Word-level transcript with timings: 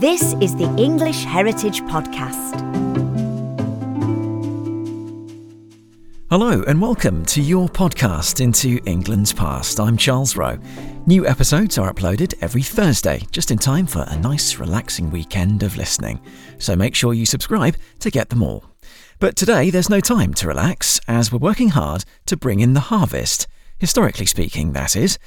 This 0.00 0.34
is 0.40 0.56
the 0.56 0.74
English 0.76 1.22
Heritage 1.22 1.82
Podcast. 1.82 2.58
Hello, 6.30 6.64
and 6.66 6.82
welcome 6.82 7.24
to 7.26 7.40
your 7.40 7.68
podcast 7.68 8.40
into 8.40 8.80
England's 8.84 9.32
past. 9.32 9.78
I'm 9.78 9.96
Charles 9.96 10.36
Rowe. 10.36 10.58
New 11.06 11.24
episodes 11.24 11.78
are 11.78 11.94
uploaded 11.94 12.34
every 12.40 12.62
Thursday, 12.62 13.22
just 13.30 13.52
in 13.52 13.58
time 13.58 13.86
for 13.86 14.04
a 14.08 14.18
nice, 14.18 14.58
relaxing 14.58 15.12
weekend 15.12 15.62
of 15.62 15.76
listening. 15.76 16.20
So 16.58 16.74
make 16.74 16.96
sure 16.96 17.14
you 17.14 17.26
subscribe 17.26 17.76
to 18.00 18.10
get 18.10 18.30
them 18.30 18.42
all. 18.42 18.64
But 19.20 19.36
today, 19.36 19.70
there's 19.70 19.88
no 19.88 20.00
time 20.00 20.34
to 20.34 20.48
relax, 20.48 20.98
as 21.06 21.30
we're 21.30 21.38
working 21.38 21.68
hard 21.68 22.04
to 22.26 22.36
bring 22.36 22.58
in 22.58 22.74
the 22.74 22.80
harvest. 22.80 23.46
Historically 23.84 24.24
speaking, 24.24 24.72
that 24.72 24.96
is. 24.96 25.18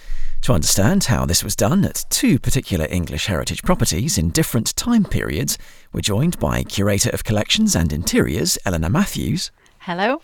To 0.41 0.51
understand 0.51 1.03
how 1.03 1.27
this 1.27 1.43
was 1.43 1.55
done 1.55 1.85
at 1.85 2.03
two 2.09 2.39
particular 2.39 2.87
English 2.89 3.27
heritage 3.27 3.61
properties 3.61 4.17
in 4.17 4.31
different 4.31 4.75
time 4.75 5.05
periods, 5.05 5.59
we're 5.93 6.01
joined 6.01 6.39
by 6.39 6.63
Curator 6.63 7.11
of 7.11 7.23
Collections 7.23 7.75
and 7.75 7.93
Interiors, 7.93 8.57
Eleanor 8.65 8.89
Matthews. 8.89 9.51
Hello. 9.81 10.23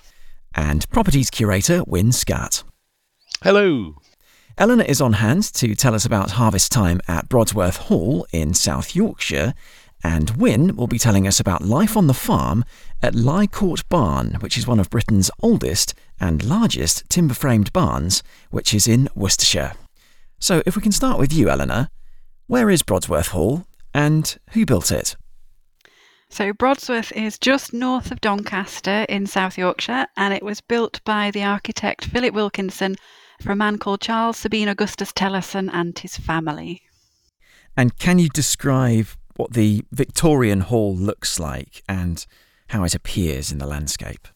And 0.55 0.89
Properties 0.89 1.29
Curator, 1.29 1.83
Winn 1.85 2.11
Scutt. 2.11 2.63
Hello. 3.43 3.97
Eleanor 4.57 4.85
is 4.85 4.99
on 4.99 5.13
hand 5.13 5.43
to 5.53 5.75
tell 5.75 5.93
us 5.93 6.03
about 6.03 6.31
harvest 6.31 6.71
time 6.71 7.01
at 7.07 7.29
Brodsworth 7.29 7.77
Hall 7.77 8.25
in 8.31 8.55
South 8.55 8.95
Yorkshire, 8.95 9.53
and 10.03 10.31
Winn 10.31 10.75
will 10.75 10.87
be 10.87 10.99
telling 10.99 11.25
us 11.27 11.39
about 11.39 11.63
life 11.63 11.95
on 11.95 12.07
the 12.07 12.13
farm 12.13 12.65
at 13.01 13.15
Leigh 13.15 13.47
Court 13.47 13.87
Barn, 13.87 14.37
which 14.41 14.57
is 14.57 14.67
one 14.67 14.79
of 14.79 14.89
Britain's 14.89 15.31
oldest 15.41 15.93
and 16.19 16.43
largest 16.43 17.09
timber 17.09 17.33
framed 17.33 17.71
barns, 17.71 18.21
which 18.51 18.73
is 18.73 18.87
in 18.87 19.07
Worcestershire. 19.15 19.73
So, 20.39 20.61
if 20.65 20.75
we 20.75 20.81
can 20.81 20.91
start 20.91 21.17
with 21.17 21.31
you, 21.31 21.49
Eleanor, 21.49 21.89
where 22.47 22.69
is 22.69 22.83
Brodsworth 22.83 23.29
Hall 23.29 23.65
and 23.93 24.37
who 24.51 24.65
built 24.65 24.91
it? 24.91 25.15
So, 26.29 26.51
Brodsworth 26.51 27.11
is 27.13 27.39
just 27.39 27.73
north 27.73 28.11
of 28.11 28.19
Doncaster 28.19 29.05
in 29.07 29.25
South 29.25 29.57
Yorkshire, 29.57 30.07
and 30.17 30.33
it 30.33 30.43
was 30.43 30.59
built 30.59 30.99
by 31.05 31.31
the 31.31 31.43
architect 31.43 32.05
Philip 32.05 32.33
Wilkinson 32.33 32.97
for 33.41 33.51
a 33.51 33.55
man 33.55 33.77
called 33.77 34.01
Charles 34.01 34.37
Sabine 34.37 34.67
Augustus 34.67 35.13
Thellusson 35.13 35.69
and 35.71 35.97
his 35.97 36.17
family. 36.17 36.81
And 37.77 37.97
can 37.97 38.19
you 38.19 38.29
describe 38.29 39.07
what 39.35 39.53
the 39.53 39.83
Victorian 39.91 40.61
Hall 40.61 40.95
looks 40.95 41.39
like 41.39 41.83
and 41.87 42.25
how 42.67 42.83
it 42.83 42.95
appears 42.95 43.51
in 43.51 43.57
the 43.57 43.67
landscape? 43.67 44.27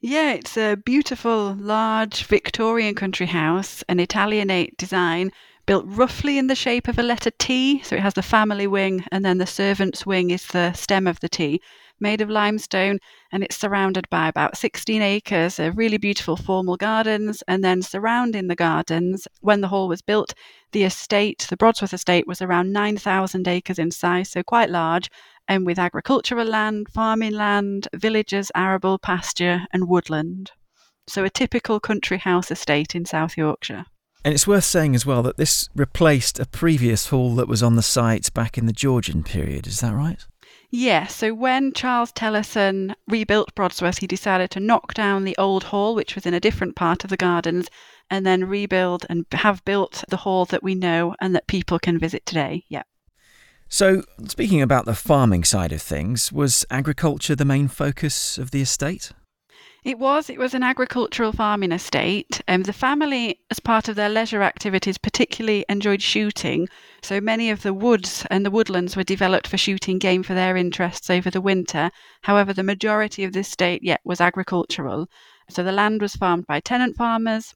Yeah, 0.00 0.32
it's 0.32 0.56
a 0.56 0.76
beautiful, 0.76 1.54
large 1.54 2.24
Victorian 2.24 2.94
country 2.94 3.26
house, 3.26 3.82
an 3.88 3.98
Italianate 3.98 4.76
design, 4.76 5.32
built 5.66 5.84
roughly 5.86 6.38
in 6.38 6.46
the 6.46 6.54
shape 6.54 6.88
of 6.88 6.98
a 6.98 7.02
letter 7.02 7.30
T. 7.38 7.82
So 7.82 7.96
it 7.96 8.02
has 8.02 8.14
the 8.14 8.22
family 8.22 8.66
wing, 8.66 9.04
and 9.10 9.24
then 9.24 9.38
the 9.38 9.46
servants' 9.46 10.06
wing 10.06 10.30
is 10.30 10.46
the 10.46 10.72
stem 10.72 11.06
of 11.06 11.18
the 11.20 11.28
T, 11.28 11.60
made 12.00 12.20
of 12.20 12.30
limestone, 12.30 12.98
and 13.32 13.42
it's 13.42 13.56
surrounded 13.56 14.08
by 14.10 14.28
about 14.28 14.56
16 14.56 15.02
acres 15.02 15.58
of 15.58 15.76
really 15.76 15.98
beautiful 15.98 16.36
formal 16.36 16.76
gardens. 16.76 17.42
And 17.48 17.64
then 17.64 17.82
surrounding 17.82 18.48
the 18.48 18.56
gardens, 18.56 19.26
when 19.40 19.60
the 19.60 19.68
hall 19.68 19.88
was 19.88 20.02
built, 20.02 20.34
the 20.72 20.84
estate, 20.84 21.46
the 21.48 21.56
Brodsworth 21.56 21.94
estate, 21.94 22.26
was 22.26 22.42
around 22.42 22.72
9,000 22.72 23.48
acres 23.48 23.78
in 23.78 23.90
size, 23.90 24.30
so 24.30 24.42
quite 24.42 24.70
large 24.70 25.10
and 25.48 25.64
with 25.64 25.78
agricultural 25.78 26.46
land, 26.46 26.88
farming 26.92 27.32
land, 27.32 27.88
villages, 27.94 28.52
arable, 28.54 28.98
pasture, 28.98 29.62
and 29.72 29.88
woodland. 29.88 30.52
So, 31.08 31.24
a 31.24 31.30
typical 31.30 31.80
country 31.80 32.18
house 32.18 32.50
estate 32.50 32.94
in 32.94 33.06
South 33.06 33.36
Yorkshire. 33.36 33.86
And 34.24 34.34
it's 34.34 34.46
worth 34.46 34.64
saying 34.64 34.94
as 34.94 35.06
well 35.06 35.22
that 35.22 35.38
this 35.38 35.70
replaced 35.74 36.38
a 36.38 36.46
previous 36.46 37.08
hall 37.08 37.34
that 37.36 37.48
was 37.48 37.62
on 37.62 37.76
the 37.76 37.82
site 37.82 38.32
back 38.34 38.58
in 38.58 38.66
the 38.66 38.72
Georgian 38.72 39.22
period, 39.22 39.66
is 39.66 39.80
that 39.80 39.94
right? 39.94 40.22
Yes, 40.70 41.14
so 41.14 41.32
when 41.32 41.72
Charles 41.72 42.12
Thellusson 42.12 42.94
rebuilt 43.06 43.54
Brodsworth, 43.54 44.00
he 44.00 44.06
decided 44.06 44.50
to 44.50 44.60
knock 44.60 44.92
down 44.92 45.24
the 45.24 45.36
old 45.38 45.64
hall, 45.64 45.94
which 45.94 46.14
was 46.14 46.26
in 46.26 46.34
a 46.34 46.40
different 46.40 46.76
part 46.76 47.04
of 47.04 47.10
the 47.10 47.16
gardens, 47.16 47.68
and 48.10 48.26
then 48.26 48.44
rebuild 48.44 49.06
and 49.08 49.24
have 49.32 49.64
built 49.64 50.04
the 50.08 50.18
hall 50.18 50.44
that 50.46 50.62
we 50.62 50.74
know 50.74 51.14
and 51.20 51.34
that 51.34 51.46
people 51.46 51.78
can 51.78 51.98
visit 51.98 52.26
today. 52.26 52.64
Yeah. 52.68 52.82
So, 53.70 54.02
speaking 54.26 54.60
about 54.60 54.84
the 54.84 54.94
farming 54.94 55.44
side 55.44 55.72
of 55.72 55.80
things, 55.80 56.32
was 56.32 56.66
agriculture 56.70 57.34
the 57.34 57.44
main 57.44 57.68
focus 57.68 58.36
of 58.36 58.50
the 58.50 58.62
estate? 58.62 59.12
It 59.88 59.98
was. 59.98 60.28
It 60.28 60.38
was 60.38 60.52
an 60.52 60.62
agricultural 60.62 61.32
farming 61.32 61.72
estate. 61.72 62.42
Um, 62.46 62.64
the 62.64 62.74
family, 62.74 63.40
as 63.50 63.58
part 63.58 63.88
of 63.88 63.96
their 63.96 64.10
leisure 64.10 64.42
activities, 64.42 64.98
particularly 64.98 65.64
enjoyed 65.66 66.02
shooting. 66.02 66.68
So 67.02 67.22
many 67.22 67.48
of 67.48 67.62
the 67.62 67.72
woods 67.72 68.26
and 68.30 68.44
the 68.44 68.50
woodlands 68.50 68.96
were 68.96 69.02
developed 69.02 69.48
for 69.48 69.56
shooting 69.56 69.98
game 69.98 70.22
for 70.22 70.34
their 70.34 70.58
interests 70.58 71.08
over 71.08 71.30
the 71.30 71.40
winter. 71.40 71.90
However, 72.24 72.52
the 72.52 72.62
majority 72.62 73.24
of 73.24 73.32
the 73.32 73.40
estate 73.40 73.82
yet 73.82 74.02
was 74.04 74.20
agricultural. 74.20 75.08
So 75.48 75.62
the 75.62 75.72
land 75.72 76.02
was 76.02 76.16
farmed 76.16 76.46
by 76.46 76.60
tenant 76.60 76.94
farmers, 76.98 77.54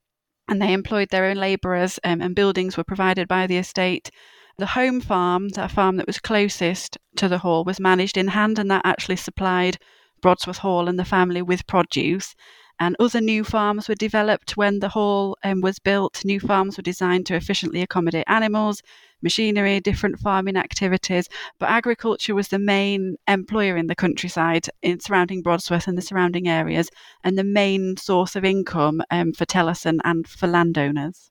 and 0.49 0.63
they 0.63 0.73
employed 0.73 1.11
their 1.11 1.27
own 1.27 1.37
labourers, 1.37 2.01
um, 2.03 2.23
and 2.23 2.35
buildings 2.35 2.79
were 2.79 2.83
provided 2.83 3.29
by 3.29 3.47
the 3.47 3.59
estate. 3.59 4.11
The 4.57 4.69
home 4.69 5.03
farm, 5.03 5.51
that 5.51 5.71
farm 5.71 5.99
that 5.99 6.07
was 6.07 6.19
closest 6.19 6.97
to 7.17 7.29
the 7.29 7.41
hall, 7.41 7.63
was 7.63 7.79
managed 7.79 8.17
in 8.17 8.29
hand, 8.29 8.59
and 8.59 8.71
that 8.71 8.87
actually 8.87 9.17
supplied 9.17 9.77
Brodsworth 10.23 10.59
Hall 10.59 10.89
and 10.89 10.99
the 10.99 11.05
family 11.05 11.43
with 11.43 11.67
produce. 11.67 12.35
And 12.81 12.97
other 12.99 13.21
new 13.21 13.45
farms 13.45 13.89
were 13.89 13.95
developed 13.95 14.57
when 14.57 14.81
the 14.81 14.89
hall 14.89 15.37
um, 15.45 15.61
was 15.61 15.79
built. 15.79 16.25
New 16.25 16.41
farms 16.41 16.77
were 16.77 16.83
designed 16.83 17.27
to 17.27 17.37
efficiently 17.37 17.83
accommodate 17.83 18.25
animals, 18.27 18.83
machinery, 19.21 19.79
different 19.79 20.19
farming 20.19 20.57
activities. 20.57 21.29
But 21.59 21.71
agriculture 21.71 22.35
was 22.35 22.49
the 22.49 22.59
main 22.59 23.17
employer 23.29 23.77
in 23.77 23.87
the 23.87 23.95
countryside 23.95 24.67
in 24.83 24.99
surrounding 25.01 25.43
Brodsworth 25.43 25.87
and 25.87 25.97
the 25.97 26.03
surrounding 26.03 26.49
areas, 26.49 26.91
and 27.23 27.39
the 27.39 27.45
main 27.45 27.97
source 27.97 28.35
of 28.35 28.45
income 28.45 29.03
um, 29.11 29.33
for 29.33 29.45
Thellusson 29.45 29.99
and 30.03 30.27
for 30.27 30.47
landowners. 30.47 31.31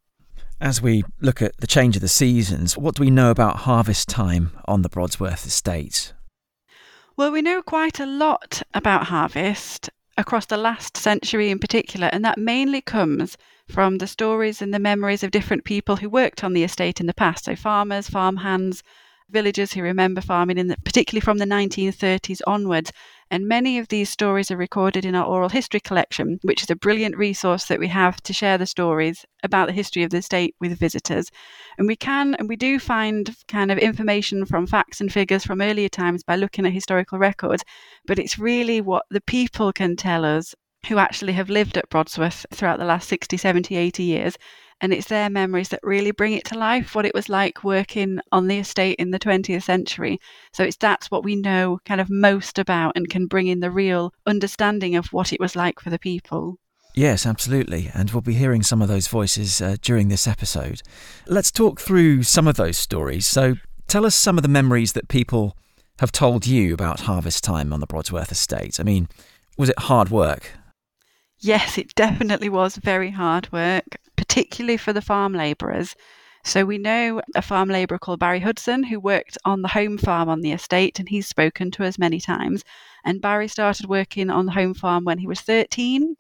As 0.62 0.82
we 0.82 1.04
look 1.20 1.42
at 1.42 1.58
the 1.58 1.68
change 1.68 1.96
of 1.96 2.02
the 2.02 2.08
seasons, 2.08 2.78
what 2.78 2.96
do 2.96 3.02
we 3.02 3.10
know 3.10 3.32
about 3.32 3.58
harvest 3.58 4.08
time 4.08 4.52
on 4.66 4.84
the 4.84 4.90
Brodsworth 4.90 5.46
estate? 5.46 6.14
Well, 7.22 7.32
we 7.32 7.44
know 7.44 7.62
quite 7.62 8.00
a 8.00 8.06
lot 8.08 8.64
about 8.74 9.06
harvest 9.06 9.92
across 10.18 10.48
the 10.48 10.58
last 10.58 10.98
century 10.98 11.52
in 11.52 11.60
particular, 11.60 12.10
and 12.12 12.26
that 12.26 12.40
mainly 12.40 12.82
comes 12.82 13.38
from 13.68 14.00
the 14.00 14.08
stories 14.08 14.60
and 14.60 14.74
the 14.74 14.80
memories 14.80 15.22
of 15.22 15.30
different 15.30 15.64
people 15.64 15.98
who 15.98 16.10
worked 16.10 16.44
on 16.44 16.54
the 16.54 16.64
estate 16.64 17.00
in 17.00 17.06
the 17.06 17.14
past. 17.14 17.46
So, 17.46 17.56
farmers, 17.56 18.10
farmhands, 18.10 18.82
villagers 19.30 19.74
who 19.74 19.84
remember 19.84 20.20
farming, 20.20 20.58
in 20.58 20.70
the, 20.70 20.78
particularly 20.84 21.22
from 21.22 21.38
the 21.38 21.46
1930s 21.46 22.42
onwards. 22.48 22.92
And 23.32 23.48
many 23.48 23.80
of 23.80 23.88
these 23.88 24.10
stories 24.10 24.52
are 24.52 24.58
recorded 24.58 25.06
in 25.06 25.16
our 25.16 25.26
oral 25.26 25.48
history 25.48 25.80
collection, 25.80 26.38
which 26.42 26.64
is 26.64 26.70
a 26.70 26.76
brilliant 26.76 27.16
resource 27.16 27.64
that 27.68 27.80
we 27.80 27.88
have 27.88 28.22
to 28.24 28.34
share 28.34 28.58
the 28.58 28.66
stories 28.66 29.26
about 29.42 29.68
the 29.68 29.74
history 29.74 30.04
of 30.04 30.10
the 30.10 30.22
state 30.22 30.54
with 30.60 30.78
visitors. 30.78 31.32
And 31.78 31.88
we 31.88 31.96
can 31.96 32.36
and 32.36 32.50
we 32.50 32.58
do 32.58 32.78
find 32.78 33.34
kind 33.48 33.72
of 33.72 33.78
information 33.78 34.46
from 34.46 34.68
facts 34.68 35.00
and 35.00 35.10
figures 35.10 35.46
from 35.46 35.62
earlier 35.62 35.88
times 35.88 36.24
by 36.26 36.36
looking 36.36 36.66
at 36.66 36.74
historical 36.74 37.20
records, 37.20 37.64
but 38.06 38.20
it's 38.20 38.38
really 38.38 38.82
what 38.82 39.06
the 39.10 39.22
people 39.22 39.72
can 39.72 39.96
tell 39.96 40.26
us 40.26 40.54
who 40.88 40.98
actually 40.98 41.34
have 41.34 41.50
lived 41.50 41.78
at 41.78 41.90
Brodsworth 41.90 42.46
throughout 42.52 42.80
the 42.80 42.86
last 42.86 43.08
60, 43.08 43.38
70, 43.38 43.76
80 43.76 44.04
years 44.04 44.38
and 44.82 44.92
it's 44.92 45.08
their 45.08 45.30
memories 45.30 45.70
that 45.70 45.80
really 45.84 46.12
bring 46.12 46.34
it 46.34 46.44
to 46.46 46.58
life 46.58 46.96
what 46.96 47.06
it 47.06 47.14
was 47.14 47.30
like 47.30 47.64
working 47.64 48.20
on 48.32 48.48
the 48.48 48.58
estate 48.58 48.96
in 48.98 49.12
the 49.12 49.20
20th 49.20 49.64
century 49.64 50.20
so 50.54 50.64
it's 50.64 50.78
that's 50.78 51.10
what 51.10 51.24
we 51.24 51.36
know 51.36 51.80
kind 51.86 52.02
of 52.02 52.10
most 52.10 52.60
about 52.60 52.94
and 52.96 53.10
can 53.10 53.28
bring 53.28 53.48
in 53.48 53.60
the 53.60 53.72
real 53.72 54.14
understanding 54.26 54.96
of 54.96 55.06
what 55.14 55.32
it 55.32 55.40
was 55.40 55.56
like 55.56 55.80
for 55.80 55.90
the 55.90 56.00
people 56.00 56.58
Yes, 56.94 57.26
absolutely. 57.26 57.90
And 57.94 58.12
we'll 58.12 58.20
be 58.20 58.34
hearing 58.34 58.64
some 58.64 58.82
of 58.82 58.90
those 58.90 59.08
voices 59.08 59.62
uh, 59.62 59.78
during 59.82 60.10
this 60.10 60.28
episode. 60.28 60.82
Let's 61.26 61.50
talk 61.50 61.80
through 61.80 62.24
some 62.24 62.48
of 62.48 62.58
those 62.58 62.78
stories. 62.78 63.26
So, 63.26 63.56
tell 63.88 64.06
us 64.06 64.14
some 64.14 64.38
of 64.38 64.42
the 64.42 64.50
memories 64.50 64.92
that 64.92 65.08
people 65.08 65.56
have 66.00 66.12
told 66.12 66.46
you 66.46 66.74
about 66.74 67.02
harvest 67.02 67.46
time 67.46 67.72
on 67.72 67.80
the 67.80 67.88
Brodsworth 67.88 68.30
estate. 68.30 68.78
I 68.78 68.84
mean, 68.84 69.08
was 69.58 69.70
it 69.70 69.80
hard 69.80 70.10
work? 70.10 70.52
Yes, 71.42 71.78
it 71.78 71.96
definitely 71.96 72.50
was 72.50 72.78
very 72.78 73.10
hard 73.10 73.52
work 73.52 73.98
particularly 74.16 74.78
for 74.78 74.94
the 74.94 75.02
farm 75.02 75.34
labourers. 75.34 75.96
So 76.46 76.64
we 76.64 76.78
know 76.78 77.22
a 77.36 77.42
farm 77.42 77.68
labourer 77.68 78.00
called 78.00 78.20
Barry 78.20 78.40
Hudson 78.40 78.84
who 78.84 79.00
worked 79.00 79.38
on 79.44 79.62
the 79.62 79.68
home 79.68 79.98
farm 79.98 80.30
on 80.30 80.42
the 80.42 80.52
estate, 80.52 81.00
and 81.00 81.10
he's 81.10 81.28
spoken 81.28 81.72
to 81.72 81.84
us 81.84 81.98
many 81.98 82.22
times. 82.22 82.64
And 83.04 83.22
Barry 83.22 83.48
started 83.48 83.88
working 83.88 84.30
on 84.30 84.46
the 84.46 84.54
home 84.54 84.74
farm 84.76 85.04
when 85.04 85.18
he 85.18 85.28
was 85.28 85.42
13 85.42 86.16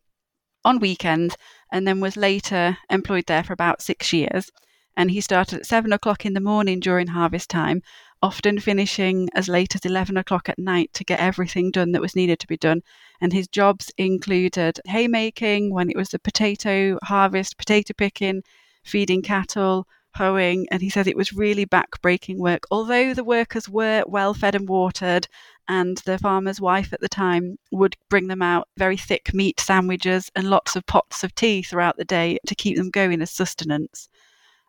on 0.66 0.80
weekends, 0.80 1.38
and 1.72 1.88
then 1.88 2.02
was 2.02 2.18
later 2.18 2.80
employed 2.90 3.28
there 3.28 3.44
for 3.44 3.54
about 3.54 3.82
six 3.82 4.12
years. 4.12 4.50
And 4.98 5.12
he 5.12 5.22
started 5.22 5.60
at 5.60 5.66
seven 5.68 5.94
o'clock 5.94 6.26
in 6.26 6.34
the 6.34 6.40
morning 6.40 6.80
during 6.80 7.08
harvest 7.08 7.50
time, 7.50 7.82
often 8.22 8.60
finishing 8.60 9.30
as 9.34 9.48
late 9.48 9.76
as 9.76 9.86
11 9.86 10.18
o'clock 10.18 10.50
at 10.50 10.60
night 10.60 10.92
to 10.94 11.04
get 11.04 11.20
everything 11.20 11.72
done 11.72 11.92
that 11.92 12.02
was 12.02 12.16
needed 12.16 12.40
to 12.40 12.48
be 12.48 12.58
done. 12.58 12.82
And 13.20 13.34
his 13.34 13.48
jobs 13.48 13.92
included 13.98 14.80
haymaking 14.86 15.74
when 15.74 15.90
it 15.90 15.98
was 15.98 16.10
the 16.10 16.20
potato 16.20 16.98
harvest, 17.04 17.58
potato 17.58 17.94
picking, 17.98 18.44
feeding 18.84 19.22
cattle, 19.22 19.88
hoeing, 20.16 20.68
and 20.72 20.82
he 20.82 20.90
said 20.90 21.08
it 21.08 21.18
was 21.18 21.34
really 21.34 21.66
back-breaking 21.66 22.40
work. 22.40 22.64
Although 22.70 23.14
the 23.14 23.24
workers 23.24 23.70
were 23.70 24.04
well 24.08 24.34
fed 24.34 24.56
and 24.56 24.68
watered, 24.68 25.28
and 25.68 25.98
the 26.00 26.18
farmer's 26.18 26.60
wife 26.60 26.92
at 26.92 27.00
the 27.00 27.08
time 27.08 27.58
would 27.72 27.96
bring 28.10 28.28
them 28.28 28.42
out 28.42 28.68
very 28.78 28.98
thick 28.98 29.34
meat 29.34 29.60
sandwiches 29.60 30.30
and 30.36 30.50
lots 30.50 30.76
of 30.76 30.86
pots 30.86 31.24
of 31.24 31.34
tea 31.34 31.62
throughout 31.62 31.98
the 31.98 32.06
day 32.06 32.38
to 32.46 32.56
keep 32.56 32.76
them 32.76 32.90
going 32.90 33.22
as 33.22 33.32
sustenance. 33.32 34.10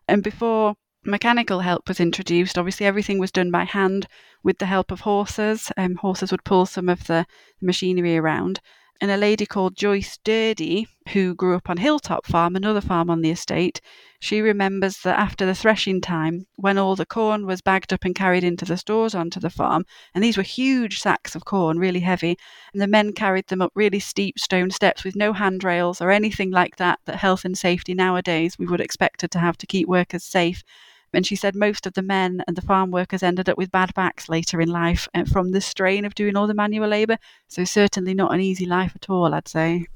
And 0.07 0.23
before 0.23 0.75
mechanical 1.05 1.59
help 1.61 1.87
was 1.87 1.99
introduced, 1.99 2.57
obviously 2.57 2.85
everything 2.85 3.19
was 3.19 3.31
done 3.31 3.51
by 3.51 3.63
hand 3.63 4.07
with 4.43 4.57
the 4.57 4.65
help 4.65 4.91
of 4.91 5.01
horses. 5.01 5.71
Um, 5.77 5.95
horses 5.95 6.31
would 6.31 6.43
pull 6.43 6.65
some 6.65 6.89
of 6.89 7.07
the 7.07 7.25
machinery 7.61 8.17
around 8.17 8.59
and 9.03 9.11
a 9.11 9.17
lady 9.17 9.45
called 9.45 9.75
Joyce 9.75 10.17
Durdy, 10.23 10.87
who 11.09 11.35
grew 11.35 11.57
up 11.57 11.69
on 11.69 11.75
Hilltop 11.75 12.25
Farm, 12.25 12.55
another 12.55 12.79
farm 12.79 13.09
on 13.09 13.21
the 13.21 13.31
estate, 13.31 13.81
she 14.21 14.39
remembers 14.39 14.99
that 14.99 15.19
after 15.19 15.45
the 15.45 15.53
threshing 15.53 15.99
time, 15.99 16.47
when 16.55 16.77
all 16.77 16.95
the 16.95 17.05
corn 17.05 17.45
was 17.45 17.59
bagged 17.59 17.91
up 17.91 18.05
and 18.05 18.15
carried 18.15 18.45
into 18.45 18.63
the 18.63 18.77
stores 18.77 19.13
onto 19.13 19.41
the 19.41 19.49
farm, 19.49 19.85
and 20.15 20.23
these 20.23 20.37
were 20.37 20.43
huge 20.43 21.01
sacks 21.01 21.35
of 21.35 21.43
corn, 21.43 21.79
really 21.79 21.99
heavy, 21.99 22.37
and 22.71 22.81
the 22.81 22.87
men 22.87 23.11
carried 23.11 23.47
them 23.47 23.61
up 23.61 23.73
really 23.75 23.99
steep 23.99 24.39
stone 24.39 24.71
steps 24.71 25.03
with 25.03 25.17
no 25.17 25.33
handrails 25.33 25.99
or 25.99 26.09
anything 26.09 26.51
like 26.51 26.77
that 26.77 26.99
that 27.03 27.17
health 27.17 27.43
and 27.43 27.57
safety 27.57 27.93
nowadays 27.93 28.57
we 28.57 28.65
would 28.65 28.79
expect 28.79 29.29
to 29.29 29.39
have 29.39 29.57
to 29.57 29.67
keep 29.67 29.89
workers 29.89 30.23
safe. 30.23 30.63
And 31.13 31.25
she 31.25 31.35
said 31.35 31.55
most 31.55 31.85
of 31.85 31.93
the 31.93 32.01
men 32.01 32.43
and 32.47 32.55
the 32.55 32.61
farm 32.61 32.91
workers 32.91 33.23
ended 33.23 33.49
up 33.49 33.57
with 33.57 33.71
bad 33.71 33.93
backs 33.93 34.29
later 34.29 34.59
in 34.61 34.69
life 34.69 35.07
uh, 35.13 35.25
from 35.25 35.51
the 35.51 35.61
strain 35.61 36.05
of 36.05 36.15
doing 36.15 36.35
all 36.35 36.47
the 36.47 36.53
manual 36.53 36.87
labour. 36.87 37.17
So, 37.47 37.63
certainly 37.63 38.13
not 38.13 38.33
an 38.33 38.41
easy 38.41 38.65
life 38.65 38.93
at 38.95 39.09
all, 39.09 39.33
I'd 39.33 39.47
say. 39.47 39.87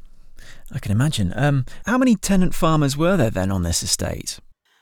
I 0.71 0.79
can 0.79 0.91
imagine. 0.91 1.33
Um, 1.35 1.65
how 1.85 1.97
many 1.97 2.15
tenant 2.15 2.53
farmers 2.53 2.95
were 2.95 3.17
there 3.17 3.29
then 3.29 3.51
on 3.51 3.63
this 3.63 3.81
estate? 3.83 4.39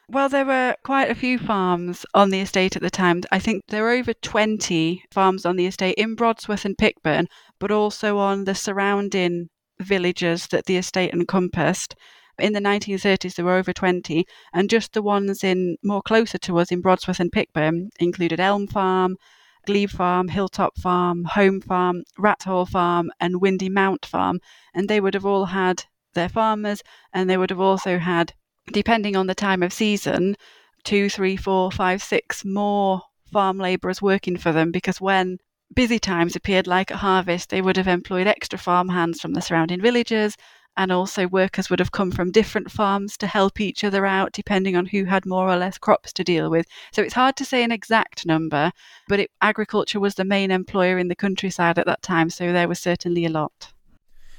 Well, 0.07 0.29
there 0.29 0.45
were 0.45 0.75
quite 0.83 1.09
a 1.09 1.15
few 1.15 1.39
farms 1.39 2.05
on 2.13 2.29
the 2.29 2.39
estate 2.39 2.75
at 2.75 2.81
the 2.83 2.91
time. 2.91 3.23
I 3.31 3.39
think 3.39 3.63
there 3.67 3.81
were 3.81 3.91
over 3.91 4.13
20 4.13 5.03
farms 5.11 5.45
on 5.45 5.55
the 5.55 5.65
estate 5.65 5.95
in 5.97 6.15
Brodsworth 6.15 6.63
and 6.63 6.77
Pickburn, 6.77 7.27
but 7.59 7.71
also 7.71 8.19
on 8.19 8.43
the 8.43 8.53
surrounding 8.53 9.49
villages 9.79 10.47
that 10.47 10.65
the 10.65 10.77
estate 10.77 11.11
encompassed. 11.11 11.95
In 12.37 12.53
the 12.53 12.59
1930s, 12.59 13.35
there 13.35 13.45
were 13.45 13.55
over 13.55 13.71
20, 13.71 14.25
and 14.53 14.69
just 14.69 14.93
the 14.93 15.01
ones 15.01 15.43
in 15.43 15.77
more 15.83 16.01
closer 16.01 16.37
to 16.39 16.59
us 16.59 16.71
in 16.71 16.81
Brodsworth 16.81 17.19
and 17.19 17.31
Pickburn 17.31 17.91
included 17.99 18.39
Elm 18.39 18.67
Farm, 18.67 19.17
Glebe 19.65 19.89
Farm, 19.89 20.27
Hilltop 20.27 20.77
Farm, 20.77 21.23
Home 21.23 21.61
Farm, 21.61 22.03
Rathall 22.19 22.67
Farm, 22.67 23.09
and 23.19 23.39
Windy 23.39 23.69
Mount 23.69 24.05
Farm. 24.05 24.39
And 24.73 24.89
they 24.89 24.99
would 24.99 25.13
have 25.13 25.25
all 25.25 25.45
had 25.45 25.85
their 26.13 26.29
farmers, 26.29 26.83
and 27.13 27.29
they 27.29 27.37
would 27.37 27.49
have 27.49 27.61
also 27.61 27.99
had, 27.99 28.33
depending 28.71 29.15
on 29.15 29.27
the 29.27 29.35
time 29.35 29.63
of 29.63 29.71
season, 29.71 30.35
two, 30.83 31.09
three, 31.09 31.37
four, 31.37 31.71
five, 31.71 32.03
six 32.03 32.43
more 32.43 33.01
farm 33.31 33.57
labourers 33.57 34.01
working 34.01 34.37
for 34.37 34.51
them 34.51 34.71
because 34.71 35.01
when 35.01 35.37
busy 35.73 35.99
times 35.99 36.35
appeared 36.35 36.67
like 36.67 36.91
at 36.91 36.97
harvest, 36.97 37.49
they 37.49 37.61
would 37.61 37.75
have 37.75 37.87
employed 37.87 38.27
extra 38.27 38.57
farm 38.59 38.89
hands 38.89 39.19
from 39.19 39.33
the 39.33 39.41
surrounding 39.41 39.81
villages 39.81 40.37
and 40.77 40.91
also 40.91 41.27
workers 41.27 41.69
would 41.69 41.79
have 41.79 41.91
come 41.91 42.11
from 42.11 42.31
different 42.31 42.71
farms 42.71 43.17
to 43.17 43.27
help 43.27 43.59
each 43.59 43.83
other 43.83 44.05
out 44.05 44.31
depending 44.33 44.75
on 44.75 44.85
who 44.85 45.05
had 45.05 45.25
more 45.25 45.49
or 45.49 45.55
less 45.55 45.77
crops 45.77 46.11
to 46.13 46.23
deal 46.23 46.49
with. 46.49 46.65
So 46.91 47.01
it's 47.01 47.13
hard 47.13 47.35
to 47.37 47.45
say 47.45 47.63
an 47.63 47.71
exact 47.71 48.25
number, 48.25 48.71
but 49.07 49.19
it, 49.19 49.31
agriculture 49.41 49.99
was 49.99 50.15
the 50.15 50.25
main 50.25 50.51
employer 50.51 50.97
in 50.97 51.07
the 51.07 51.15
countryside 51.15 51.79
at 51.79 51.85
that 51.85 52.01
time, 52.01 52.29
so 52.29 52.51
there 52.51 52.67
was 52.67 52.79
certainly 52.79 53.25
a 53.25 53.29
lot. 53.29 53.71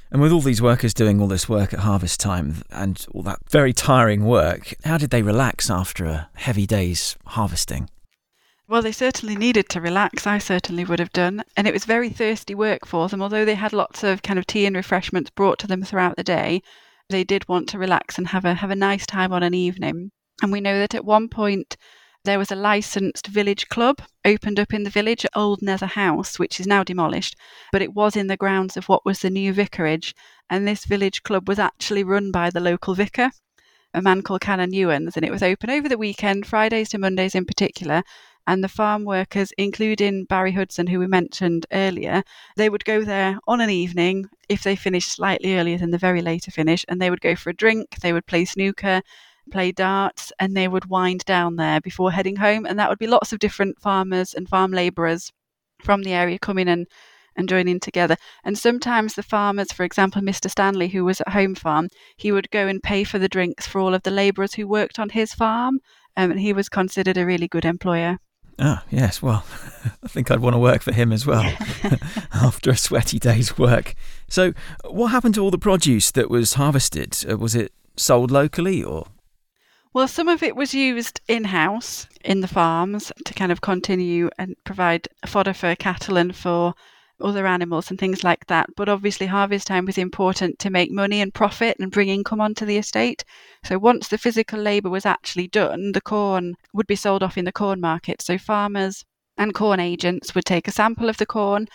And 0.09 0.21
with 0.21 0.31
all 0.31 0.41
these 0.41 0.61
workers 0.61 0.93
doing 0.93 1.19
all 1.19 1.27
this 1.27 1.49
work 1.49 1.73
at 1.73 1.79
harvest 1.79 2.19
time 2.19 2.63
and 2.71 3.05
all 3.11 3.23
that 3.23 3.39
very 3.49 3.73
tiring 3.73 4.23
work, 4.23 4.73
how 4.85 4.97
did 4.97 5.09
they 5.09 5.21
relax 5.21 5.69
after 5.69 6.05
a 6.05 6.29
heavy 6.35 6.65
day's 6.65 7.17
harvesting? 7.25 7.89
Well, 8.69 8.81
they 8.81 8.91
certainly 8.91 9.37
needed 9.37 9.69
to 9.69 9.81
relax. 9.81 10.27
I 10.27 10.39
certainly 10.39 10.83
would 10.83 10.99
have 10.99 11.13
done. 11.13 11.41
And 11.55 11.67
it 11.67 11.73
was 11.73 11.85
very 11.85 12.09
thirsty 12.09 12.53
work 12.53 12.85
for 12.85 13.07
them. 13.07 13.21
Although 13.21 13.45
they 13.45 13.55
had 13.55 13.71
lots 13.71 14.03
of 14.03 14.21
kind 14.21 14.37
of 14.37 14.45
tea 14.45 14.65
and 14.65 14.75
refreshments 14.75 15.29
brought 15.29 15.57
to 15.59 15.67
them 15.67 15.83
throughout 15.83 16.17
the 16.17 16.23
day, 16.23 16.61
they 17.09 17.23
did 17.23 17.47
want 17.47 17.69
to 17.69 17.79
relax 17.79 18.17
and 18.17 18.27
have 18.27 18.43
a 18.43 18.55
have 18.55 18.69
a 18.69 18.75
nice 18.75 19.05
time 19.05 19.31
on 19.31 19.41
an 19.41 19.53
evening. 19.53 20.11
And 20.41 20.51
we 20.51 20.59
know 20.59 20.79
that 20.79 20.93
at 20.93 21.05
one 21.05 21.29
point 21.29 21.77
there 22.25 22.37
was 22.37 22.51
a 22.51 22.55
licensed 22.55 23.27
village 23.27 23.69
club 23.69 24.01
opened 24.25 24.59
up 24.59 24.73
in 24.73 24.83
the 24.83 24.89
village 24.89 25.23
at 25.23 25.31
Old 25.33 25.61
Nether 25.61 25.85
House, 25.85 26.37
which 26.37 26.59
is 26.59 26.67
now 26.67 26.83
demolished, 26.83 27.37
but 27.71 27.81
it 27.81 27.93
was 27.93 28.17
in 28.17 28.27
the 28.27 28.35
grounds 28.35 28.75
of 28.75 28.89
what 28.89 29.05
was 29.05 29.21
the 29.21 29.29
new 29.29 29.53
vicarage. 29.53 30.13
And 30.49 30.67
this 30.67 30.83
village 30.83 31.23
club 31.23 31.47
was 31.47 31.57
actually 31.57 32.03
run 32.03 32.31
by 32.31 32.49
the 32.49 32.59
local 32.59 32.95
vicar, 32.95 33.31
a 33.93 34.01
man 34.01 34.23
called 34.23 34.41
Canon 34.41 34.73
Ewens, 34.73 35.15
and 35.15 35.25
it 35.25 35.31
was 35.31 35.41
open 35.41 35.69
over 35.69 35.87
the 35.87 35.97
weekend, 35.97 36.45
Fridays 36.45 36.89
to 36.89 36.97
Mondays 36.97 37.33
in 37.33 37.45
particular, 37.45 38.03
and 38.47 38.63
the 38.63 38.69
farm 38.69 39.03
workers, 39.03 39.51
including 39.57 40.23
Barry 40.23 40.53
Hudson, 40.53 40.87
who 40.87 40.99
we 40.99 41.07
mentioned 41.07 41.65
earlier, 41.73 42.23
they 42.55 42.69
would 42.69 42.85
go 42.85 43.03
there 43.03 43.37
on 43.45 43.59
an 43.59 43.69
evening 43.69 44.29
if 44.47 44.63
they 44.63 44.75
finished 44.75 45.11
slightly 45.11 45.57
earlier 45.57 45.77
than 45.77 45.91
the 45.91 45.97
very 45.97 46.21
later 46.21 46.49
finish, 46.49 46.85
and 46.87 47.01
they 47.01 47.09
would 47.09 47.21
go 47.21 47.35
for 47.35 47.49
a 47.49 47.55
drink, 47.55 47.99
they 48.01 48.13
would 48.13 48.25
play 48.25 48.45
snooker, 48.45 49.01
play 49.51 49.73
darts, 49.73 50.31
and 50.39 50.55
they 50.55 50.69
would 50.69 50.85
wind 50.85 51.25
down 51.25 51.57
there 51.57 51.81
before 51.81 52.11
heading 52.11 52.37
home. 52.37 52.65
And 52.65 52.79
that 52.79 52.89
would 52.89 52.99
be 52.99 53.07
lots 53.07 53.33
of 53.33 53.39
different 53.39 53.79
farmers 53.81 54.33
and 54.33 54.47
farm 54.47 54.71
labourers 54.71 55.31
from 55.83 56.03
the 56.03 56.13
area 56.13 56.39
coming 56.39 56.69
and 56.69 56.87
and 57.35 57.47
joining 57.47 57.79
together. 57.79 58.17
And 58.43 58.57
sometimes 58.57 59.13
the 59.13 59.21
farmers, 59.21 59.71
for 59.71 59.83
example, 59.83 60.23
Mr. 60.23 60.49
Stanley, 60.49 60.87
who 60.87 61.05
was 61.05 61.21
at 61.21 61.29
home 61.29 61.53
farm, 61.53 61.89
he 62.15 62.31
would 62.31 62.49
go 62.49 62.67
and 62.67 62.81
pay 62.81 63.03
for 63.03 63.19
the 63.19 63.29
drinks 63.29 63.67
for 63.67 63.79
all 63.79 63.93
of 63.93 64.01
the 64.01 64.09
labourers 64.09 64.55
who 64.55 64.67
worked 64.67 64.97
on 64.97 65.09
his 65.09 65.35
farm. 65.35 65.79
Um, 66.15 66.31
and 66.31 66.39
he 66.39 66.51
was 66.51 66.67
considered 66.67 67.15
a 67.15 67.27
really 67.27 67.47
good 67.47 67.63
employer. 67.63 68.17
Ah, 68.59 68.83
yes. 68.89 69.21
Well, 69.21 69.45
I 70.03 70.07
think 70.07 70.31
I'd 70.31 70.39
want 70.39 70.55
to 70.55 70.59
work 70.59 70.81
for 70.81 70.91
him 70.91 71.11
as 71.11 71.25
well 71.25 71.43
after 72.33 72.71
a 72.71 72.77
sweaty 72.77 73.19
day's 73.19 73.57
work. 73.57 73.93
So, 74.27 74.53
what 74.85 75.07
happened 75.07 75.35
to 75.35 75.41
all 75.41 75.51
the 75.51 75.57
produce 75.57 76.11
that 76.11 76.29
was 76.29 76.53
harvested? 76.53 77.17
Uh, 77.29 77.37
was 77.37 77.55
it 77.55 77.71
sold 77.95 78.31
locally 78.31 78.83
or? 78.83 79.07
Well, 79.93 80.07
some 80.07 80.27
of 80.27 80.43
it 80.43 80.55
was 80.55 80.73
used 80.73 81.21
in 81.27 81.45
house 81.45 82.07
in 82.23 82.41
the 82.41 82.47
farms 82.47 83.11
to 83.25 83.33
kind 83.33 83.51
of 83.51 83.61
continue 83.61 84.29
and 84.37 84.55
provide 84.63 85.07
fodder 85.25 85.53
for 85.53 85.75
cattle 85.75 86.17
and 86.17 86.35
for 86.35 86.75
other 87.21 87.47
animals 87.47 87.89
and 87.89 87.99
things 87.99 88.23
like 88.23 88.45
that. 88.47 88.67
But 88.75 88.89
obviously, 88.89 89.27
harvest 89.27 89.67
time 89.67 89.85
was 89.85 89.97
important 89.97 90.59
to 90.59 90.69
make 90.69 90.91
money 90.91 91.21
and 91.21 91.33
profit 91.33 91.77
and 91.79 91.91
bring 91.91 92.09
income 92.09 92.41
onto 92.41 92.65
the 92.65 92.77
estate. 92.77 93.23
So 93.63 93.77
once 93.77 94.07
the 94.07 94.17
physical 94.17 94.59
labour 94.59 94.89
was 94.89 95.05
actually 95.05 95.47
done, 95.47 95.91
the 95.91 96.01
corn 96.01 96.55
would 96.73 96.87
be 96.87 96.95
sold 96.95 97.23
off 97.23 97.37
in 97.37 97.45
the 97.45 97.51
corn 97.51 97.81
market. 97.81 98.21
So 98.21 98.37
farmers 98.37 99.03
and 99.37 99.53
corn 99.53 99.79
agents 99.79 100.33
would 100.35 100.45
take 100.45 100.67
a 100.67 100.71
sample 100.71 101.09
of 101.09 101.17
the 101.17 101.25
corn 101.25 101.67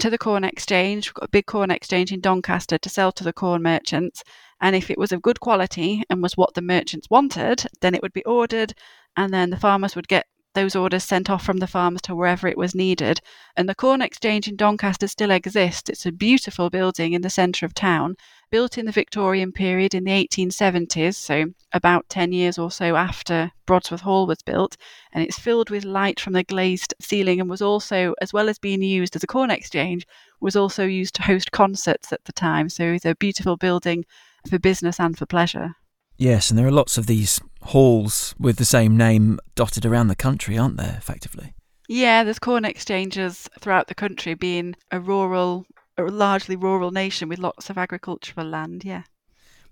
to 0.00 0.10
the 0.10 0.18
corn 0.18 0.44
exchange. 0.44 1.08
We've 1.08 1.14
got 1.14 1.28
a 1.28 1.32
big 1.32 1.46
corn 1.46 1.70
exchange 1.70 2.12
in 2.12 2.20
Doncaster 2.20 2.78
to 2.78 2.88
sell 2.88 3.12
to 3.12 3.24
the 3.24 3.32
corn 3.32 3.62
merchants. 3.62 4.22
And 4.60 4.76
if 4.76 4.90
it 4.90 4.98
was 4.98 5.12
of 5.12 5.22
good 5.22 5.40
quality 5.40 6.02
and 6.10 6.22
was 6.22 6.36
what 6.36 6.54
the 6.54 6.62
merchants 6.62 7.08
wanted, 7.10 7.66
then 7.80 7.94
it 7.94 8.02
would 8.02 8.12
be 8.12 8.24
ordered, 8.24 8.74
and 9.16 9.32
then 9.32 9.50
the 9.50 9.56
farmers 9.56 9.96
would 9.96 10.08
get 10.08 10.26
those 10.54 10.74
orders 10.74 11.04
sent 11.04 11.30
off 11.30 11.44
from 11.44 11.58
the 11.58 11.66
farms 11.66 12.02
to 12.02 12.14
wherever 12.14 12.48
it 12.48 12.58
was 12.58 12.74
needed. 12.74 13.20
And 13.56 13.68
the 13.68 13.74
Corn 13.74 14.02
Exchange 14.02 14.48
in 14.48 14.56
Doncaster 14.56 15.06
still 15.06 15.30
exists. 15.30 15.88
It's 15.88 16.06
a 16.06 16.12
beautiful 16.12 16.70
building 16.70 17.12
in 17.12 17.22
the 17.22 17.30
centre 17.30 17.64
of 17.64 17.72
town, 17.72 18.16
built 18.50 18.76
in 18.76 18.86
the 18.86 18.92
Victorian 18.92 19.52
period 19.52 19.94
in 19.94 20.04
the 20.04 20.10
1870s, 20.10 21.14
so 21.14 21.46
about 21.72 22.08
10 22.08 22.32
years 22.32 22.58
or 22.58 22.70
so 22.70 22.96
after 22.96 23.52
Brodsworth 23.66 24.00
Hall 24.00 24.26
was 24.26 24.42
built. 24.42 24.76
And 25.12 25.22
it's 25.22 25.38
filled 25.38 25.70
with 25.70 25.84
light 25.84 26.18
from 26.18 26.32
the 26.32 26.42
glazed 26.42 26.94
ceiling 27.00 27.40
and 27.40 27.48
was 27.48 27.62
also, 27.62 28.14
as 28.20 28.32
well 28.32 28.48
as 28.48 28.58
being 28.58 28.82
used 28.82 29.14
as 29.14 29.22
a 29.22 29.28
corn 29.28 29.50
exchange, 29.50 30.06
was 30.40 30.56
also 30.56 30.84
used 30.84 31.14
to 31.14 31.22
host 31.22 31.52
concerts 31.52 32.12
at 32.12 32.24
the 32.24 32.32
time. 32.32 32.68
So 32.68 32.84
it's 32.84 33.04
a 33.04 33.14
beautiful 33.14 33.56
building 33.56 34.04
for 34.48 34.58
business 34.58 34.98
and 34.98 35.16
for 35.16 35.26
pleasure. 35.26 35.76
Yes, 36.20 36.50
and 36.50 36.58
there 36.58 36.66
are 36.66 36.70
lots 36.70 36.98
of 36.98 37.06
these 37.06 37.40
halls 37.62 38.34
with 38.38 38.58
the 38.58 38.66
same 38.66 38.94
name 38.94 39.40
dotted 39.54 39.86
around 39.86 40.08
the 40.08 40.14
country, 40.14 40.58
aren't 40.58 40.76
there, 40.76 40.94
effectively? 40.98 41.54
Yeah, 41.88 42.24
there's 42.24 42.38
corn 42.38 42.66
exchanges 42.66 43.48
throughout 43.58 43.88
the 43.88 43.94
country, 43.94 44.34
being 44.34 44.76
a 44.90 45.00
rural, 45.00 45.64
a 45.96 46.02
largely 46.02 46.56
rural 46.56 46.90
nation 46.90 47.30
with 47.30 47.38
lots 47.38 47.70
of 47.70 47.78
agricultural 47.78 48.46
land, 48.46 48.84
yeah. 48.84 49.04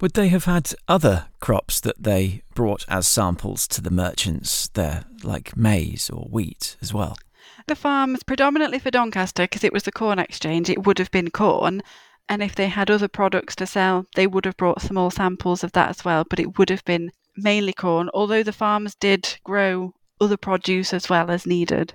Would 0.00 0.14
they 0.14 0.28
have 0.28 0.46
had 0.46 0.72
other 0.88 1.26
crops 1.38 1.80
that 1.80 2.02
they 2.02 2.40
brought 2.54 2.86
as 2.88 3.06
samples 3.06 3.68
to 3.68 3.82
the 3.82 3.90
merchants 3.90 4.68
there, 4.68 5.04
like 5.22 5.54
maize 5.54 6.08
or 6.08 6.28
wheat 6.30 6.78
as 6.80 6.94
well? 6.94 7.18
The 7.66 7.76
farms, 7.76 8.22
predominantly 8.22 8.78
for 8.78 8.90
Doncaster, 8.90 9.42
because 9.42 9.64
it 9.64 9.72
was 9.74 9.82
the 9.82 9.92
corn 9.92 10.18
exchange, 10.18 10.70
it 10.70 10.86
would 10.86 10.98
have 10.98 11.10
been 11.10 11.28
corn. 11.28 11.82
And 12.28 12.42
if 12.42 12.54
they 12.54 12.68
had 12.68 12.90
other 12.90 13.08
products 13.08 13.56
to 13.56 13.66
sell, 13.66 14.06
they 14.14 14.26
would 14.26 14.44
have 14.44 14.56
brought 14.56 14.82
small 14.82 15.10
samples 15.10 15.64
of 15.64 15.72
that 15.72 15.90
as 15.90 16.04
well. 16.04 16.24
But 16.28 16.40
it 16.40 16.58
would 16.58 16.70
have 16.70 16.84
been 16.84 17.10
mainly 17.36 17.72
corn, 17.72 18.10
although 18.12 18.42
the 18.42 18.52
farms 18.52 18.94
did 18.94 19.38
grow 19.44 19.94
other 20.20 20.36
produce 20.36 20.92
as 20.92 21.08
well 21.08 21.30
as 21.30 21.46
needed. 21.46 21.94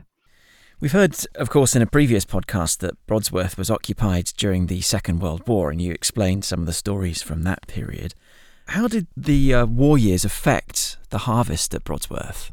We've 0.79 0.91
heard, 0.91 1.15
of 1.35 1.49
course, 1.49 1.75
in 1.75 1.81
a 1.81 1.87
previous 1.87 2.25
podcast 2.25 2.79
that 2.79 2.97
Brodsworth 3.07 3.57
was 3.57 3.69
occupied 3.69 4.31
during 4.35 4.67
the 4.67 4.81
Second 4.81 5.19
World 5.21 5.47
War, 5.47 5.69
and 5.69 5.81
you 5.81 5.91
explained 5.91 6.43
some 6.43 6.61
of 6.61 6.65
the 6.65 6.73
stories 6.73 7.21
from 7.21 7.43
that 7.43 7.67
period. 7.67 8.15
How 8.67 8.87
did 8.87 9.07
the 9.15 9.53
uh, 9.53 9.65
war 9.65 9.97
years 9.97 10.25
affect 10.25 10.97
the 11.09 11.19
harvest 11.19 11.73
at 11.73 11.83
Brodsworth? 11.83 12.51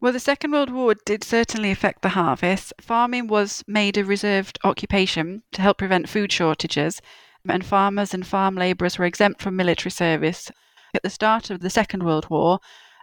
Well, 0.00 0.12
the 0.12 0.20
Second 0.20 0.52
World 0.52 0.70
War 0.70 0.94
did 1.06 1.24
certainly 1.24 1.72
affect 1.72 2.02
the 2.02 2.10
harvest. 2.10 2.72
Farming 2.80 3.26
was 3.26 3.64
made 3.66 3.98
a 3.98 4.04
reserved 4.04 4.56
occupation 4.62 5.42
to 5.50 5.60
help 5.60 5.78
prevent 5.78 6.08
food 6.08 6.30
shortages, 6.30 7.02
and 7.48 7.66
farmers 7.66 8.14
and 8.14 8.24
farm 8.24 8.54
labourers 8.54 8.96
were 8.96 9.06
exempt 9.06 9.42
from 9.42 9.56
military 9.56 9.90
service. 9.90 10.52
At 10.94 11.02
the 11.02 11.10
start 11.10 11.50
of 11.50 11.58
the 11.58 11.68
Second 11.68 12.04
World 12.04 12.30
War, 12.30 12.60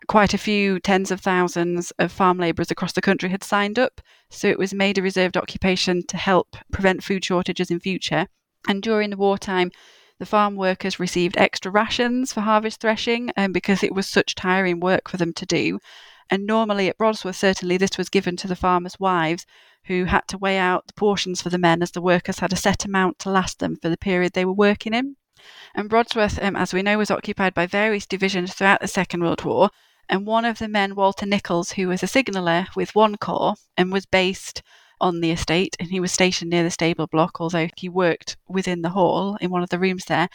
quite 0.08 0.34
a 0.34 0.38
few 0.38 0.80
tens 0.80 1.12
of 1.12 1.20
thousands 1.20 1.92
of 2.00 2.14
farm 2.14 2.38
labourers 2.38 2.72
across 2.72 2.94
the 2.94 3.02
country 3.02 3.28
had 3.28 3.44
signed 3.44 3.78
up, 3.78 4.00
so 4.30 4.48
it 4.48 4.58
was 4.58 4.74
made 4.74 4.98
a 4.98 5.02
reserved 5.02 5.36
occupation 5.36 6.02
to 6.08 6.16
help 6.16 6.56
prevent 6.72 7.04
food 7.04 7.26
shortages 7.26 7.70
in 7.70 7.82
future. 7.82 8.28
And 8.70 8.82
during 8.82 9.10
the 9.10 9.18
wartime, 9.18 9.72
the 10.18 10.26
farm 10.26 10.56
workers 10.56 10.98
received 10.98 11.36
extra 11.36 11.70
rations 11.72 12.32
for 12.32 12.40
harvest 12.40 12.80
threshing 12.80 13.32
um, 13.36 13.52
because 13.52 13.84
it 13.84 13.94
was 13.94 14.08
such 14.08 14.34
tiring 14.34 14.80
work 14.80 15.10
for 15.10 15.18
them 15.18 15.34
to 15.34 15.46
do. 15.46 15.80
And 16.30 16.46
normally 16.46 16.90
at 16.90 16.98
Brodsworth, 16.98 17.36
certainly 17.36 17.78
this 17.78 17.98
was 17.98 18.10
given 18.10 18.36
to 18.38 18.48
the 18.48 18.56
farmers' 18.56 19.00
wives 19.00 19.46
who 19.86 20.06
had 20.06 20.28
to 20.28 20.38
weigh 20.38 20.58
out 20.58 20.88
the 20.88 20.94
portions 20.94 21.42
for 21.42 21.50
the 21.50 21.58
men 21.58 21.82
as 21.82 21.92
the 21.92 22.02
workers 22.02 22.40
had 22.40 22.52
a 22.52 22.56
set 22.56 22.86
amount 22.86 23.20
to 23.20 23.30
last 23.30 23.60
them 23.60 23.76
for 23.76 23.90
the 23.90 23.98
period 23.98 24.34
they 24.34 24.46
were 24.46 24.52
working 24.52 24.94
in. 24.94 25.16
And 25.76 25.90
Brodsworth, 25.90 26.42
um, 26.42 26.56
as 26.56 26.74
we 26.74 26.82
know, 26.82 26.98
was 26.98 27.12
occupied 27.12 27.54
by 27.54 27.68
various 27.68 28.08
divisions 28.08 28.54
throughout 28.54 28.82
the 28.82 28.88
Second 28.88 29.22
World 29.22 29.44
War. 29.44 29.70
And 30.10 30.26
one 30.26 30.46
of 30.46 30.58
the 30.58 30.68
men, 30.68 30.96
Walter 30.96 31.26
Nichols, 31.26 31.74
who 31.74 31.88
was 31.88 32.02
a 32.02 32.08
signaller 32.08 32.68
with 32.76 32.96
one 32.96 33.18
corps 33.18 33.56
and 33.78 33.92
was 33.92 34.06
based 34.06 34.64
on 35.00 35.20
the 35.20 35.32
estate, 35.32 35.76
and 35.80 35.92
he 35.92 36.00
was 36.00 36.12
stationed 36.12 36.50
near 36.50 36.64
the 36.64 36.72
stable 36.72 37.06
block, 37.06 37.40
although 37.40 37.68
he 37.76 37.90
worked 37.90 38.38
within 38.48 38.82
the 38.82 38.92
hall 38.92 39.38
in 39.42 39.52
one 39.52 39.62
of 39.62 39.70
the 39.70 39.80
rooms 39.80 40.06
there. 40.06 40.30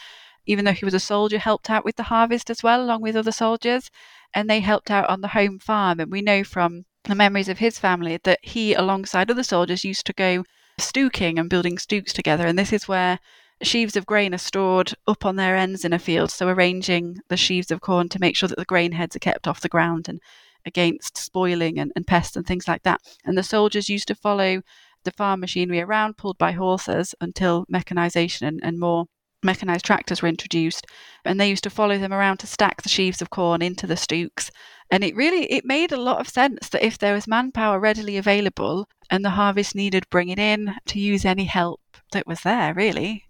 Even 0.46 0.64
though 0.64 0.72
he 0.72 0.84
was 0.84 0.94
a 0.94 1.00
soldier, 1.00 1.38
helped 1.38 1.70
out 1.70 1.84
with 1.84 1.96
the 1.96 2.04
harvest 2.04 2.50
as 2.50 2.62
well, 2.62 2.82
along 2.82 3.02
with 3.02 3.16
other 3.16 3.32
soldiers 3.32 3.90
and 4.34 4.48
they 4.48 4.60
helped 4.60 4.90
out 4.90 5.08
on 5.08 5.20
the 5.20 5.28
home 5.28 5.58
farm. 5.58 6.00
And 6.00 6.10
we 6.10 6.22
know 6.22 6.44
from 6.44 6.84
the 7.04 7.14
memories 7.14 7.48
of 7.48 7.58
his 7.58 7.78
family 7.78 8.18
that 8.24 8.38
he, 8.42 8.74
alongside 8.74 9.30
other 9.30 9.42
soldiers, 9.42 9.84
used 9.84 10.06
to 10.06 10.12
go 10.12 10.44
stooking 10.78 11.38
and 11.38 11.50
building 11.50 11.78
stooks 11.78 12.12
together. 12.12 12.46
And 12.46 12.58
this 12.58 12.72
is 12.72 12.88
where 12.88 13.18
sheaves 13.62 13.96
of 13.96 14.06
grain 14.06 14.34
are 14.34 14.38
stored 14.38 14.94
up 15.06 15.24
on 15.24 15.36
their 15.36 15.56
ends 15.56 15.84
in 15.84 15.92
a 15.92 15.98
field. 15.98 16.30
So 16.30 16.48
arranging 16.48 17.18
the 17.28 17.36
sheaves 17.36 17.70
of 17.70 17.80
corn 17.80 18.08
to 18.10 18.20
make 18.20 18.36
sure 18.36 18.48
that 18.48 18.58
the 18.58 18.64
grain 18.64 18.92
heads 18.92 19.16
are 19.16 19.20
kept 19.20 19.46
off 19.46 19.60
the 19.60 19.68
ground 19.68 20.08
and 20.08 20.20
against 20.66 21.16
spoiling 21.16 21.78
and, 21.78 21.92
and 21.96 22.06
pests 22.06 22.36
and 22.36 22.46
things 22.46 22.68
like 22.68 22.82
that. 22.82 23.00
And 23.24 23.36
the 23.36 23.42
soldiers 23.42 23.88
used 23.88 24.08
to 24.08 24.14
follow 24.14 24.62
the 25.04 25.12
farm 25.12 25.40
machinery 25.40 25.80
around, 25.80 26.18
pulled 26.18 26.36
by 26.36 26.52
horses, 26.52 27.14
until 27.20 27.64
mechanization 27.68 28.46
and, 28.46 28.60
and 28.62 28.78
more 28.78 29.06
mechanized 29.42 29.84
tractors 29.84 30.22
were 30.22 30.28
introduced 30.28 30.86
and 31.24 31.38
they 31.38 31.48
used 31.48 31.64
to 31.64 31.70
follow 31.70 31.98
them 31.98 32.12
around 32.12 32.38
to 32.38 32.46
stack 32.46 32.82
the 32.82 32.88
sheaves 32.88 33.20
of 33.22 33.30
corn 33.30 33.62
into 33.62 33.86
the 33.86 33.96
stooks. 33.96 34.50
And 34.90 35.04
it 35.04 35.14
really 35.14 35.50
it 35.52 35.64
made 35.64 35.92
a 35.92 36.00
lot 36.00 36.20
of 36.20 36.28
sense 36.28 36.68
that 36.70 36.84
if 36.84 36.98
there 36.98 37.14
was 37.14 37.26
manpower 37.26 37.78
readily 37.78 38.16
available 38.16 38.88
and 39.10 39.24
the 39.24 39.30
harvest 39.30 39.74
needed 39.74 40.04
bringing 40.10 40.38
in 40.38 40.74
to 40.86 41.00
use 41.00 41.24
any 41.24 41.44
help 41.44 41.80
that 42.12 42.26
was 42.26 42.40
there 42.42 42.74
really. 42.74 43.24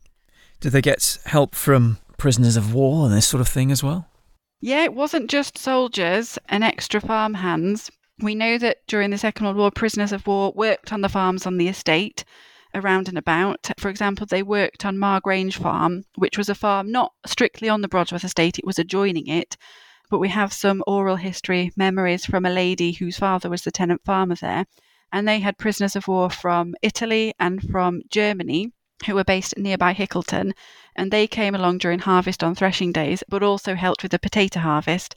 Did 0.61 0.73
they 0.73 0.83
get 0.83 1.19
help 1.27 1.55
from 1.55 1.99
prisoners 2.19 2.57
of 2.57 2.75
war 2.75 3.07
and 3.07 3.15
this 3.15 3.27
sort 3.27 3.41
of 3.41 3.49
thing 3.49 3.71
as 3.71 3.83
well? 3.83 4.07
Yeah 4.61 4.85
it 4.85 4.95
wasn't 4.95 5.31
just 5.31 5.59
soldiers 5.59 6.39
and 6.49 6.65
extra 6.65 7.01
farm 7.01 7.35
hands. 7.35 7.91
We 8.23 8.35
know 8.35 8.59
that 8.59 8.79
during 8.87 9.11
the 9.11 9.19
second 9.19 9.47
world 9.47 9.57
war 9.57 9.71
prisoners 9.71 10.13
of 10.13 10.27
war 10.27 10.53
worked 10.55 10.93
on 10.93 11.01
the 11.01 11.09
farms 11.09 11.47
on 11.47 11.57
the 11.57 11.69
estate 11.69 12.25
around 12.75 13.09
and 13.09 13.19
about. 13.19 13.71
For 13.79 13.89
example, 13.89 14.27
they 14.27 14.43
worked 14.43 14.85
on 14.85 14.99
Margrange 14.99 15.57
Farm, 15.57 16.05
which 16.17 16.39
was 16.39 16.49
a 16.49 16.55
farm 16.55 16.91
not 16.91 17.13
strictly 17.27 17.69
on 17.69 17.81
the 17.81 17.89
Brodsworth 17.89 18.25
estate, 18.25 18.59
it 18.59 18.67
was 18.67 18.79
adjoining 18.79 19.27
it. 19.27 19.57
But 20.11 20.19
we 20.19 20.29
have 20.29 20.53
some 20.53 20.83
oral 20.87 21.17
history 21.17 21.73
memories 21.77 22.27
from 22.27 22.45
a 22.45 22.51
lady 22.51 22.93
whose 22.93 23.19
father 23.19 23.49
was 23.49 23.63
the 23.63 23.71
tenant 23.71 24.03
farmer 24.05 24.35
there. 24.35 24.67
And 25.13 25.27
they 25.27 25.41
had 25.41 25.59
prisoners 25.59 25.97
of 25.97 26.09
war 26.09 26.31
from 26.31 26.75
Italy 26.83 27.35
and 27.39 27.63
from 27.63 28.03
Germany 28.11 28.73
who 29.07 29.15
were 29.15 29.25
based 29.25 29.57
nearby 29.57 29.95
Hickleton. 29.95 30.53
And 30.97 31.11
they 31.11 31.27
came 31.27 31.55
along 31.55 31.79
during 31.79 32.01
harvest 32.01 32.43
on 32.45 32.55
threshing 32.55 32.93
days, 32.93 33.23
but 33.29 33.43
also 33.43 33.75
helped 33.75 34.03
with 34.03 34.13
the 34.13 34.19
potato 34.19 34.61
harvest 34.61 35.17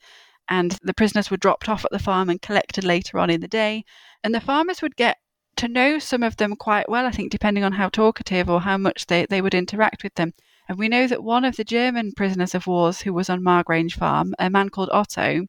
and 0.50 0.78
the 0.84 0.94
prisoners 0.94 1.32
were 1.32 1.38
dropped 1.38 1.70
off 1.70 1.86
at 1.86 1.92
the 1.92 2.00
farm 2.00 2.30
and 2.30 2.42
collected 2.42 2.84
later 2.84 3.18
on 3.20 3.30
in 3.30 3.42
the 3.42 3.48
day. 3.48 3.86
And 4.24 4.34
the 4.34 4.42
farmers 4.42 4.82
would 4.82 4.96
get 4.96 5.18
to 5.58 5.68
know 5.68 6.00
some 6.00 6.24
of 6.24 6.38
them 6.38 6.56
quite 6.56 6.90
well, 6.90 7.06
I 7.06 7.12
think, 7.12 7.32
depending 7.32 7.64
on 7.64 7.74
how 7.74 7.90
talkative 7.90 8.50
or 8.50 8.62
how 8.62 8.78
much 8.78 9.08
they, 9.08 9.26
they 9.26 9.42
would 9.42 9.54
interact 9.54 10.04
with 10.04 10.16
them. 10.16 10.34
And 10.68 10.78
we 10.78 10.88
know 10.88 11.08
that 11.08 11.24
one 11.24 11.46
of 11.46 11.58
the 11.58 11.64
German 11.64 12.14
prisoners 12.14 12.56
of 12.56 12.68
wars 12.68 13.02
who 13.02 13.14
was 13.14 13.30
on 13.30 13.44
Margrange 13.44 13.96
Farm, 13.96 14.34
a 14.40 14.50
man 14.50 14.70
called 14.70 14.90
Otto, 14.92 15.46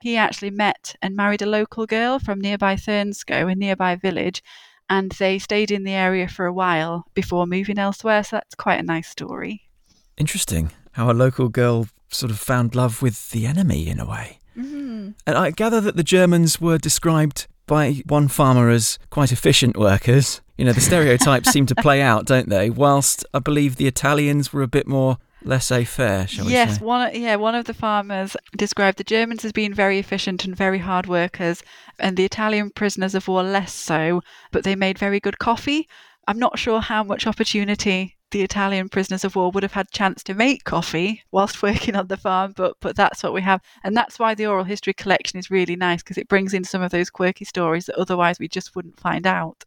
he 0.00 0.16
actually 0.16 0.50
met 0.50 0.96
and 1.02 1.16
married 1.16 1.42
a 1.42 1.46
local 1.46 1.86
girl 1.86 2.18
from 2.18 2.40
nearby 2.40 2.76
Thurnscoe, 2.76 3.50
a 3.50 3.54
nearby 3.54 3.96
village, 3.96 4.42
and 4.90 5.12
they 5.12 5.38
stayed 5.38 5.70
in 5.70 5.84
the 5.84 5.92
area 5.92 6.28
for 6.28 6.46
a 6.46 6.52
while 6.52 7.06
before 7.14 7.46
moving 7.46 7.78
elsewhere. 7.78 8.22
So 8.24 8.36
that's 8.36 8.54
quite 8.54 8.80
a 8.80 8.84
nice 8.84 9.08
story. 9.08 9.68
Interesting 10.16 10.70
how 10.92 11.10
a 11.10 11.12
local 11.12 11.48
girl 11.48 11.88
sort 12.10 12.30
of 12.30 12.38
found 12.38 12.74
love 12.74 13.00
with 13.00 13.30
the 13.30 13.46
enemy 13.46 13.88
in 13.88 13.98
a 13.98 14.06
way. 14.06 14.38
Mm-hmm. 14.56 15.10
And 15.26 15.38
I 15.38 15.50
gather 15.50 15.80
that 15.80 15.96
the 15.96 16.02
Germans 16.02 16.60
were 16.60 16.78
described 16.78 17.46
by 17.72 18.02
one 18.06 18.28
farmer 18.28 18.68
as 18.68 18.98
quite 19.08 19.32
efficient 19.32 19.78
workers. 19.78 20.42
You 20.58 20.66
know, 20.66 20.74
the 20.74 20.82
stereotypes 20.82 21.50
seem 21.50 21.64
to 21.64 21.74
play 21.74 22.02
out, 22.02 22.26
don't 22.26 22.50
they? 22.50 22.68
Whilst 22.68 23.24
I 23.32 23.38
believe 23.38 23.76
the 23.76 23.86
Italians 23.86 24.52
were 24.52 24.60
a 24.60 24.68
bit 24.68 24.86
more 24.86 25.16
laissez-faire, 25.42 26.26
shall 26.26 26.44
we 26.44 26.52
yes, 26.52 26.68
say? 26.68 26.72
Yes, 26.74 26.80
one 26.82 27.14
yeah, 27.14 27.36
one 27.36 27.54
of 27.54 27.64
the 27.64 27.72
farmers 27.72 28.36
described 28.58 28.98
the 28.98 29.04
Germans 29.04 29.42
as 29.46 29.52
being 29.52 29.72
very 29.72 29.98
efficient 29.98 30.44
and 30.44 30.54
very 30.54 30.80
hard 30.80 31.06
workers, 31.06 31.62
and 31.98 32.18
the 32.18 32.26
Italian 32.26 32.68
prisoners 32.68 33.14
of 33.14 33.26
war 33.26 33.42
less 33.42 33.72
so, 33.72 34.20
but 34.50 34.64
they 34.64 34.76
made 34.76 34.98
very 34.98 35.18
good 35.18 35.38
coffee. 35.38 35.88
I'm 36.28 36.38
not 36.38 36.58
sure 36.58 36.82
how 36.82 37.02
much 37.02 37.26
opportunity 37.26 38.18
the 38.32 38.42
Italian 38.42 38.88
prisoners 38.88 39.24
of 39.24 39.36
war 39.36 39.50
would 39.50 39.62
have 39.62 39.72
had 39.72 39.90
chance 39.90 40.22
to 40.24 40.34
make 40.34 40.64
coffee 40.64 41.22
whilst 41.30 41.62
working 41.62 41.94
on 41.94 42.08
the 42.08 42.16
farm, 42.16 42.52
but 42.56 42.76
but 42.80 42.96
that's 42.96 43.22
what 43.22 43.32
we 43.32 43.42
have, 43.42 43.60
and 43.84 43.96
that's 43.96 44.18
why 44.18 44.34
the 44.34 44.46
oral 44.46 44.64
history 44.64 44.92
collection 44.92 45.38
is 45.38 45.50
really 45.50 45.76
nice 45.76 46.02
because 46.02 46.18
it 46.18 46.28
brings 46.28 46.52
in 46.52 46.64
some 46.64 46.82
of 46.82 46.90
those 46.90 47.10
quirky 47.10 47.44
stories 47.44 47.86
that 47.86 47.96
otherwise 47.96 48.38
we 48.38 48.48
just 48.48 48.74
wouldn't 48.74 48.98
find 48.98 49.26
out. 49.26 49.64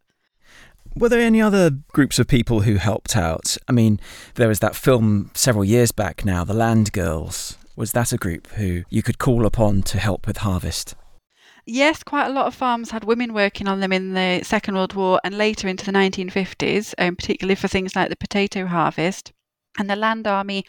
Were 0.94 1.08
there 1.08 1.20
any 1.20 1.42
other 1.42 1.70
groups 1.92 2.18
of 2.18 2.26
people 2.26 2.62
who 2.62 2.76
helped 2.76 3.16
out? 3.16 3.56
I 3.68 3.72
mean, 3.72 4.00
there 4.34 4.48
was 4.48 4.60
that 4.60 4.74
film 4.74 5.30
several 5.34 5.64
years 5.64 5.92
back 5.92 6.24
now, 6.24 6.42
The 6.42 6.54
Land 6.54 6.92
Girls. 6.92 7.58
Was 7.76 7.92
that 7.92 8.12
a 8.12 8.16
group 8.16 8.46
who 8.52 8.84
you 8.88 9.02
could 9.02 9.18
call 9.18 9.44
upon 9.44 9.82
to 9.82 9.98
help 9.98 10.26
with 10.26 10.38
harvest? 10.38 10.94
Yes, 11.68 12.04
quite 12.04 12.28
a 12.28 12.32
lot 12.32 12.46
of 12.46 12.54
farms 12.54 12.92
had 12.92 13.02
women 13.02 13.34
working 13.34 13.66
on 13.66 13.80
them 13.80 13.92
in 13.92 14.14
the 14.14 14.40
Second 14.44 14.76
World 14.76 14.94
War 14.94 15.20
and 15.24 15.36
later 15.36 15.66
into 15.66 15.84
the 15.84 15.90
1950s, 15.90 16.94
um, 16.96 17.16
particularly 17.16 17.56
for 17.56 17.66
things 17.66 17.96
like 17.96 18.08
the 18.08 18.14
potato 18.14 18.66
harvest. 18.66 19.32
And 19.76 19.90
the 19.90 19.96
Land 19.96 20.28
Army 20.28 20.64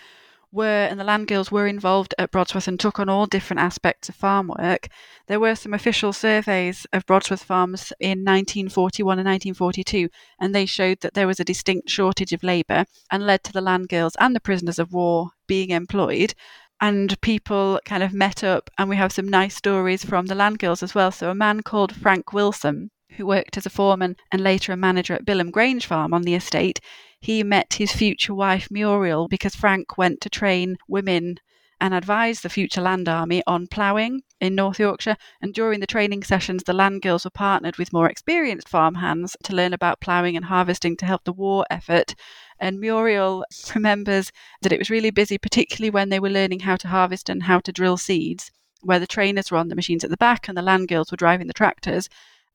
were 0.51 0.88
and 0.89 1.00
the 1.00 1.04
land 1.04 1.27
girls 1.27 1.51
were 1.51 1.68
involved 1.68 2.16
at 2.18 2.32
Brodsworth 2.32 2.68
and 2.68 2.80
took 2.80 3.00
on 3.00 3.10
all 3.10 3.27
different 3.27 3.60
aspects 3.60 4.10
of 4.10 4.16
farm 4.16 4.51
work. 4.60 4.88
There 5.27 5.39
were 5.39 5.56
some 5.56 5.74
official 5.74 6.13
surveys 6.13 6.88
of 6.92 7.06
Brodsworth 7.06 7.44
farms 7.44 7.94
in 8.00 8.24
1941 8.24 9.20
and 9.20 9.27
1942, 9.27 10.10
and 10.39 10.56
they 10.56 10.66
showed 10.66 11.01
that 11.01 11.13
there 11.13 11.27
was 11.27 11.39
a 11.39 11.46
distinct 11.46 11.89
shortage 11.89 12.34
of 12.34 12.42
labour 12.42 12.86
and 13.12 13.27
led 13.27 13.44
to 13.44 13.54
the 13.54 13.62
land 13.62 13.89
girls 13.89 14.16
and 14.20 14.36
the 14.36 14.39
prisoners 14.39 14.80
of 14.80 14.94
war 14.94 15.30
being 15.48 15.70
employed 15.70 16.34
and 16.79 17.19
people 17.22 17.79
kind 17.86 18.03
of 18.03 18.13
met 18.13 18.43
up 18.43 18.69
and 18.77 18.89
we 18.89 18.96
have 18.96 19.12
some 19.12 19.27
nice 19.27 19.55
stories 19.55 20.05
from 20.05 20.27
the 20.27 20.36
land 20.36 20.60
girls 20.60 20.84
as 20.84 20.93
well. 20.93 21.12
So 21.12 21.29
a 21.29 21.36
man 21.36 21.62
called 21.62 21.96
frank 21.96 22.34
wilson 22.34 22.91
who 23.12 23.25
worked 23.25 23.57
as 23.57 23.65
a 23.65 23.69
foreman 23.69 24.15
and 24.31 24.43
later 24.43 24.72
a 24.72 24.77
manager 24.77 25.13
at 25.13 25.25
Bilham 25.25 25.51
Grange 25.51 25.86
farm 25.86 26.13
on 26.13 26.22
the 26.24 26.36
estate 26.36 26.79
he 27.19 27.43
met 27.43 27.74
his 27.74 27.91
future 27.91 28.34
wife 28.34 28.69
muriel 28.69 29.27
because 29.27 29.55
frank 29.55 29.98
went 29.98 30.22
to 30.22 30.29
train 30.29 30.77
women 30.88 31.38
and 31.81 31.93
advise 31.93 32.41
the 32.41 32.50
future 32.50 32.81
land 32.81 33.10
army 33.10 33.41
on 33.48 33.67
ploughing 33.67 34.22
in 34.39 34.56
North 34.56 34.79
Yorkshire. 34.79 35.17
And 35.41 35.53
during 35.53 35.79
the 35.79 35.88
training 35.88 36.24
sessions, 36.24 36.63
the 36.63 36.74
land 36.74 37.01
girls 37.01 37.25
were 37.25 37.32
partnered 37.32 37.77
with 37.77 37.94
more 37.94 38.10
experienced 38.10 38.70
farm 38.70 38.96
hands 38.96 39.36
to 39.44 39.56
learn 39.56 39.74
about 39.74 40.01
ploughing 40.01 40.36
and 40.36 40.46
harvesting 40.46 40.98
to 40.98 41.06
help 41.06 41.24
the 41.24 41.34
war 41.34 41.65
effort. 41.70 42.15
And 42.60 42.79
Muriel 42.79 43.46
remembers 43.75 44.32
that 44.62 44.72
it 44.72 44.79
was 44.79 44.89
really 44.89 45.12
busy, 45.12 45.38
particularly 45.38 45.89
when 45.89 46.10
they 46.10 46.20
were 46.20 46.29
learning 46.29 46.62
how 46.62 46.75
to 46.77 46.88
harvest 46.88 47.29
and 47.29 47.44
how 47.44 47.60
to 47.62 47.72
drill 47.72 47.98
seeds, 47.98 48.51
where 48.82 49.00
the 49.00 49.08
trainers 49.08 49.51
were 49.51 49.58
on 49.58 49.70
the 49.70 49.75
machines 49.75 50.03
at 50.03 50.10
the 50.10 50.17
back 50.17 50.48
and 50.48 50.58
the 50.58 50.62
land 50.62 50.88
girls 50.88 51.12
were 51.12 51.17
driving 51.17 51.48
the 51.48 51.53
tractors. 51.53 52.10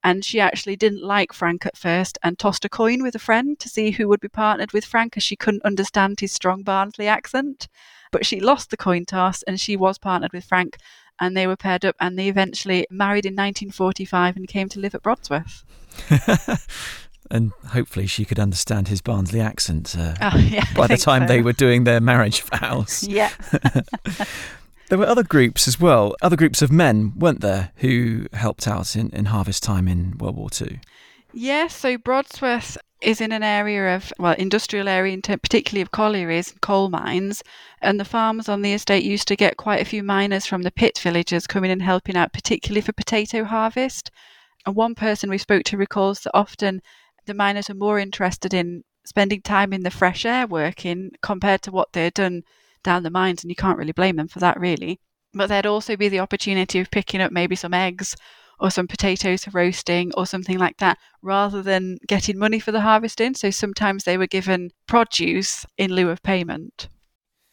And 0.05 0.25
she 0.25 0.41
actually 0.41 0.75
didn't 0.75 1.05
like 1.05 1.33
Frank 1.33 1.65
at 1.65 1.77
first 1.77 2.19
and 2.25 2.37
tossed 2.37 2.65
a 2.65 2.69
coin 2.69 3.05
with 3.05 3.15
a 3.15 3.21
friend 3.21 3.57
to 3.61 3.69
see 3.69 3.93
who 3.93 4.09
would 4.09 4.19
be 4.19 4.29
partnered 4.29 4.73
with 4.73 4.85
Frank 4.85 5.17
as 5.17 5.23
she 5.23 5.37
couldn't 5.37 5.65
understand 5.65 6.19
his 6.19 6.33
strong 6.33 6.65
Barnsley 6.65 7.07
accent. 7.07 7.69
But 8.11 8.27
she 8.27 8.41
lost 8.41 8.71
the 8.71 8.77
coin 8.77 9.05
toss 9.05 9.45
and 9.45 9.61
she 9.61 9.77
was 9.77 9.99
partnered 9.99 10.33
with 10.33 10.45
Frank 10.45 10.77
and 11.21 11.37
they 11.37 11.47
were 11.47 11.57
paired 11.57 11.85
up 11.85 11.97
and 12.01 12.19
they 12.19 12.29
eventually 12.29 12.87
married 12.91 13.27
in 13.27 13.33
1945 13.33 14.37
and 14.37 14.49
came 14.49 14.69
to 14.71 14.81
live 14.81 14.95
at 14.95 15.03
Brodsworth. 15.03 15.65
and 17.31 17.53
hopefully 17.69 18.07
she 18.07 18.25
could 18.25 18.39
understand 18.39 18.89
his 18.89 19.01
Barnsley 19.01 19.41
accent 19.41 19.95
uh, 19.99 20.15
oh, 20.21 20.39
yeah, 20.39 20.65
by 20.75 20.87
the 20.87 20.97
time 20.97 21.23
so. 21.23 21.29
they 21.29 21.43
were 21.43 21.53
doing 21.53 21.85
their 21.85 22.01
marriage 22.01 22.43
vows. 22.61 23.03
Yeah. 23.07 23.31
There 24.93 24.99
were 24.99 25.07
other 25.07 25.23
groups 25.23 25.67
as 25.67 25.81
well, 25.81 26.15
other 26.21 26.37
groups 26.37 26.61
of 26.61 26.71
men, 26.71 27.15
weren't 27.19 27.41
there, 27.41 27.71
who 27.77 28.27
helped 28.35 28.69
out 28.69 28.95
in, 28.95 29.09
in 29.09 29.25
harvest 29.25 29.63
time 29.63 29.89
in 29.89 30.19
World 30.19 30.37
War 30.37 30.51
Two? 30.51 30.77
Yes, 31.35 31.75
so 31.75 31.97
Brodsworth 31.97 32.77
is 33.01 33.21
in 33.21 33.33
an 33.33 33.43
area 33.43 33.97
of, 33.97 34.13
well, 34.19 34.35
industrial 34.35 34.87
area, 34.87 35.19
particularly 35.19 35.81
of 35.81 35.91
collieries, 35.91 36.53
and 36.53 36.61
coal 36.61 36.89
mines, 36.91 37.43
and 37.81 37.99
the 37.99 38.05
farmers 38.05 38.49
on 38.49 38.63
the 38.63 38.75
estate 38.75 39.03
used 39.03 39.27
to 39.29 39.37
get 39.37 39.57
quite 39.57 39.81
a 39.81 39.87
few 39.87 40.03
miners 40.03 40.47
from 40.47 40.63
the 40.63 40.71
pit 40.71 40.99
villages 40.99 41.47
coming 41.47 41.71
and 41.71 41.83
helping 41.83 42.17
out, 42.17 42.33
particularly 42.33 42.83
for 42.83 42.93
potato 42.93 43.45
harvest. 43.45 44.11
And 44.67 44.77
one 44.77 44.95
person 44.95 45.31
we 45.31 45.39
spoke 45.39 45.65
to 45.65 45.77
recalls 45.77 46.21
that 46.21 46.37
often 46.37 46.83
the 47.27 47.35
miners 47.35 47.71
are 47.71 47.75
more 47.75 47.99
interested 47.99 48.53
in 48.55 48.85
spending 49.05 49.43
time 49.43 49.73
in 49.73 49.83
the 49.83 49.91
fresh 49.91 50.25
air 50.25 50.47
working 50.47 51.11
compared 51.23 51.63
to 51.63 51.73
what 51.73 51.93
they'd 51.93 52.15
done 52.15 52.43
down 52.85 53.03
the 53.03 53.11
mines, 53.11 53.43
and 53.43 53.51
you 53.51 53.57
can't 53.57 53.79
really 53.79 53.93
blame 53.93 54.17
them 54.17 54.29
for 54.29 54.39
that, 54.41 54.61
really. 54.61 55.01
But 55.35 55.49
there'd 55.49 55.67
also 55.67 55.97
be 55.97 56.09
the 56.09 56.21
opportunity 56.21 56.79
of 56.79 56.91
picking 56.91 57.23
up 57.23 57.33
maybe 57.33 57.57
some 57.57 57.75
eggs 57.75 58.15
or 58.63 58.71
some 58.71 58.87
potatoes 58.87 59.45
for 59.45 59.51
roasting 59.51 60.13
or 60.17 60.25
something 60.25 60.57
like 60.57 60.79
that, 60.79 60.97
rather 61.21 61.61
than 61.61 61.99
getting 62.07 62.39
money 62.39 62.61
for 62.61 62.73
the 62.73 62.81
harvesting. 62.81 63.35
So 63.35 63.51
sometimes 63.51 64.05
they 64.05 64.17
were 64.17 64.29
given 64.29 64.71
produce 64.87 65.67
in 65.77 65.93
lieu 65.93 66.09
of 66.09 66.23
payment. 66.23 66.89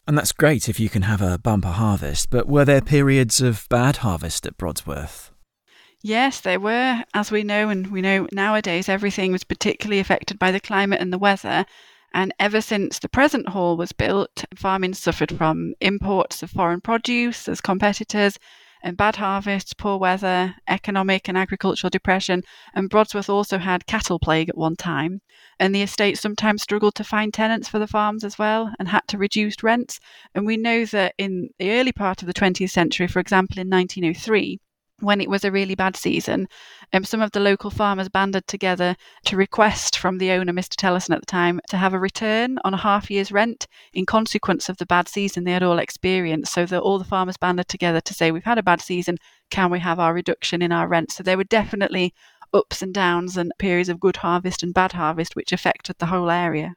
And 0.06 0.16
that's 0.16 0.32
great 0.32 0.68
if 0.68 0.80
you 0.80 0.88
can 0.88 1.02
have 1.02 1.20
a 1.20 1.38
bumper 1.38 1.68
harvest, 1.68 2.30
but 2.30 2.48
were 2.48 2.64
there 2.64 2.80
periods 2.80 3.40
of 3.40 3.66
bad 3.68 3.98
harvest 3.98 4.46
at 4.46 4.56
Brodsworth? 4.56 5.30
Yes, 6.02 6.40
there 6.40 6.58
were. 6.58 7.04
As 7.12 7.30
we 7.30 7.42
know, 7.42 7.68
and 7.68 7.88
we 7.88 8.00
know 8.00 8.26
nowadays, 8.32 8.88
everything 8.88 9.32
was 9.32 9.44
particularly 9.44 10.00
affected 10.00 10.38
by 10.38 10.50
the 10.50 10.60
climate 10.60 11.00
and 11.00 11.12
the 11.12 11.18
weather. 11.18 11.66
And 12.12 12.32
ever 12.40 12.60
since 12.60 12.98
the 12.98 13.08
present 13.08 13.48
hall 13.50 13.76
was 13.76 13.92
built, 13.92 14.44
farming 14.56 14.94
suffered 14.94 15.36
from 15.36 15.74
imports 15.80 16.42
of 16.42 16.50
foreign 16.50 16.80
produce 16.80 17.48
as 17.48 17.60
competitors, 17.60 18.38
and 18.82 18.96
bad 18.96 19.16
harvests, 19.16 19.74
poor 19.74 19.98
weather, 19.98 20.54
economic 20.68 21.28
and 21.28 21.36
agricultural 21.36 21.90
depression, 21.90 22.42
and 22.74 22.90
Brodsworth 22.90 23.28
also 23.28 23.58
had 23.58 23.86
cattle 23.86 24.18
plague 24.18 24.48
at 24.48 24.56
one 24.56 24.76
time. 24.76 25.20
And 25.58 25.74
the 25.74 25.82
estate 25.82 26.18
sometimes 26.18 26.62
struggled 26.62 26.94
to 26.94 27.04
find 27.04 27.32
tenants 27.34 27.68
for 27.68 27.78
the 27.78 27.86
farms 27.86 28.24
as 28.24 28.38
well 28.38 28.72
and 28.78 28.88
had 28.88 29.06
to 29.08 29.18
reduce 29.18 29.62
rents. 29.62 30.00
And 30.34 30.46
we 30.46 30.56
know 30.56 30.84
that 30.86 31.14
in 31.18 31.50
the 31.58 31.72
early 31.72 31.92
part 31.92 32.22
of 32.22 32.26
the 32.26 32.34
20th 32.34 32.70
century, 32.70 33.06
for 33.06 33.20
example, 33.20 33.58
in 33.58 33.68
1903, 33.68 34.58
when 35.00 35.20
it 35.20 35.30
was 35.30 35.44
a 35.44 35.50
really 35.50 35.74
bad 35.74 35.96
season, 35.96 36.48
um, 36.92 37.04
some 37.04 37.20
of 37.20 37.32
the 37.32 37.40
local 37.40 37.70
farmers 37.70 38.08
banded 38.08 38.46
together 38.46 38.96
to 39.24 39.36
request 39.36 39.98
from 39.98 40.18
the 40.18 40.30
owner, 40.30 40.52
Mr. 40.52 40.76
Thellusson 40.76 41.14
at 41.14 41.20
the 41.20 41.26
time, 41.26 41.60
to 41.68 41.76
have 41.76 41.94
a 41.94 41.98
return 41.98 42.58
on 42.64 42.74
a 42.74 42.78
half 42.78 43.10
year's 43.10 43.32
rent 43.32 43.66
in 43.92 44.06
consequence 44.06 44.68
of 44.68 44.76
the 44.76 44.86
bad 44.86 45.08
season 45.08 45.44
they 45.44 45.52
had 45.52 45.62
all 45.62 45.78
experienced. 45.78 46.52
So 46.52 46.66
that 46.66 46.80
all 46.80 46.98
the 46.98 47.04
farmers 47.04 47.36
banded 47.36 47.68
together 47.68 48.00
to 48.00 48.14
say, 48.14 48.30
We've 48.30 48.44
had 48.44 48.58
a 48.58 48.62
bad 48.62 48.80
season, 48.80 49.16
can 49.50 49.70
we 49.70 49.80
have 49.80 49.98
our 49.98 50.14
reduction 50.14 50.62
in 50.62 50.72
our 50.72 50.88
rent? 50.88 51.12
So 51.12 51.22
there 51.22 51.36
were 51.36 51.44
definitely 51.44 52.14
ups 52.52 52.82
and 52.82 52.92
downs 52.92 53.36
and 53.36 53.52
periods 53.58 53.88
of 53.88 54.00
good 54.00 54.16
harvest 54.16 54.62
and 54.62 54.74
bad 54.74 54.92
harvest, 54.92 55.36
which 55.36 55.52
affected 55.52 55.96
the 55.98 56.06
whole 56.06 56.30
area. 56.30 56.74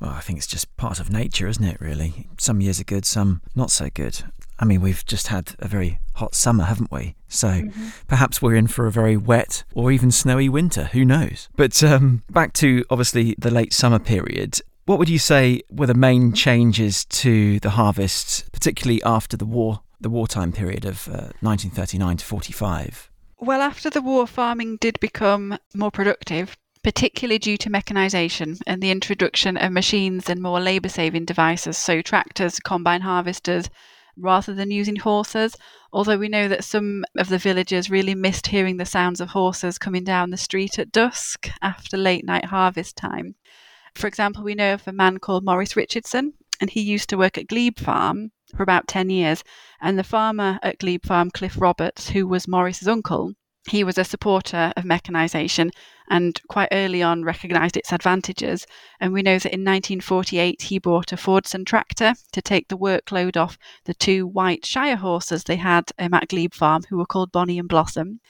Well, 0.00 0.10
I 0.10 0.20
think 0.20 0.38
it's 0.38 0.46
just 0.46 0.76
part 0.76 1.00
of 1.00 1.10
nature, 1.10 1.46
isn't 1.46 1.64
it, 1.64 1.80
really? 1.80 2.28
Some 2.38 2.60
years 2.60 2.80
are 2.80 2.84
good, 2.84 3.04
some 3.04 3.42
not 3.54 3.70
so 3.70 3.88
good. 3.92 4.22
I 4.58 4.64
mean, 4.64 4.80
we've 4.80 5.04
just 5.04 5.28
had 5.28 5.54
a 5.58 5.68
very 5.68 6.00
hot 6.14 6.34
summer, 6.34 6.64
haven't 6.64 6.92
we? 6.92 7.16
So 7.28 7.48
mm-hmm. 7.48 7.88
perhaps 8.06 8.40
we're 8.40 8.54
in 8.54 8.68
for 8.68 8.86
a 8.86 8.92
very 8.92 9.16
wet 9.16 9.64
or 9.74 9.90
even 9.90 10.10
snowy 10.10 10.48
winter. 10.48 10.84
Who 10.92 11.04
knows? 11.04 11.48
But 11.56 11.82
um, 11.82 12.22
back 12.30 12.52
to 12.54 12.84
obviously 12.90 13.34
the 13.38 13.50
late 13.50 13.72
summer 13.72 13.98
period. 13.98 14.60
What 14.86 14.98
would 14.98 15.08
you 15.08 15.18
say 15.18 15.62
were 15.70 15.86
the 15.86 15.94
main 15.94 16.32
changes 16.32 17.04
to 17.06 17.58
the 17.60 17.70
harvest, 17.70 18.52
particularly 18.52 19.02
after 19.02 19.36
the 19.36 19.46
war, 19.46 19.80
the 20.00 20.10
wartime 20.10 20.52
period 20.52 20.84
of 20.84 21.08
uh, 21.08 21.32
1939 21.40 22.18
to 22.18 22.24
45? 22.24 23.10
Well, 23.38 23.60
after 23.60 23.90
the 23.90 24.02
war, 24.02 24.26
farming 24.26 24.76
did 24.76 25.00
become 25.00 25.58
more 25.74 25.90
productive, 25.90 26.56
particularly 26.84 27.38
due 27.38 27.56
to 27.56 27.70
mechanisation 27.70 28.60
and 28.66 28.82
the 28.82 28.90
introduction 28.90 29.56
of 29.56 29.72
machines 29.72 30.28
and 30.28 30.40
more 30.40 30.60
labour 30.60 30.90
saving 30.90 31.24
devices, 31.24 31.78
so 31.78 32.02
tractors, 32.02 32.60
combine 32.60 33.00
harvesters, 33.00 33.70
rather 34.16 34.52
than 34.54 34.70
using 34.70 34.96
horses. 34.96 35.56
Although 35.92 36.18
we 36.18 36.28
know 36.28 36.46
that 36.46 36.62
some 36.62 37.04
of 37.16 37.30
the 37.30 37.38
villagers 37.38 37.90
really 37.90 38.14
missed 38.14 38.48
hearing 38.48 38.76
the 38.76 38.84
sounds 38.84 39.20
of 39.20 39.30
horses 39.30 39.78
coming 39.78 40.04
down 40.04 40.30
the 40.30 40.36
street 40.36 40.78
at 40.78 40.92
dusk 40.92 41.48
after 41.62 41.96
late 41.96 42.24
night 42.24 42.44
harvest 42.44 42.96
time. 42.96 43.34
For 43.94 44.06
example, 44.06 44.44
we 44.44 44.54
know 44.54 44.74
of 44.74 44.86
a 44.86 44.92
man 44.92 45.18
called 45.18 45.44
Maurice 45.44 45.76
Richardson, 45.76 46.34
and 46.60 46.68
he 46.68 46.82
used 46.82 47.08
to 47.08 47.16
work 47.16 47.38
at 47.38 47.48
Glebe 47.48 47.78
Farm 47.78 48.30
for 48.54 48.62
about 48.62 48.88
10 48.88 49.08
years. 49.08 49.42
And 49.80 49.98
the 49.98 50.04
farmer 50.04 50.58
at 50.62 50.78
Glebe 50.78 51.06
Farm, 51.06 51.30
Cliff 51.30 51.58
Roberts, 51.58 52.10
who 52.10 52.26
was 52.26 52.46
Maurice's 52.46 52.88
uncle, 52.88 53.32
he 53.68 53.82
was 53.82 53.96
a 53.96 54.04
supporter 54.04 54.72
of 54.76 54.84
mechanisation 54.84 55.70
and 56.08 56.40
quite 56.48 56.68
early 56.72 57.02
on 57.02 57.24
recognised 57.24 57.76
its 57.76 57.92
advantages. 57.92 58.66
And 59.00 59.12
we 59.12 59.22
know 59.22 59.38
that 59.38 59.54
in 59.54 59.60
1948 59.60 60.62
he 60.62 60.78
bought 60.78 61.12
a 61.12 61.16
Fordson 61.16 61.64
tractor 61.64 62.14
to 62.32 62.42
take 62.42 62.68
the 62.68 62.78
workload 62.78 63.36
off 63.36 63.58
the 63.84 63.94
two 63.94 64.26
white 64.26 64.64
Shire 64.66 64.96
horses 64.96 65.44
they 65.44 65.56
had 65.56 65.90
um, 65.98 66.14
at 66.14 66.28
Glebe 66.28 66.54
Farm, 66.54 66.82
who 66.88 66.98
were 66.98 67.06
called 67.06 67.32
Bonnie 67.32 67.58
and 67.58 67.68
Blossom. 67.68 68.20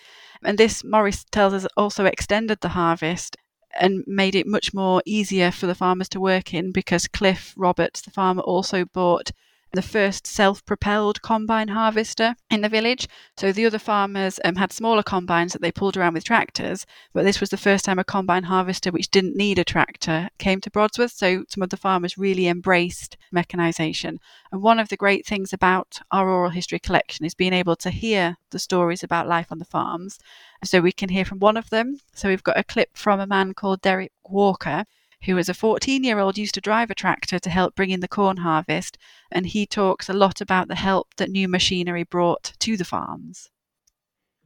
And 0.44 0.58
this, 0.58 0.84
Maurice 0.84 1.24
tells 1.24 1.54
us, 1.54 1.66
also 1.76 2.04
extended 2.04 2.60
the 2.60 2.68
harvest 2.70 3.37
and 3.80 4.04
made 4.06 4.34
it 4.34 4.46
much 4.46 4.72
more 4.72 5.02
easier 5.04 5.50
for 5.50 5.66
the 5.66 5.74
farmers 5.74 6.08
to 6.10 6.20
work 6.20 6.54
in 6.54 6.70
because 6.70 7.08
Cliff 7.08 7.54
Roberts, 7.56 8.00
the 8.02 8.10
farmer, 8.10 8.42
also 8.42 8.84
bought 8.84 9.32
the 9.74 9.82
first 9.82 10.26
self 10.26 10.64
propelled 10.64 11.22
combine 11.22 11.68
harvester 11.68 12.34
in 12.50 12.60
the 12.60 12.68
village. 12.68 13.08
So 13.37 13.52
the 13.52 13.66
other 13.66 13.78
farmers 13.78 14.38
um, 14.44 14.56
had 14.56 14.72
smaller 14.72 15.02
combines 15.02 15.52
that 15.52 15.62
they 15.62 15.72
pulled 15.72 15.96
around 15.96 16.14
with 16.14 16.24
tractors, 16.24 16.87
but 17.12 17.24
this 17.24 17.40
was 17.40 17.50
the 17.50 17.56
first 17.56 17.84
time 17.84 17.98
a 17.98 18.04
combine 18.04 18.44
harvester, 18.44 18.90
which 18.90 19.10
didn't 19.10 19.37
need 19.37 19.58
a 19.58 19.64
tractor, 19.64 20.28
came 20.38 20.60
to 20.60 20.70
Brodsworth. 20.70 21.12
So 21.12 21.44
some 21.48 21.62
of 21.62 21.70
the 21.70 21.76
farmers 21.76 22.18
really 22.18 22.46
embraced 22.46 23.16
mechanisation. 23.34 24.18
And 24.52 24.62
one 24.62 24.78
of 24.78 24.88
the 24.88 24.96
great 24.96 25.26
things 25.26 25.52
about 25.52 25.98
our 26.10 26.28
oral 26.28 26.50
history 26.50 26.78
collection 26.78 27.24
is 27.24 27.34
being 27.34 27.52
able 27.52 27.76
to 27.76 27.90
hear 27.90 28.37
the 28.50 28.58
stories 28.58 29.02
about 29.02 29.28
life 29.28 29.48
on 29.50 29.58
the 29.58 29.64
farms. 29.64 30.18
So 30.62 30.80
we 30.80 30.92
can 30.92 31.08
hear 31.08 31.24
from 31.24 31.40
one 31.40 31.56
of 31.56 31.70
them. 31.70 31.98
So 32.14 32.28
we've 32.28 32.42
got 32.42 32.58
a 32.58 32.64
clip 32.64 32.96
from 32.96 33.20
a 33.20 33.26
man 33.26 33.54
called 33.54 33.82
Derek 33.82 34.12
Walker 34.24 34.84
who 35.26 35.38
as 35.38 35.48
a 35.48 35.54
14 35.54 36.04
year 36.04 36.18
old 36.18 36.38
used 36.38 36.54
to 36.54 36.60
drive 36.60 36.90
a 36.90 36.94
tractor 36.94 37.38
to 37.38 37.50
help 37.50 37.74
bring 37.74 37.90
in 37.90 38.00
the 38.00 38.08
corn 38.08 38.38
harvest, 38.38 38.98
and 39.30 39.46
he 39.46 39.66
talks 39.66 40.08
a 40.08 40.12
lot 40.12 40.40
about 40.40 40.68
the 40.68 40.74
help 40.74 41.14
that 41.16 41.30
new 41.30 41.48
machinery 41.48 42.04
brought 42.04 42.52
to 42.58 42.76
the 42.76 42.84
farms. 42.84 43.50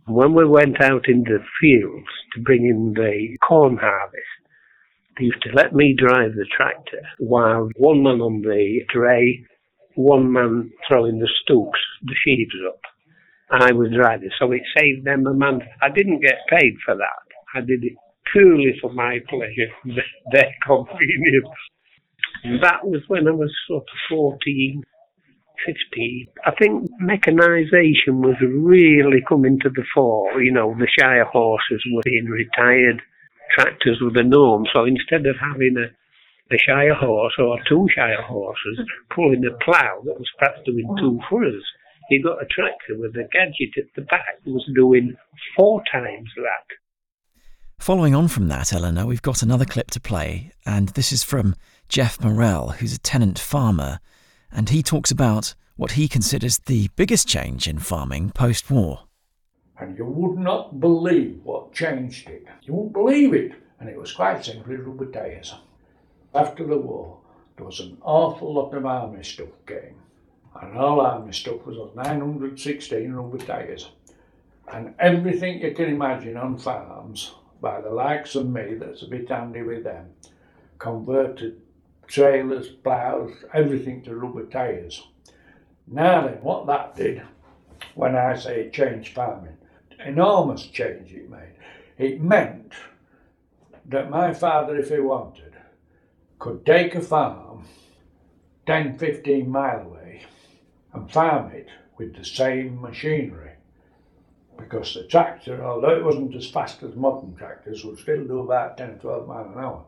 When 0.07 0.35
we 0.35 0.47
went 0.47 0.81
out 0.83 1.09
in 1.09 1.25
the 1.25 1.45
fields 1.61 2.07
to 2.35 2.41
bring 2.41 2.64
in 2.64 2.95
the 2.95 3.37
corn 3.47 3.77
harvest, 3.77 4.25
they 5.19 5.27
used 5.27 5.43
to 5.43 5.53
let 5.53 5.75
me 5.75 5.95
drive 5.97 6.33
the 6.35 6.47
tractor 6.57 7.03
while 7.19 7.69
one 7.77 8.03
man 8.03 8.21
on 8.21 8.41
the 8.43 8.81
dray, 8.93 9.45
one 9.97 10.33
man 10.33 10.71
throwing 10.87 11.19
the 11.19 11.29
stooks, 11.43 11.81
the 12.05 12.14
sheaves 12.25 12.55
up. 12.67 12.81
I 13.51 13.73
was 13.73 13.91
driving, 13.91 14.31
so 14.38 14.53
it 14.53 14.62
saved 14.77 15.05
them 15.05 15.27
a 15.27 15.35
month. 15.35 15.64
I 15.83 15.88
didn't 15.88 16.21
get 16.21 16.47
paid 16.49 16.77
for 16.85 16.95
that. 16.95 17.25
I 17.55 17.61
did 17.61 17.83
it 17.83 17.95
purely 18.33 18.75
for 18.81 18.93
my 18.93 19.19
pleasure, 19.29 19.71
their 20.33 20.55
convenience. 20.64 21.49
That 22.62 22.85
was 22.85 23.03
when 23.09 23.27
I 23.27 23.33
was 23.33 23.53
sort 23.67 23.83
of 23.83 23.99
14, 24.09 24.83
15. 25.67 26.27
I 26.47 26.53
think 26.53 26.91
mechanisation 27.03 28.23
was 28.23 28.37
really 28.41 29.23
coming 29.29 29.59
to 29.61 29.71
the 29.71 29.85
fore. 29.95 30.41
You 30.41 30.53
know, 30.53 30.75
the 30.79 30.88
Shire 30.99 31.25
horses 31.25 31.85
were 31.93 32.03
being 32.05 32.27
retired, 32.27 33.03
tractors 33.55 33.99
were 34.01 34.12
the 34.12 34.23
norm. 34.23 34.67
So 34.73 34.85
instead 34.85 35.27
of 35.27 35.37
having 35.41 35.77
a, 35.77 36.55
a 36.55 36.59
Shire 36.59 36.95
horse 36.95 37.35
or 37.38 37.59
two 37.69 37.88
Shire 37.95 38.23
horses 38.23 38.81
pulling 39.14 39.45
a 39.45 39.64
plough 39.64 40.03
that 40.05 40.19
was 40.19 40.31
perhaps 40.38 40.61
doing 40.64 40.88
two 40.99 41.19
furrows, 41.29 41.64
you 42.11 42.23
got 42.23 42.43
a 42.43 42.47
tractor 42.47 42.97
with 42.97 43.14
a 43.17 43.29
gadget 43.33 43.77
at 43.77 43.95
the 43.95 44.03
back 44.03 44.43
that 44.45 44.51
was 44.51 44.64
doing 44.75 45.17
four 45.57 45.83
times 45.93 46.31
that. 46.37 46.67
Following 47.79 48.14
on 48.14 48.29
from 48.29 48.49
that, 48.49 48.73
Eleanor, 48.73 49.07
we've 49.07 49.23
got 49.23 49.43
another 49.43 49.64
clip 49.64 49.91
to 49.93 50.01
play, 50.01 50.51
and 50.67 50.91
this 50.91 51.11
is 51.11 51.23
from 51.23 51.55
Jeff 51.88 52.21
Morell, 52.21 52.71
who's 52.71 52.93
a 52.93 52.99
tenant 52.99 53.38
farmer, 53.38 54.01
and 54.53 54.69
he 54.69 54.83
talks 54.83 55.11
about 55.11 55.55
what 55.77 55.93
he 55.93 56.07
considers 56.07 56.59
the 56.59 56.91
biggest 56.97 57.27
change 57.27 57.67
in 57.67 57.79
farming 57.79 58.31
post 58.31 58.69
war. 58.71 59.05
And 59.79 59.97
you 59.97 60.05
would 60.05 60.38
not 60.38 60.81
believe 60.81 61.41
what 61.45 61.73
changed 61.73 62.29
it. 62.29 62.45
You 62.62 62.75
won't 62.75 62.93
believe 62.93 63.33
it. 63.33 63.53
And 63.79 63.88
it 63.88 63.97
was 63.97 64.12
quite 64.12 64.45
simply 64.45 64.77
rubber 64.77 65.07
tyres. 65.07 65.55
After 66.35 66.67
the 66.67 66.77
war, 66.77 67.19
there 67.57 67.64
was 67.64 67.79
an 67.79 67.97
awful 68.03 68.55
lot 68.55 68.75
of 68.75 68.85
army 68.85 69.23
stuff 69.23 69.49
came. 69.67 69.95
And 70.61 70.77
all 70.77 71.01
army 71.01 71.33
stuff 71.33 71.64
was 71.64 71.79
on 71.79 71.93
916 71.95 73.12
rubber 73.12 73.38
tyres. 73.38 73.88
And 74.71 74.95
everything 74.99 75.62
you 75.62 75.73
can 75.73 75.87
imagine 75.91 76.37
on 76.37 76.59
farms 76.59 77.35
by 77.61 77.81
the 77.81 77.90
likes 77.90 78.35
of 78.35 78.49
me 78.49 78.75
that's 78.75 79.03
a 79.03 79.09
bit 79.09 79.29
handy 79.29 79.62
with 79.62 79.85
them, 79.85 80.11
converted 80.79 81.61
trailers, 82.07 82.68
ploughs, 82.68 83.33
everything 83.53 84.03
to 84.03 84.16
rubber 84.16 84.47
tyres. 84.47 85.07
Now 85.87 86.27
then, 86.27 86.42
what 86.42 86.66
that 86.66 86.97
did, 86.97 87.23
when 87.94 88.16
I 88.16 88.37
say 88.37 88.62
it 88.62 88.73
changed 88.73 89.14
farming, 89.14 89.57
enormous 90.05 90.66
change 90.66 91.12
it 91.12 91.31
made. 91.31 91.55
It 91.97 92.21
meant 92.21 92.73
that 93.87 94.11
my 94.11 94.33
father, 94.33 94.77
if 94.77 94.90
he 94.90 95.01
wanted, 95.01 95.55
could 96.38 96.64
take 96.64 96.94
a 96.94 97.01
farm 97.01 97.64
10, 98.66 98.99
15 98.99 99.51
mile 99.51 99.81
away 99.81 100.23
and 100.92 101.11
farm 101.11 101.51
it 101.53 101.68
with 101.97 102.14
the 102.14 102.25
same 102.25 102.81
machinery. 102.81 103.53
Because 104.59 104.92
the 104.92 105.05
tractor, 105.05 105.64
although 105.64 105.97
it 105.97 106.05
wasn't 106.05 106.35
as 106.35 106.51
fast 106.51 106.83
as 106.83 106.94
modern 106.97 107.35
tractors, 107.37 107.85
would 107.85 107.99
still 107.99 108.25
do 108.25 108.40
about 108.40 108.77
10 108.77 108.99
12 108.99 109.27
miles 109.27 109.57
an 109.57 109.62
hour. 109.62 109.85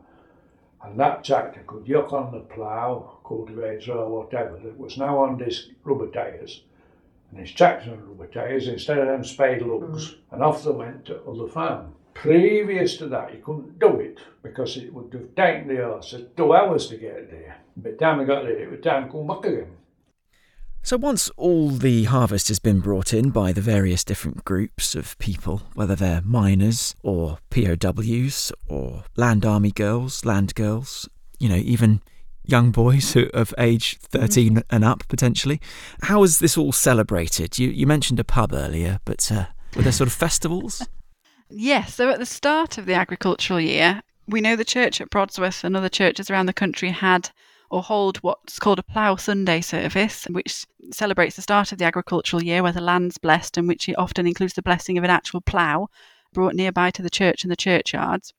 And 0.83 0.99
that 0.99 1.23
tractor 1.23 1.63
could 1.67 1.85
yuck 1.85 2.11
on 2.11 2.31
the 2.31 2.39
plough, 2.39 3.19
cultivator 3.23 3.93
or 3.93 4.23
whatever 4.23 4.57
that 4.57 4.79
was 4.79 4.97
now 4.97 5.19
on 5.19 5.37
these 5.37 5.69
rubber 5.83 6.07
tyres. 6.07 6.63
And 7.29 7.39
his 7.39 7.51
tractor 7.51 7.91
on 7.91 8.09
rubber 8.09 8.27
tyres 8.27 8.67
instead 8.67 8.97
of 8.97 9.07
them 9.07 9.23
spade 9.23 9.61
lugs. 9.61 10.09
Mm. 10.09 10.17
And 10.31 10.43
off 10.43 10.63
they 10.63 10.71
went 10.71 11.05
to 11.05 11.21
other 11.23 11.47
farm. 11.47 11.93
Previous 12.13 12.97
to 12.97 13.07
that, 13.07 13.33
you 13.33 13.41
couldn't 13.41 13.79
do 13.79 13.99
it 13.99 14.19
because 14.41 14.77
it 14.77 14.93
would 14.93 15.13
have 15.13 15.35
taken 15.35 15.67
the 15.67 15.83
horses 15.83 16.27
two 16.35 16.53
hours 16.53 16.87
to 16.87 16.97
get 16.97 17.29
there. 17.29 17.57
By 17.77 17.91
the 17.91 17.97
time 17.97 18.25
got 18.25 18.43
there, 18.43 18.59
it 18.59 18.71
was 18.71 18.81
time 18.81 19.05
to 19.05 19.11
come 19.11 19.27
back 19.27 19.45
again. 19.45 19.77
So, 20.83 20.97
once 20.97 21.29
all 21.37 21.69
the 21.69 22.05
harvest 22.05 22.47
has 22.47 22.57
been 22.57 22.79
brought 22.79 23.13
in 23.13 23.29
by 23.29 23.51
the 23.51 23.61
various 23.61 24.03
different 24.03 24.43
groups 24.43 24.95
of 24.95 25.17
people, 25.19 25.61
whether 25.75 25.95
they're 25.95 26.23
miners 26.23 26.95
or 27.03 27.37
POWs 27.51 28.51
or 28.67 29.03
land 29.15 29.45
army 29.45 29.71
girls, 29.71 30.25
land 30.25 30.55
girls, 30.55 31.07
you 31.39 31.47
know, 31.47 31.55
even 31.55 32.01
young 32.43 32.71
boys 32.71 33.13
who 33.13 33.29
of 33.33 33.53
age 33.59 33.99
13 33.99 34.63
and 34.71 34.83
up 34.83 35.07
potentially, 35.07 35.61
how 36.01 36.23
is 36.23 36.39
this 36.39 36.57
all 36.57 36.71
celebrated? 36.71 37.59
You, 37.59 37.69
you 37.69 37.85
mentioned 37.85 38.19
a 38.19 38.23
pub 38.23 38.51
earlier, 38.51 38.99
but 39.05 39.31
uh, 39.31 39.45
were 39.75 39.83
there 39.83 39.91
sort 39.91 40.07
of 40.07 40.13
festivals? 40.13 40.85
Yes, 41.53 41.95
so 41.95 42.09
at 42.09 42.17
the 42.17 42.25
start 42.25 42.77
of 42.77 42.85
the 42.85 42.93
agricultural 42.93 43.59
year, 43.59 44.01
we 44.25 44.39
know 44.39 44.55
the 44.55 44.63
church 44.63 45.01
at 45.01 45.09
Brodsworth 45.09 45.65
and 45.65 45.75
other 45.75 45.89
churches 45.89 46.29
around 46.29 46.45
the 46.45 46.53
country 46.53 46.91
had 46.91 47.29
or 47.71 47.81
hold 47.81 48.17
what's 48.17 48.59
called 48.59 48.79
a 48.79 48.83
Plough 48.83 49.15
Sunday 49.15 49.61
service, 49.61 50.25
which 50.29 50.65
celebrates 50.91 51.37
the 51.37 51.41
start 51.41 51.71
of 51.71 51.77
the 51.77 51.85
agricultural 51.85 52.43
year 52.43 52.61
where 52.61 52.73
the 52.73 52.81
land's 52.81 53.17
blessed 53.17 53.57
and 53.57 53.67
which 53.67 53.89
often 53.97 54.27
includes 54.27 54.53
the 54.53 54.61
blessing 54.61 54.97
of 54.97 55.03
an 55.05 55.09
actual 55.09 55.39
plough 55.39 55.87
brought 56.33 56.53
nearby 56.53 56.91
to 56.91 57.01
the 57.01 57.09
church 57.09 57.43
and 57.43 57.51
the 57.51 57.55
churchyards. 57.55 58.33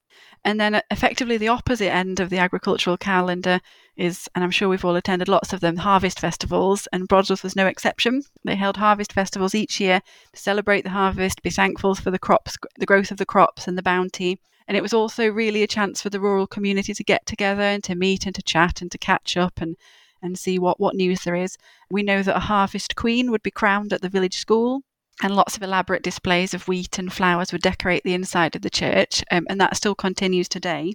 And 0.45 0.61
then 0.61 0.75
uh, 0.75 0.81
effectively 0.91 1.39
the 1.39 1.49
opposite 1.49 1.91
end 1.91 2.21
of 2.21 2.29
the 2.29 2.39
agricultural 2.39 2.99
calendar 2.99 3.61
is, 3.97 4.29
and 4.35 4.45
I'm 4.45 4.51
sure 4.51 4.69
we've 4.69 4.85
all 4.85 4.97
attended 4.97 5.29
lots 5.29 5.55
of 5.55 5.61
them, 5.61 5.79
harvest 5.79 6.21
festivals, 6.21 6.87
and 6.93 7.09
Brodsworth 7.09 7.43
was 7.43 7.57
no 7.57 7.67
exception. 7.67 8.23
They 8.45 8.57
held 8.57 8.77
harvest 8.77 9.15
festivals 9.15 9.55
each 9.55 9.81
year 9.81 10.03
to 10.35 10.41
celebrate 10.41 10.83
the 10.83 10.91
harvest, 10.91 11.43
be 11.43 11.51
thankful 11.51 11.95
for 11.95 12.11
the 12.11 12.19
crops, 12.19 12.59
the 12.79 12.87
growth 12.87 13.11
of 13.11 13.17
the 13.17 13.27
crops 13.27 13.67
and 13.67 13.79
the 13.79 13.83
bounty, 13.83 14.39
and 14.73 14.77
it 14.79 14.83
was 14.83 14.95
also 14.95 15.29
really 15.29 15.63
a 15.63 15.67
chance 15.67 16.01
for 16.01 16.09
the 16.09 16.19
rural 16.19 16.47
community 16.47 16.95
to 16.95 17.05
get 17.05 17.27
together 17.27 17.61
and 17.61 17.85
to 17.85 17.95
meet 17.95 18.25
and 18.25 18.35
to 18.35 18.41
chat 18.41 18.81
and 18.81 18.91
to 18.91 18.97
catch 18.97 19.37
up 19.37 19.61
and, 19.61 19.77
and 20.23 20.39
see 20.39 20.59
what, 20.59 20.81
what 20.81 20.95
news 20.95 21.25
there 21.25 21.35
is. 21.35 21.59
We 21.91 22.03
know 22.03 22.23
that 22.23 22.35
a 22.35 22.41
harvest 22.41 22.97
queen 22.97 23.31
would 23.31 23.43
be 23.43 23.51
crowned 23.51 23.93
at 23.93 24.01
the 24.01 24.09
village 24.09 24.39
school. 24.39 24.81
And 25.23 25.37
lots 25.37 25.59
of 25.59 25.63
elaborate 25.63 26.03
displays 26.03 26.55
of 26.55 26.69
wheat 26.69 26.99
and 26.99 27.13
flowers 27.13 27.53
would 27.53 27.61
decorate 27.61 28.03
the 28.03 28.15
inside 28.15 28.57
of 28.57 28.63
the 28.63 28.71
church, 28.71 29.23
um, 29.31 29.47
and 29.51 29.61
that 29.61 29.77
still 29.77 29.95
continues 29.95 30.49
today. 30.49 30.95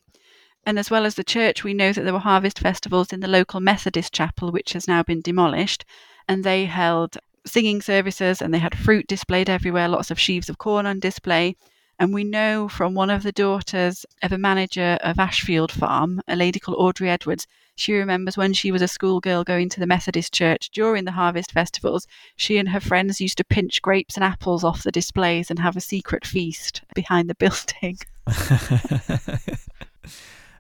And 0.65 0.79
as 0.79 0.89
well 0.89 1.05
as 1.05 1.13
the 1.13 1.23
church, 1.23 1.63
we 1.63 1.75
know 1.75 1.93
that 1.93 2.01
there 2.01 2.13
were 2.13 2.17
harvest 2.17 2.57
festivals 2.57 3.13
in 3.13 3.19
the 3.19 3.27
local 3.27 3.59
Methodist 3.59 4.11
chapel, 4.11 4.51
which 4.51 4.73
has 4.73 4.87
now 4.87 5.03
been 5.03 5.21
demolished, 5.21 5.85
and 6.27 6.43
they 6.43 6.65
held 6.65 7.19
singing 7.45 7.79
services 7.79 8.41
and 8.41 8.51
they 8.51 8.57
had 8.57 8.75
fruit 8.75 9.05
displayed 9.05 9.51
everywhere, 9.51 9.87
lots 9.87 10.09
of 10.09 10.19
sheaves 10.19 10.49
of 10.49 10.57
corn 10.57 10.87
on 10.87 10.99
display. 10.99 11.55
And 11.99 12.13
we 12.13 12.23
know 12.23 12.67
from 12.67 12.93
one 12.93 13.09
of 13.09 13.23
the 13.23 13.31
daughters 13.31 14.05
of 14.21 14.31
a 14.31 14.37
manager 14.37 14.97
of 15.01 15.17
Ashfield 15.17 15.71
Farm, 15.71 16.21
a 16.27 16.35
lady 16.35 16.59
called 16.59 16.77
Audrey 16.79 17.09
Edwards, 17.09 17.47
she 17.75 17.93
remembers 17.93 18.37
when 18.37 18.53
she 18.53 18.71
was 18.71 18.81
a 18.81 18.87
schoolgirl 18.87 19.43
going 19.43 19.69
to 19.69 19.79
the 19.79 19.85
Methodist 19.85 20.33
church 20.33 20.71
during 20.71 21.05
the 21.05 21.11
harvest 21.11 21.51
festivals, 21.51 22.07
she 22.35 22.57
and 22.57 22.69
her 22.69 22.79
friends 22.79 23.21
used 23.21 23.37
to 23.37 23.43
pinch 23.43 23.83
grapes 23.83 24.15
and 24.15 24.23
apples 24.23 24.63
off 24.63 24.81
the 24.81 24.91
displays 24.91 25.51
and 25.51 25.59
have 25.59 25.77
a 25.77 25.81
secret 25.81 26.25
feast 26.25 26.81
behind 26.95 27.29
the 27.29 27.35
building. 27.39 27.99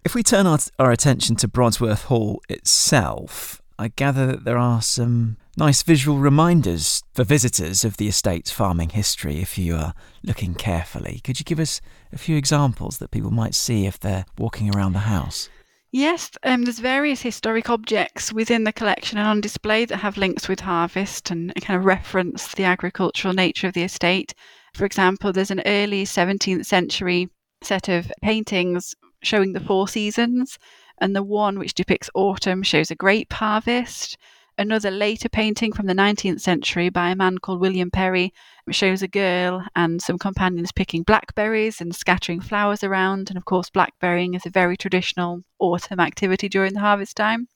if 0.05 0.13
we 0.13 0.21
turn 0.21 0.45
our, 0.45 0.59
our 0.77 0.91
attention 0.91 1.35
to 1.37 1.47
Brodsworth 1.47 2.03
Hall 2.03 2.41
itself, 2.49 3.63
I 3.79 3.87
gather 3.89 4.27
that 4.27 4.43
there 4.43 4.59
are 4.59 4.83
some 4.83 5.37
nice 5.57 5.81
visual 5.81 6.19
reminders 6.19 7.03
for 7.13 7.23
visitors 7.23 7.83
of 7.83 7.97
the 7.97 8.07
estate's 8.07 8.51
farming 8.51 8.89
history 8.89 9.41
if 9.41 9.57
you 9.57 9.75
are 9.75 9.95
looking 10.23 10.53
carefully. 10.53 11.19
Could 11.23 11.39
you 11.39 11.43
give 11.43 11.59
us 11.59 11.81
a 12.13 12.17
few 12.17 12.37
examples 12.37 12.99
that 12.99 13.09
people 13.09 13.31
might 13.31 13.55
see 13.55 13.87
if 13.87 13.99
they're 13.99 14.25
walking 14.37 14.73
around 14.73 14.93
the 14.93 14.99
house? 14.99 15.49
Yes, 15.91 16.29
um, 16.43 16.63
there's 16.63 16.79
various 16.79 17.21
historic 17.21 17.69
objects 17.71 18.31
within 18.31 18.65
the 18.65 18.73
collection 18.73 19.17
and 19.17 19.27
on 19.27 19.41
display 19.41 19.85
that 19.85 19.97
have 19.97 20.17
links 20.17 20.47
with 20.47 20.59
harvest 20.59 21.31
and 21.31 21.53
kind 21.61 21.79
of 21.79 21.85
reference 21.85 22.53
the 22.53 22.65
agricultural 22.65 23.33
nature 23.33 23.67
of 23.67 23.73
the 23.73 23.83
estate. 23.83 24.35
For 24.75 24.85
example, 24.85 25.33
there's 25.33 25.49
an 25.49 25.63
early 25.65 26.03
17th 26.03 26.65
century 26.65 27.29
set 27.63 27.89
of 27.89 28.11
paintings 28.21 28.93
showing 29.23 29.53
the 29.53 29.59
four 29.59 29.87
seasons, 29.87 30.59
and 30.99 31.15
the 31.15 31.23
one 31.23 31.57
which 31.57 31.73
depicts 31.73 32.09
autumn 32.13 32.61
shows 32.61 32.91
a 32.91 32.95
grape 32.95 33.33
harvest. 33.33 34.17
Another 34.59 34.89
later 34.89 35.29
painting 35.29 35.71
from 35.71 35.85
the 35.85 35.93
19th 35.93 36.41
century 36.41 36.89
by 36.89 37.11
a 37.11 37.15
man 37.15 37.37
called 37.37 37.59
William 37.59 37.91
Perry 37.91 38.33
shows 38.71 39.03
a 39.03 39.07
girl 39.07 39.63
and 39.75 40.01
some 40.01 40.17
companions 40.17 40.71
picking 40.71 41.03
blackberries 41.03 41.79
and 41.79 41.95
scattering 41.95 42.41
flowers 42.41 42.83
around. 42.83 43.29
And 43.29 43.37
of 43.37 43.45
course, 43.45 43.69
blackberrying 43.69 44.35
is 44.35 44.47
a 44.47 44.49
very 44.49 44.75
traditional 44.75 45.43
autumn 45.59 45.99
activity 45.99 46.49
during 46.49 46.73
the 46.73 46.79
harvest 46.79 47.15
time. 47.15 47.47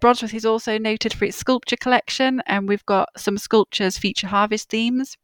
Brodsworth 0.00 0.34
is 0.34 0.44
also 0.44 0.76
noted 0.76 1.12
for 1.12 1.26
its 1.26 1.36
sculpture 1.36 1.76
collection, 1.76 2.42
and 2.46 2.68
we've 2.68 2.86
got 2.86 3.10
some 3.16 3.38
sculptures 3.38 3.98
feature 3.98 4.26
harvest 4.26 4.70
themes. 4.70 5.16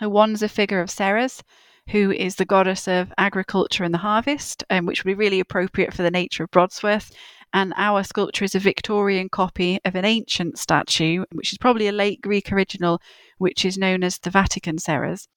One's 0.00 0.42
a 0.42 0.48
figure 0.48 0.80
of 0.80 0.90
Ceres, 0.90 1.42
who 1.90 2.10
is 2.10 2.36
the 2.36 2.44
goddess 2.44 2.88
of 2.88 3.12
agriculture 3.18 3.84
and 3.84 3.94
the 3.94 3.98
harvest, 3.98 4.64
um, 4.70 4.86
which 4.86 5.04
would 5.04 5.10
be 5.10 5.14
really 5.14 5.40
appropriate 5.40 5.94
for 5.94 6.02
the 6.02 6.10
nature 6.10 6.44
of 6.44 6.50
Brodsworth. 6.50 7.12
And 7.54 7.72
our 7.76 8.02
sculpture 8.02 8.44
is 8.44 8.56
a 8.56 8.58
Victorian 8.58 9.28
copy 9.28 9.78
of 9.84 9.94
an 9.94 10.04
ancient 10.04 10.58
statue, 10.58 11.24
which 11.30 11.52
is 11.52 11.58
probably 11.58 11.86
a 11.86 11.92
late 11.92 12.20
Greek 12.20 12.50
original, 12.50 13.00
which 13.38 13.64
is 13.64 13.78
known 13.78 14.02
as 14.02 14.18
the 14.18 14.28
Vatican 14.28 14.76
Ceres. 14.76 15.28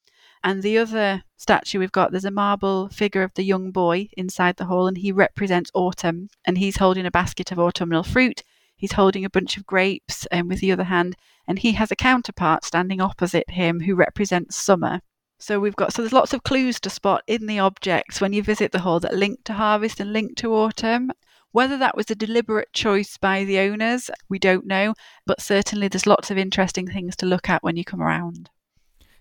And 0.43 0.63
the 0.63 0.79
other 0.79 1.23
statue 1.35 1.77
we've 1.77 1.91
got, 1.91 2.09
there's 2.09 2.25
a 2.25 2.31
marble 2.31 2.89
figure 2.89 3.21
of 3.21 3.35
the 3.35 3.43
young 3.43 3.69
boy 3.69 4.09
inside 4.17 4.57
the 4.57 4.65
hall, 4.65 4.87
and 4.87 4.97
he 4.97 5.11
represents 5.11 5.69
autumn. 5.75 6.29
And 6.43 6.57
he's 6.57 6.77
holding 6.77 7.05
a 7.05 7.11
basket 7.11 7.51
of 7.51 7.59
autumnal 7.59 8.01
fruit. 8.01 8.43
He's 8.75 8.93
holding 8.93 9.23
a 9.23 9.29
bunch 9.29 9.55
of 9.55 9.67
grapes 9.67 10.25
um, 10.31 10.47
with 10.47 10.59
the 10.59 10.71
other 10.71 10.85
hand, 10.85 11.17
and 11.47 11.59
he 11.59 11.73
has 11.73 11.91
a 11.91 11.95
counterpart 11.95 12.65
standing 12.65 12.99
opposite 12.99 13.51
him 13.51 13.81
who 13.81 13.93
represents 13.93 14.55
summer. 14.55 15.01
So 15.37 15.59
we've 15.59 15.75
got 15.75 15.93
so 15.93 16.01
there's 16.01 16.13
lots 16.13 16.33
of 16.33 16.41
clues 16.41 16.79
to 16.79 16.89
spot 16.89 17.21
in 17.27 17.45
the 17.45 17.59
objects 17.59 18.19
when 18.19 18.33
you 18.33 18.41
visit 18.41 18.71
the 18.71 18.79
hall 18.79 18.99
that 19.01 19.13
link 19.13 19.43
to 19.43 19.53
harvest 19.53 19.99
and 19.99 20.11
link 20.11 20.35
to 20.37 20.55
autumn. 20.55 21.11
Whether 21.51 21.77
that 21.77 21.95
was 21.95 22.11
a 22.11 22.15
deliberate 22.15 22.73
choice 22.73 23.17
by 23.17 23.43
the 23.43 23.59
owners, 23.59 24.09
we 24.29 24.39
don't 24.39 24.65
know, 24.65 24.93
but 25.25 25.41
certainly 25.41 25.87
there's 25.87 26.05
lots 26.05 26.29
of 26.29 26.37
interesting 26.37 26.87
things 26.87 27.15
to 27.17 27.25
look 27.25 27.49
at 27.49 27.63
when 27.63 27.77
you 27.77 27.83
come 27.83 28.01
around. 28.01 28.49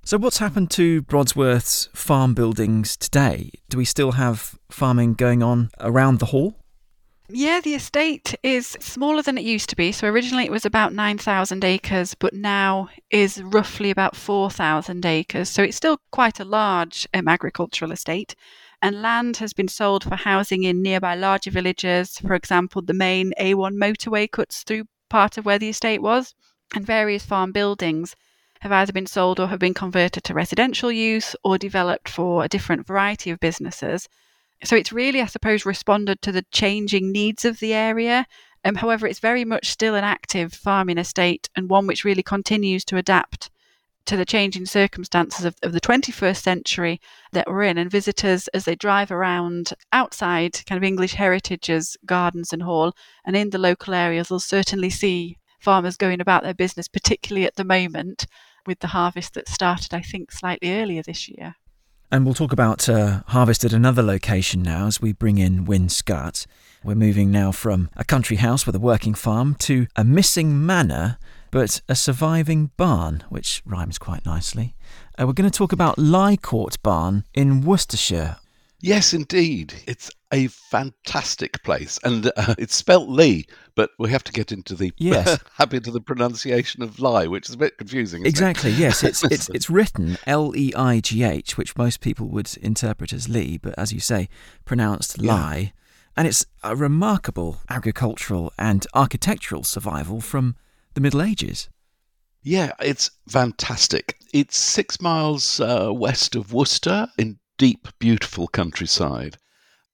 So, 0.04 0.18
what's 0.18 0.38
happened 0.38 0.70
to 0.72 1.02
Brodsworth's 1.02 1.88
farm 1.92 2.34
buildings 2.34 2.96
today? 2.96 3.50
Do 3.68 3.78
we 3.78 3.84
still 3.84 4.12
have 4.12 4.56
farming 4.70 5.14
going 5.14 5.42
on 5.42 5.70
around 5.80 6.20
the 6.20 6.26
hall? 6.26 6.54
Yeah, 7.28 7.60
the 7.60 7.74
estate 7.74 8.36
is 8.44 8.76
smaller 8.80 9.20
than 9.20 9.36
it 9.36 9.44
used 9.44 9.68
to 9.70 9.76
be. 9.76 9.90
So 9.90 10.06
originally 10.06 10.44
it 10.44 10.52
was 10.52 10.64
about 10.64 10.92
9,000 10.92 11.64
acres, 11.64 12.14
but 12.14 12.32
now 12.32 12.88
is 13.10 13.42
roughly 13.42 13.90
about 13.90 14.14
4,000 14.14 15.04
acres. 15.04 15.48
So 15.48 15.64
it's 15.64 15.76
still 15.76 15.98
quite 16.12 16.38
a 16.38 16.44
large 16.44 17.08
um, 17.14 17.26
agricultural 17.26 17.90
estate. 17.90 18.36
And 18.82 19.02
land 19.02 19.38
has 19.38 19.52
been 19.52 19.68
sold 19.68 20.04
for 20.04 20.16
housing 20.16 20.64
in 20.64 20.82
nearby 20.82 21.14
larger 21.14 21.50
villages. 21.50 22.18
For 22.18 22.34
example, 22.34 22.82
the 22.82 22.92
main 22.92 23.32
A1 23.40 23.74
motorway 23.74 24.30
cuts 24.30 24.62
through 24.62 24.84
part 25.08 25.38
of 25.38 25.46
where 25.46 25.58
the 25.58 25.68
estate 25.68 26.02
was, 26.02 26.34
and 26.74 26.84
various 26.84 27.24
farm 27.24 27.52
buildings 27.52 28.14
have 28.60 28.72
either 28.72 28.92
been 28.92 29.06
sold 29.06 29.38
or 29.38 29.48
have 29.48 29.58
been 29.58 29.74
converted 29.74 30.24
to 30.24 30.34
residential 30.34 30.90
use 30.90 31.36
or 31.44 31.58
developed 31.58 32.08
for 32.08 32.44
a 32.44 32.48
different 32.48 32.86
variety 32.86 33.30
of 33.30 33.40
businesses. 33.40 34.08
So 34.64 34.76
it's 34.76 34.92
really, 34.92 35.20
I 35.20 35.26
suppose, 35.26 35.66
responded 35.66 36.22
to 36.22 36.32
the 36.32 36.44
changing 36.50 37.12
needs 37.12 37.44
of 37.44 37.60
the 37.60 37.74
area. 37.74 38.26
Um, 38.64 38.76
however, 38.76 39.06
it's 39.06 39.20
very 39.20 39.44
much 39.44 39.68
still 39.68 39.94
an 39.94 40.04
active 40.04 40.52
farming 40.52 40.98
estate 40.98 41.48
and 41.54 41.68
one 41.68 41.86
which 41.86 42.04
really 42.04 42.22
continues 42.22 42.84
to 42.86 42.96
adapt 42.96 43.50
to 44.06 44.16
the 44.16 44.24
changing 44.24 44.66
circumstances 44.66 45.44
of, 45.44 45.56
of 45.62 45.72
the 45.72 45.80
21st 45.80 46.42
century 46.42 47.00
that 47.32 47.46
we're 47.48 47.62
in. 47.62 47.78
And 47.78 47.90
visitors, 47.90 48.48
as 48.48 48.64
they 48.64 48.74
drive 48.74 49.10
around 49.10 49.72
outside 49.92 50.64
kind 50.66 50.76
of 50.78 50.84
English 50.84 51.14
heritage's 51.14 51.96
gardens 52.06 52.52
and 52.52 52.62
hall 52.62 52.92
and 53.24 53.36
in 53.36 53.50
the 53.50 53.58
local 53.58 53.94
areas, 53.94 54.30
will 54.30 54.40
certainly 54.40 54.90
see 54.90 55.36
farmers 55.60 55.96
going 55.96 56.20
about 56.20 56.42
their 56.42 56.54
business, 56.54 56.88
particularly 56.88 57.46
at 57.46 57.56
the 57.56 57.64
moment 57.64 58.26
with 58.66 58.80
the 58.80 58.88
harvest 58.88 59.34
that 59.34 59.48
started, 59.48 59.94
I 59.94 60.00
think, 60.00 60.32
slightly 60.32 60.72
earlier 60.72 61.02
this 61.02 61.28
year. 61.28 61.54
And 62.10 62.24
we'll 62.24 62.34
talk 62.34 62.52
about 62.52 62.88
uh, 62.88 63.22
harvest 63.28 63.64
at 63.64 63.72
another 63.72 64.02
location 64.02 64.62
now 64.62 64.86
as 64.86 65.00
we 65.00 65.12
bring 65.12 65.38
in 65.38 65.64
Winn 65.64 65.88
Scutt. 65.88 66.46
We're 66.84 66.94
moving 66.94 67.32
now 67.32 67.50
from 67.50 67.90
a 67.96 68.04
country 68.04 68.36
house 68.36 68.64
with 68.64 68.76
a 68.76 68.80
working 68.80 69.14
farm 69.14 69.56
to 69.60 69.88
a 69.96 70.04
missing 70.04 70.64
manor, 70.64 71.18
but 71.56 71.80
a 71.88 71.94
surviving 71.94 72.70
barn, 72.76 73.24
which 73.30 73.62
rhymes 73.64 73.96
quite 73.96 74.26
nicely. 74.26 74.76
Uh, 75.18 75.26
we're 75.26 75.32
going 75.32 75.50
to 75.50 75.58
talk 75.58 75.72
about 75.72 75.96
Court 76.42 76.76
Barn 76.82 77.24
in 77.32 77.62
Worcestershire. 77.62 78.36
Yes, 78.82 79.14
indeed. 79.14 79.72
It's 79.86 80.10
a 80.30 80.48
fantastic 80.48 81.62
place, 81.62 81.98
and 82.04 82.30
uh, 82.36 82.54
it's 82.58 82.74
spelt 82.74 83.08
Lee, 83.08 83.46
but 83.74 83.88
we 83.98 84.10
have 84.10 84.22
to 84.24 84.32
get 84.32 84.52
into 84.52 84.74
the 84.74 84.92
yes. 84.98 85.38
habit 85.54 85.86
of 85.86 85.94
the 85.94 86.00
pronunciation 86.02 86.82
of 86.82 87.00
lie, 87.00 87.26
which 87.26 87.48
is 87.48 87.54
a 87.54 87.58
bit 87.58 87.78
confusing. 87.78 88.26
exactly. 88.26 88.72
It? 88.72 88.78
Yes, 88.78 89.02
it's 89.02 89.24
it's 89.32 89.48
it's 89.48 89.70
written 89.70 90.18
L 90.26 90.54
E 90.54 90.74
I 90.76 91.00
G 91.00 91.22
H, 91.22 91.56
which 91.56 91.74
most 91.74 92.02
people 92.02 92.28
would 92.28 92.54
interpret 92.58 93.14
as 93.14 93.30
Lee, 93.30 93.56
but 93.56 93.74
as 93.78 93.94
you 93.94 94.00
say, 94.00 94.28
pronounced 94.66 95.22
lie. 95.22 95.56
Yeah. 95.56 95.68
And 96.18 96.28
it's 96.28 96.44
a 96.62 96.76
remarkable 96.76 97.60
agricultural 97.70 98.52
and 98.58 98.86
architectural 98.92 99.64
survival 99.64 100.20
from 100.20 100.56
the 100.96 101.00
Middle 101.00 101.22
Ages. 101.22 101.68
Yeah, 102.42 102.72
it's 102.80 103.10
fantastic. 103.28 104.16
It's 104.32 104.56
six 104.56 105.00
miles 105.00 105.60
uh, 105.60 105.92
west 105.92 106.34
of 106.34 106.52
Worcester 106.52 107.08
in 107.16 107.38
deep, 107.58 107.86
beautiful 108.00 108.48
countryside 108.48 109.36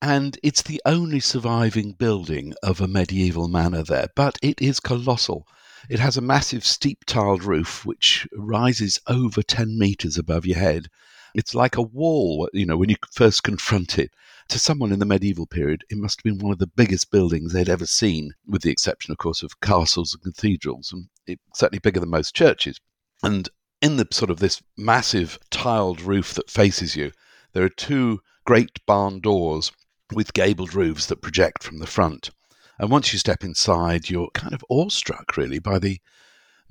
and 0.01 0.39
it's 0.43 0.63
the 0.63 0.83
only 0.85 1.21
surviving 1.21 1.93
building 1.93 2.55
of 2.63 2.81
a 2.81 2.89
medieval 2.89 3.47
manor 3.47 3.85
there, 3.85 4.09
but 4.17 4.37
it 4.43 4.61
is 4.61 4.81
colossal. 4.81 5.47
It 5.89 6.01
has 6.01 6.17
a 6.17 6.21
massive 6.21 6.65
steep 6.65 7.05
tiled 7.05 7.45
roof 7.45 7.87
which 7.87 8.27
rises 8.33 9.01
over 9.07 9.43
10 9.43 9.79
meters 9.79 10.19
above 10.19 10.45
your 10.45 10.59
head. 10.59 10.89
It's 11.35 11.55
like 11.55 11.77
a 11.77 11.83
wall, 11.83 12.49
you 12.53 12.67
know, 12.67 12.77
when 12.77 12.91
you 12.91 12.97
first 13.11 13.43
confront 13.43 13.99
it. 13.99 14.11
To 14.49 14.59
someone 14.59 14.93
in 14.93 14.99
the 14.99 15.07
medieval 15.07 15.47
period, 15.47 15.85
it 15.89 15.97
must 15.97 16.19
have 16.19 16.25
been 16.25 16.45
one 16.45 16.53
of 16.53 16.59
the 16.59 16.67
biggest 16.67 17.11
buildings 17.11 17.53
they'd 17.53 17.69
ever 17.69 17.87
seen, 17.87 18.35
with 18.47 18.63
the 18.63 18.71
exception, 18.71 19.13
of 19.13 19.19
course, 19.19 19.43
of 19.43 19.61
castles 19.61 20.15
and 20.15 20.23
cathedrals, 20.35 20.93
and 20.93 21.09
it's 21.27 21.43
certainly 21.55 21.79
bigger 21.79 22.01
than 22.01 22.11
most 22.11 22.35
churches. 22.35 22.81
And 23.23 23.49
in 23.81 23.97
the 23.97 24.07
sort 24.11 24.31
of 24.31 24.41
this 24.41 24.63
massive 24.77 25.39
tiled 25.51 26.01
roof 26.01 26.35
that 26.35 26.51
faces 26.51 26.97
you, 26.97 27.13
there 27.53 27.65
are 27.65 27.71
two 27.71 28.21
great 28.45 28.85
barn 28.87 29.21
doors 29.21 29.73
with 30.13 30.35
gabled 30.35 30.75
roofs 30.75 31.07
that 31.07 31.23
project 31.23 31.63
from 31.63 31.79
the 31.79 31.87
front. 31.87 32.31
And 32.79 32.91
once 32.91 33.13
you 33.13 33.19
step 33.19 33.45
inside, 33.45 34.11
you're 34.11 34.31
kind 34.35 34.53
of 34.53 34.65
awestruck, 34.69 35.37
really, 35.37 35.59
by 35.59 35.79
the 35.79 36.01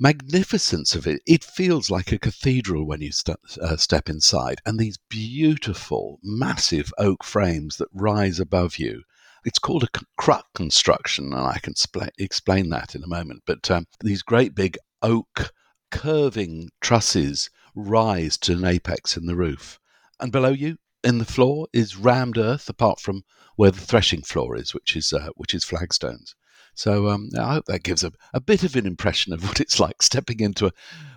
magnificence 0.02 0.96
of 0.96 1.06
it. 1.06 1.22
It 1.28 1.44
feels 1.44 1.92
like 1.92 2.12
a 2.12 2.18
cathedral 2.18 2.88
when 2.88 3.02
you 3.02 3.12
st- 3.12 3.38
uh, 3.62 3.78
step 3.78 4.10
inside, 4.10 4.60
and 4.66 4.80
these 4.80 4.98
beautiful, 5.10 6.20
massive 6.24 6.92
oak 6.98 7.24
frames 7.24 7.78
that 7.78 7.88
rise 7.94 8.40
above 8.40 8.80
you. 8.80 9.04
It's 9.46 9.60
called 9.60 9.84
a 9.84 10.00
cruck 10.18 10.48
construction, 10.56 11.26
and 11.26 11.46
I 11.46 11.60
can 11.60 11.76
explain 12.18 12.70
that 12.70 12.96
in 12.96 13.04
a 13.04 13.08
moment. 13.08 13.44
But 13.46 13.70
um, 13.70 13.86
these 14.00 14.24
great 14.24 14.56
big 14.56 14.76
oak 15.04 15.54
curving 15.92 16.72
trusses 16.82 17.52
rise 17.76 18.40
to 18.40 18.54
an 18.54 18.66
apex 18.66 19.16
in 19.16 19.28
the 19.28 19.36
roof. 19.36 19.80
And 20.20 20.32
below 20.32 20.50
you, 20.52 20.78
in 21.04 21.20
the 21.20 21.26
floor 21.26 21.68
is 21.74 21.96
rammed 21.96 22.40
earth, 22.40 22.68
apart 22.70 23.00
from 23.00 23.24
where 23.56 23.72
the 23.72 23.80
threshing 23.80 24.24
floor 24.24 24.58
is, 24.58 24.74
which 24.74 24.96
is 24.96 25.14
uh, 25.14 25.30
which 25.36 25.54
is 25.54 25.64
flagstones. 25.64 26.34
So 26.74 27.10
um, 27.10 27.30
I 27.38 27.54
hope 27.54 27.66
that 27.66 27.84
gives 27.84 28.04
a, 28.04 28.12
a 28.34 28.40
bit 28.40 28.64
of 28.64 28.76
an 28.76 28.86
impression 28.86 29.34
of 29.34 29.44
what 29.48 29.60
it's 29.60 29.80
like 29.80 30.02
stepping 30.02 30.40
into 30.40 30.68
a, 30.68 30.72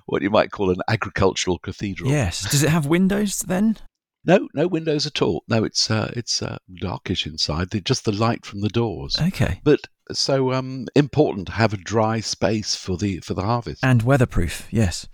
what 0.06 0.22
you 0.22 0.30
might 0.30 0.50
call 0.50 0.70
an 0.70 0.80
agricultural 0.88 1.58
cathedral. 1.58 2.10
Yes. 2.10 2.50
Does 2.50 2.62
it 2.62 2.70
have 2.70 2.86
windows 2.86 3.40
then? 3.40 3.78
No, 4.26 4.48
no 4.54 4.66
windows 4.66 5.06
at 5.06 5.20
all. 5.20 5.44
No, 5.48 5.64
it's 5.64 5.90
uh, 5.90 6.10
it's 6.16 6.42
uh, 6.42 6.56
darkish 6.80 7.26
inside. 7.26 7.68
Just 7.84 8.06
the 8.06 8.12
light 8.12 8.46
from 8.46 8.62
the 8.62 8.70
doors. 8.70 9.16
Okay. 9.20 9.60
But 9.64 9.80
so 10.12 10.52
um, 10.52 10.86
important 10.94 11.48
to 11.48 11.52
have 11.52 11.74
a 11.74 11.78
dry 11.78 12.20
space 12.20 12.74
for 12.74 12.96
the 12.96 13.20
for 13.20 13.34
the 13.34 13.42
harvest 13.42 13.84
and 13.84 14.02
weatherproof. 14.02 14.66
Yes. 14.70 15.08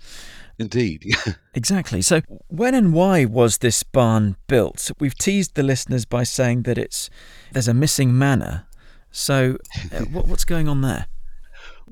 Indeed. 0.60 1.14
exactly. 1.54 2.02
So, 2.02 2.20
when 2.48 2.74
and 2.74 2.92
why 2.92 3.24
was 3.24 3.58
this 3.58 3.82
barn 3.82 4.36
built? 4.46 4.90
We've 5.00 5.16
teased 5.16 5.54
the 5.54 5.62
listeners 5.62 6.04
by 6.04 6.22
saying 6.22 6.64
that 6.64 6.76
it's 6.76 7.08
there's 7.52 7.66
a 7.66 7.72
missing 7.72 8.16
manor. 8.16 8.66
So, 9.10 9.58
uh, 9.92 10.00
what, 10.04 10.26
what's 10.28 10.44
going 10.44 10.68
on 10.68 10.82
there? 10.82 11.06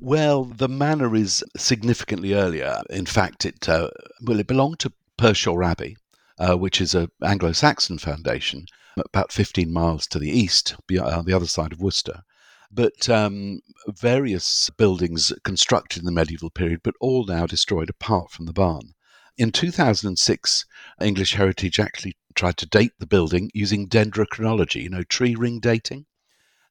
Well, 0.00 0.44
the 0.44 0.68
manor 0.68 1.14
is 1.16 1.44
significantly 1.56 2.32
earlier. 2.32 2.80
In 2.88 3.06
fact, 3.06 3.44
it 3.44 3.68
uh, 3.68 3.90
well, 4.22 4.38
it 4.38 4.46
belonged 4.46 4.78
to 4.80 4.92
Pershore 5.16 5.64
Abbey, 5.64 5.96
uh, 6.38 6.56
which 6.56 6.80
is 6.80 6.94
an 6.94 7.10
Anglo-Saxon 7.24 7.98
foundation, 7.98 8.66
about 8.96 9.32
15 9.32 9.72
miles 9.72 10.06
to 10.08 10.18
the 10.18 10.30
east, 10.30 10.76
on 11.00 11.24
the 11.24 11.32
other 11.32 11.46
side 11.46 11.72
of 11.72 11.80
Worcester 11.80 12.22
but 12.70 13.08
um, 13.08 13.60
various 13.88 14.70
buildings 14.76 15.32
constructed 15.42 16.00
in 16.00 16.04
the 16.04 16.12
medieval 16.12 16.50
period, 16.50 16.80
but 16.82 16.94
all 17.00 17.24
now 17.24 17.46
destroyed 17.46 17.88
apart 17.88 18.30
from 18.30 18.46
the 18.46 18.52
barn. 18.52 18.92
In 19.38 19.52
2006, 19.52 20.66
English 21.00 21.34
Heritage 21.34 21.80
actually 21.80 22.16
tried 22.34 22.56
to 22.58 22.66
date 22.66 22.92
the 22.98 23.06
building 23.06 23.50
using 23.54 23.88
dendrochronology, 23.88 24.82
you 24.82 24.90
know, 24.90 25.04
tree 25.04 25.34
ring 25.34 25.60
dating. 25.60 26.06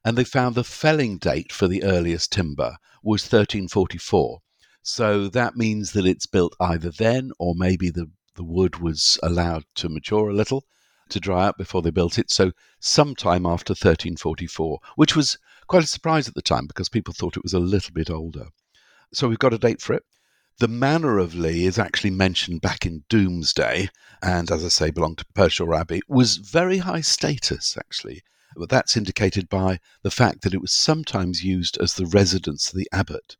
And 0.05 0.17
they 0.17 0.23
found 0.23 0.55
the 0.55 0.63
felling 0.63 1.17
date 1.17 1.51
for 1.51 1.67
the 1.67 1.83
earliest 1.83 2.31
timber 2.31 2.77
was 3.03 3.23
1344. 3.23 4.39
So 4.81 5.27
that 5.29 5.57
means 5.57 5.91
that 5.91 6.05
it's 6.05 6.25
built 6.25 6.55
either 6.59 6.91
then 6.91 7.31
or 7.39 7.55
maybe 7.55 7.89
the, 7.89 8.09
the 8.35 8.43
wood 8.43 8.77
was 8.77 9.19
allowed 9.21 9.65
to 9.75 9.89
mature 9.89 10.29
a 10.29 10.33
little 10.33 10.63
to 11.09 11.19
dry 11.19 11.47
out 11.47 11.57
before 11.57 11.81
they 11.81 11.89
built 11.89 12.17
it. 12.17 12.31
So 12.31 12.51
sometime 12.79 13.45
after 13.45 13.71
1344, 13.71 14.79
which 14.95 15.15
was 15.15 15.37
quite 15.67 15.83
a 15.83 15.87
surprise 15.87 16.27
at 16.27 16.35
the 16.35 16.41
time 16.41 16.67
because 16.67 16.89
people 16.89 17.13
thought 17.13 17.37
it 17.37 17.43
was 17.43 17.53
a 17.53 17.59
little 17.59 17.93
bit 17.93 18.09
older. 18.09 18.47
So 19.13 19.27
we've 19.27 19.39
got 19.39 19.53
a 19.53 19.57
date 19.57 19.81
for 19.81 19.93
it. 19.93 20.03
The 20.59 20.67
manor 20.67 21.19
of 21.19 21.35
Lee 21.35 21.65
is 21.65 21.77
actually 21.77 22.09
mentioned 22.11 22.61
back 22.61 22.85
in 22.85 23.03
Domesday, 23.09 23.89
and 24.23 24.49
as 24.49 24.65
I 24.65 24.69
say, 24.69 24.89
belonged 24.89 25.19
to 25.19 25.25
Pershore 25.35 25.75
Abbey, 25.75 26.01
was 26.07 26.37
very 26.37 26.79
high 26.79 27.01
status 27.01 27.77
actually. 27.77 28.23
But 28.59 28.69
that's 28.69 28.97
indicated 28.97 29.49
by 29.49 29.79
the 30.01 30.09
fact 30.09 30.41
that 30.41 30.53
it 30.53 30.61
was 30.61 30.71
sometimes 30.71 31.43
used 31.43 31.77
as 31.77 31.93
the 31.93 32.07
residence 32.07 32.69
of 32.69 32.77
the 32.77 32.89
abbot. 32.91 33.37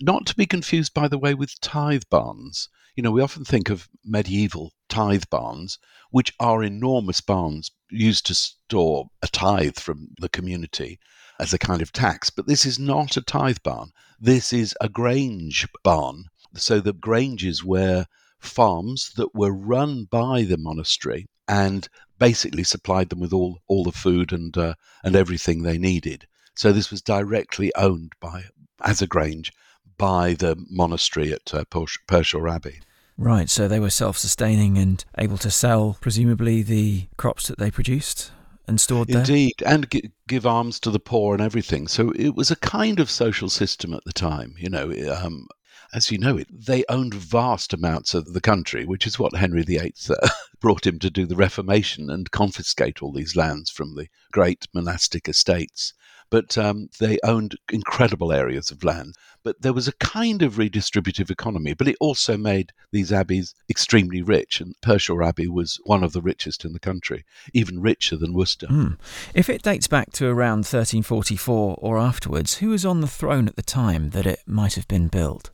Not 0.00 0.26
to 0.26 0.36
be 0.36 0.46
confused, 0.46 0.94
by 0.94 1.08
the 1.08 1.18
way, 1.18 1.34
with 1.34 1.60
tithe 1.60 2.04
barns. 2.08 2.68
You 2.94 3.02
know, 3.02 3.10
we 3.10 3.20
often 3.20 3.44
think 3.44 3.68
of 3.68 3.88
medieval 4.04 4.72
tithe 4.88 5.24
barns, 5.28 5.78
which 6.10 6.32
are 6.38 6.62
enormous 6.62 7.20
barns 7.20 7.72
used 7.90 8.26
to 8.26 8.34
store 8.34 9.10
a 9.22 9.26
tithe 9.26 9.78
from 9.78 10.10
the 10.20 10.28
community 10.28 11.00
as 11.40 11.52
a 11.52 11.58
kind 11.58 11.82
of 11.82 11.92
tax. 11.92 12.30
But 12.30 12.46
this 12.46 12.64
is 12.64 12.78
not 12.78 13.16
a 13.16 13.22
tithe 13.22 13.58
barn. 13.64 13.90
This 14.20 14.52
is 14.52 14.74
a 14.80 14.88
grange 14.88 15.66
barn. 15.82 16.26
So 16.54 16.80
the 16.80 16.92
granges 16.92 17.64
were 17.64 18.06
farms 18.38 19.12
that 19.16 19.34
were 19.34 19.52
run 19.52 20.04
by 20.04 20.42
the 20.42 20.56
monastery 20.56 21.26
and 21.50 21.88
basically 22.18 22.62
supplied 22.62 23.08
them 23.08 23.18
with 23.18 23.32
all, 23.32 23.58
all 23.66 23.82
the 23.82 23.92
food 23.92 24.32
and 24.32 24.56
uh, 24.56 24.74
and 25.02 25.16
everything 25.16 25.62
they 25.62 25.78
needed. 25.78 26.26
So 26.54 26.72
this 26.72 26.90
was 26.90 27.02
directly 27.02 27.74
owned 27.74 28.12
by 28.20 28.44
as 28.84 29.02
a 29.02 29.06
grange 29.06 29.52
by 29.98 30.34
the 30.34 30.56
monastery 30.70 31.32
at 31.32 31.52
uh, 31.52 31.64
Pershore 31.64 32.48
Abbey. 32.48 32.80
Right, 33.18 33.50
so 33.50 33.68
they 33.68 33.80
were 33.80 33.90
self 33.90 34.16
sustaining 34.16 34.78
and 34.78 35.04
able 35.18 35.36
to 35.38 35.50
sell, 35.50 35.98
presumably, 36.00 36.62
the 36.62 37.08
crops 37.18 37.48
that 37.48 37.58
they 37.58 37.70
produced 37.70 38.30
and 38.66 38.80
stored 38.80 39.08
there? 39.08 39.18
Indeed, 39.18 39.62
and 39.66 39.90
g- 39.90 40.10
give 40.26 40.46
alms 40.46 40.80
to 40.80 40.90
the 40.90 41.00
poor 41.00 41.34
and 41.34 41.42
everything. 41.42 41.86
So 41.88 42.12
it 42.12 42.34
was 42.34 42.50
a 42.50 42.56
kind 42.56 43.00
of 43.00 43.10
social 43.10 43.50
system 43.50 43.92
at 43.92 44.04
the 44.06 44.12
time, 44.12 44.54
you 44.56 44.70
know. 44.70 44.90
Um, 45.12 45.48
as 45.92 46.10
you 46.10 46.18
know 46.18 46.36
it, 46.36 46.48
they 46.50 46.84
owned 46.88 47.14
vast 47.14 47.72
amounts 47.72 48.14
of 48.14 48.32
the 48.32 48.40
country, 48.40 48.84
which 48.84 49.06
is 49.06 49.18
what 49.18 49.34
Henry 49.36 49.62
VIII 49.62 49.94
uh, 50.10 50.28
brought 50.60 50.86
him 50.86 50.98
to 50.98 51.10
do 51.10 51.26
the 51.26 51.36
Reformation 51.36 52.10
and 52.10 52.30
confiscate 52.30 53.02
all 53.02 53.12
these 53.12 53.36
lands 53.36 53.70
from 53.70 53.94
the 53.94 54.08
great 54.32 54.66
monastic 54.72 55.28
estates 55.28 55.92
but 56.30 56.56
um, 56.56 56.88
they 57.00 57.18
owned 57.24 57.56
incredible 57.70 58.32
areas 58.32 58.70
of 58.70 58.84
land. 58.84 59.16
But 59.42 59.62
there 59.62 59.72
was 59.72 59.88
a 59.88 59.92
kind 59.94 60.42
of 60.42 60.54
redistributive 60.54 61.30
economy, 61.30 61.74
but 61.74 61.88
it 61.88 61.96
also 61.98 62.36
made 62.36 62.72
these 62.92 63.12
abbeys 63.12 63.54
extremely 63.68 64.22
rich. 64.22 64.60
And 64.60 64.74
Pershore 64.80 65.26
Abbey 65.26 65.48
was 65.48 65.80
one 65.84 66.04
of 66.04 66.12
the 66.12 66.20
richest 66.20 66.64
in 66.64 66.72
the 66.72 66.78
country, 66.78 67.24
even 67.52 67.80
richer 67.80 68.16
than 68.16 68.32
Worcester. 68.34 68.68
Mm. 68.68 68.98
If 69.34 69.48
it 69.48 69.62
dates 69.62 69.88
back 69.88 70.12
to 70.12 70.26
around 70.26 70.58
1344 70.58 71.76
or 71.78 71.98
afterwards, 71.98 72.58
who 72.58 72.68
was 72.68 72.86
on 72.86 73.00
the 73.00 73.06
throne 73.08 73.48
at 73.48 73.56
the 73.56 73.62
time 73.62 74.10
that 74.10 74.26
it 74.26 74.40
might 74.46 74.74
have 74.74 74.88
been 74.88 75.08
built? 75.08 75.50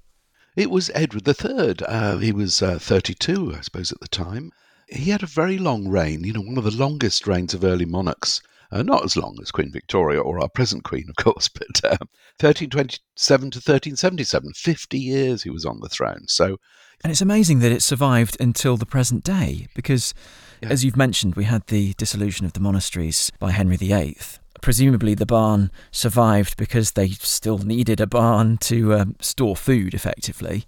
It 0.56 0.70
was 0.70 0.90
Edward 0.94 1.28
III. 1.28 1.76
Uh, 1.86 2.16
he 2.18 2.32
was 2.32 2.62
uh, 2.62 2.78
32, 2.78 3.54
I 3.56 3.60
suppose, 3.60 3.92
at 3.92 4.00
the 4.00 4.08
time. 4.08 4.50
He 4.88 5.10
had 5.10 5.22
a 5.22 5.26
very 5.26 5.58
long 5.58 5.86
reign, 5.88 6.24
you 6.24 6.32
know, 6.32 6.40
one 6.40 6.56
of 6.58 6.64
the 6.64 6.70
longest 6.70 7.26
reigns 7.26 7.54
of 7.54 7.62
early 7.64 7.84
monarchs 7.86 8.40
Uh, 8.72 8.82
not 8.82 9.04
as 9.04 9.16
long 9.16 9.36
as 9.40 9.52
Queen 9.52 9.70
Victoria 9.70 10.20
or 10.20 10.40
our 10.40 10.48
present 10.48 10.82
Queen, 10.82 11.06
of 11.08 11.16
course, 11.24 11.48
but 11.60 11.84
uh, 11.84 11.96
1327 12.40 13.50
to 13.52 13.58
1377, 13.58 14.52
50 14.54 14.98
years 14.98 15.42
he 15.44 15.50
was 15.50 15.64
on 15.64 15.78
the 15.80 15.88
throne. 15.88 16.24
So, 16.26 16.56
and 17.04 17.10
it's 17.12 17.20
amazing 17.20 17.60
that 17.60 17.70
it 17.72 17.82
survived 17.82 18.36
until 18.40 18.76
the 18.76 18.86
present 18.86 19.22
day, 19.22 19.68
because, 19.74 20.14
Yeah. 20.62 20.70
as 20.70 20.84
you've 20.84 20.96
mentioned, 20.96 21.34
we 21.36 21.44
had 21.44 21.66
the 21.66 21.94
dissolution 21.94 22.44
of 22.46 22.54
the 22.54 22.60
monasteries 22.60 23.30
by 23.38 23.52
Henry 23.52 23.76
VIII. 23.76 24.16
Presumably, 24.60 25.14
the 25.14 25.26
barn 25.26 25.70
survived 25.90 26.56
because 26.56 26.92
they 26.92 27.08
still 27.08 27.58
needed 27.58 28.00
a 28.00 28.06
barn 28.06 28.58
to 28.58 28.94
um, 28.94 29.16
store 29.20 29.56
food 29.56 29.94
effectively. 29.94 30.64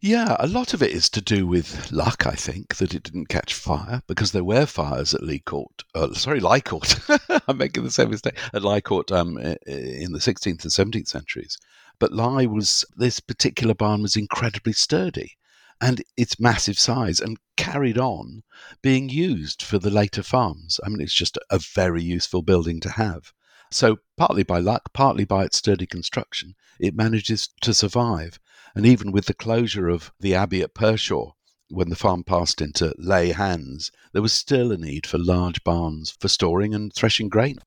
yeah, 0.00 0.36
a 0.38 0.46
lot 0.46 0.72
of 0.74 0.82
it 0.82 0.92
is 0.92 1.08
to 1.10 1.20
do 1.20 1.46
with 1.46 1.90
luck, 1.92 2.26
I 2.26 2.34
think, 2.34 2.76
that 2.76 2.94
it 2.94 3.02
didn't 3.02 3.28
catch 3.28 3.54
fire 3.54 4.02
because 4.06 4.32
there 4.32 4.44
were 4.44 4.66
fires 4.66 5.14
at 5.14 5.22
Lee 5.22 5.40
Court. 5.40 5.84
Uh, 5.94 6.12
sorry, 6.14 6.40
Leigh 6.40 6.60
Court. 6.60 6.98
I'm 7.48 7.58
making 7.58 7.84
the 7.84 7.90
same 7.90 8.10
mistake. 8.10 8.38
At 8.54 8.64
Leigh 8.64 8.80
Court 8.80 9.12
um, 9.12 9.36
in 9.38 10.12
the 10.12 10.18
16th 10.18 10.62
and 10.64 10.92
17th 10.92 11.08
centuries. 11.08 11.58
But 11.98 12.12
Leigh 12.12 12.46
was, 12.46 12.84
this 12.96 13.20
particular 13.20 13.74
barn 13.74 14.00
was 14.00 14.16
incredibly 14.16 14.72
sturdy 14.72 15.36
and 15.80 16.02
its 16.16 16.38
massive 16.38 16.78
size 16.78 17.20
and 17.20 17.38
carried 17.56 17.98
on 17.98 18.42
being 18.82 19.08
used 19.08 19.62
for 19.62 19.78
the 19.78 19.90
later 19.90 20.22
farms. 20.22 20.78
I 20.84 20.88
mean, 20.88 21.00
it's 21.00 21.14
just 21.14 21.38
a 21.50 21.58
very 21.58 22.02
useful 22.02 22.42
building 22.42 22.80
to 22.80 22.90
have. 22.90 23.32
So, 23.70 23.98
partly 24.16 24.42
by 24.42 24.58
luck, 24.58 24.92
partly 24.92 25.24
by 25.24 25.44
its 25.44 25.58
sturdy 25.58 25.86
construction, 25.86 26.54
it 26.80 26.94
manages 26.94 27.48
to 27.60 27.72
survive. 27.72 28.40
And 28.74 28.84
even 28.84 29.12
with 29.12 29.26
the 29.26 29.34
closure 29.34 29.88
of 29.88 30.12
the 30.20 30.34
abbey 30.34 30.62
at 30.62 30.74
Pershore, 30.74 31.34
when 31.68 31.88
the 31.88 31.96
farm 31.96 32.24
passed 32.24 32.60
into 32.60 32.94
lay 32.98 33.30
hands, 33.30 33.92
there 34.12 34.22
was 34.22 34.32
still 34.32 34.72
a 34.72 34.76
need 34.76 35.06
for 35.06 35.18
large 35.18 35.62
barns 35.62 36.10
for 36.18 36.28
storing 36.28 36.74
and 36.74 36.92
threshing 36.92 37.28
grain. 37.28 37.58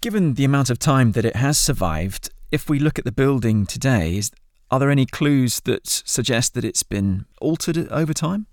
Given 0.00 0.34
the 0.34 0.44
amount 0.44 0.70
of 0.70 0.78
time 0.78 1.12
that 1.12 1.24
it 1.24 1.36
has 1.36 1.58
survived, 1.58 2.30
if 2.50 2.68
we 2.68 2.78
look 2.78 2.98
at 2.98 3.04
the 3.04 3.12
building 3.12 3.66
today, 3.66 4.16
is, 4.16 4.30
are 4.74 4.80
there 4.80 4.90
any 4.90 5.06
clues 5.06 5.60
that 5.60 5.86
suggest 5.86 6.54
that 6.54 6.64
it's 6.64 6.82
been 6.82 7.26
altered 7.40 7.86
over 7.92 8.12
time? 8.12 8.48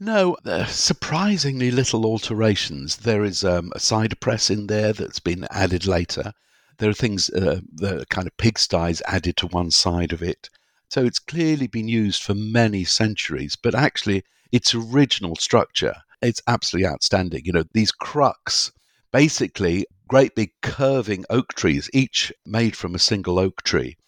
No, 0.00 0.34
there 0.44 0.66
surprisingly 0.66 1.70
little 1.70 2.06
alterations. 2.06 2.96
There 2.96 3.22
is 3.22 3.44
um, 3.44 3.70
a 3.74 3.78
cider 3.78 4.16
press 4.16 4.48
in 4.48 4.66
there 4.66 4.94
that's 4.94 5.20
been 5.20 5.46
added 5.50 5.86
later. 5.86 6.32
There 6.78 6.88
are 6.88 6.94
things, 6.94 7.28
uh, 7.28 7.60
the 7.70 8.06
kind 8.08 8.26
of 8.26 8.34
pigsties 8.38 9.02
added 9.06 9.36
to 9.36 9.46
one 9.48 9.70
side 9.70 10.14
of 10.14 10.22
it. 10.22 10.48
So 10.88 11.04
it's 11.04 11.18
clearly 11.18 11.66
been 11.66 11.86
used 11.86 12.22
for 12.22 12.34
many 12.34 12.84
centuries, 12.84 13.54
but 13.54 13.74
actually, 13.74 14.24
its 14.52 14.74
original 14.74 15.36
structure, 15.36 15.96
it's 16.22 16.40
absolutely 16.46 16.88
outstanding. 16.88 17.42
You 17.44 17.52
know, 17.52 17.64
these 17.74 17.92
crucks, 17.92 18.72
basically 19.12 19.84
great 20.08 20.34
big 20.34 20.52
curving 20.62 21.26
oak 21.28 21.52
trees, 21.52 21.90
each 21.92 22.32
made 22.46 22.74
from 22.74 22.94
a 22.94 22.98
single 22.98 23.38
oak 23.38 23.62
tree, 23.64 23.98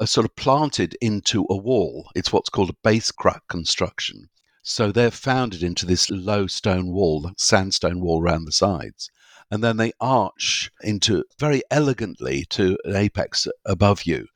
are 0.00 0.06
sort 0.06 0.24
of 0.24 0.36
planted 0.36 0.96
into 1.00 1.46
a 1.50 1.56
wall. 1.56 2.10
It's 2.14 2.32
what's 2.32 2.48
called 2.48 2.70
a 2.70 2.76
base 2.82 3.10
cruck 3.10 3.46
construction. 3.48 4.28
So 4.62 4.90
they're 4.90 5.10
founded 5.10 5.62
into 5.62 5.84
this 5.84 6.10
low 6.10 6.46
stone 6.46 6.92
wall, 6.92 7.30
sandstone 7.36 8.00
wall 8.00 8.22
around 8.22 8.46
the 8.46 8.52
sides. 8.52 9.10
And 9.50 9.62
then 9.62 9.76
they 9.76 9.92
arch 10.00 10.70
into 10.82 11.24
very 11.38 11.62
elegantly 11.70 12.46
to 12.50 12.78
an 12.84 12.96
apex 12.96 13.46
above 13.64 14.04
you. 14.04 14.26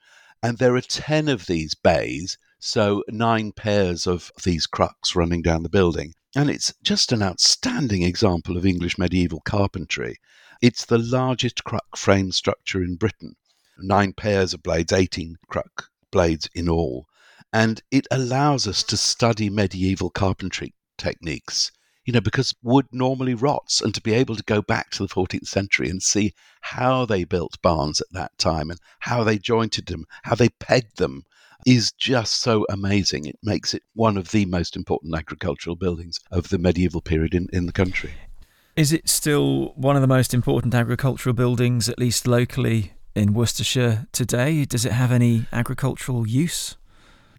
And 0.42 0.58
there 0.58 0.76
are 0.76 0.82
10 0.82 1.28
of 1.28 1.46
these 1.46 1.74
bays, 1.74 2.36
so 2.60 3.02
nine 3.08 3.52
pairs 3.52 4.06
of 4.06 4.30
these 4.44 4.66
crucks 4.66 5.16
running 5.16 5.42
down 5.42 5.62
the 5.62 5.68
building. 5.68 6.12
And 6.36 6.50
it's 6.50 6.74
just 6.82 7.10
an 7.10 7.22
outstanding 7.22 8.02
example 8.02 8.56
of 8.56 8.66
English 8.66 8.98
medieval 8.98 9.40
carpentry. 9.40 10.18
It's 10.60 10.84
the 10.84 10.98
largest 10.98 11.64
cruck 11.64 11.96
frame 11.96 12.32
structure 12.32 12.82
in 12.82 12.96
Britain. 12.96 13.36
Nine 13.78 14.12
pairs 14.12 14.54
of 14.54 14.62
blades, 14.62 14.92
18 14.92 15.36
cruck 15.48 15.88
blades 16.10 16.48
in 16.54 16.68
all. 16.68 17.06
And 17.52 17.82
it 17.90 18.06
allows 18.10 18.66
us 18.66 18.82
to 18.84 18.96
study 18.96 19.48
medieval 19.50 20.10
carpentry 20.10 20.74
techniques 20.96 21.70
you 22.04 22.12
know 22.12 22.20
because 22.20 22.54
wood 22.62 22.86
normally 22.90 23.34
rots 23.34 23.80
and 23.82 23.94
to 23.94 24.00
be 24.00 24.14
able 24.14 24.34
to 24.34 24.42
go 24.44 24.60
back 24.62 24.90
to 24.90 25.06
the 25.06 25.14
14th 25.14 25.46
century 25.46 25.90
and 25.90 26.02
see 26.02 26.32
how 26.62 27.04
they 27.04 27.22
built 27.22 27.60
barns 27.62 28.00
at 28.00 28.06
that 28.12 28.36
time 28.38 28.70
and 28.70 28.80
how 28.98 29.22
they 29.22 29.38
jointed 29.38 29.86
them 29.86 30.06
how 30.24 30.34
they 30.34 30.48
pegged 30.48 30.96
them 30.96 31.22
is 31.66 31.92
just 31.92 32.40
so 32.40 32.64
amazing. 32.70 33.26
It 33.26 33.38
makes 33.42 33.74
it 33.74 33.82
one 33.94 34.16
of 34.16 34.30
the 34.30 34.46
most 34.46 34.76
important 34.76 35.14
agricultural 35.14 35.76
buildings 35.76 36.18
of 36.30 36.48
the 36.48 36.58
medieval 36.58 37.00
period 37.00 37.34
in, 37.34 37.48
in 37.52 37.66
the 37.66 37.72
country. 37.72 38.12
Is 38.76 38.92
it 38.92 39.08
still 39.08 39.72
one 39.74 39.96
of 39.96 40.02
the 40.02 40.08
most 40.08 40.32
important 40.32 40.74
agricultural 40.74 41.34
buildings, 41.34 41.88
at 41.88 41.98
least 41.98 42.26
locally 42.26 42.92
in 43.18 43.34
Worcestershire 43.34 44.06
today? 44.12 44.64
Does 44.64 44.86
it 44.86 44.92
have 44.92 45.12
any 45.12 45.46
agricultural 45.52 46.26
use? 46.26 46.76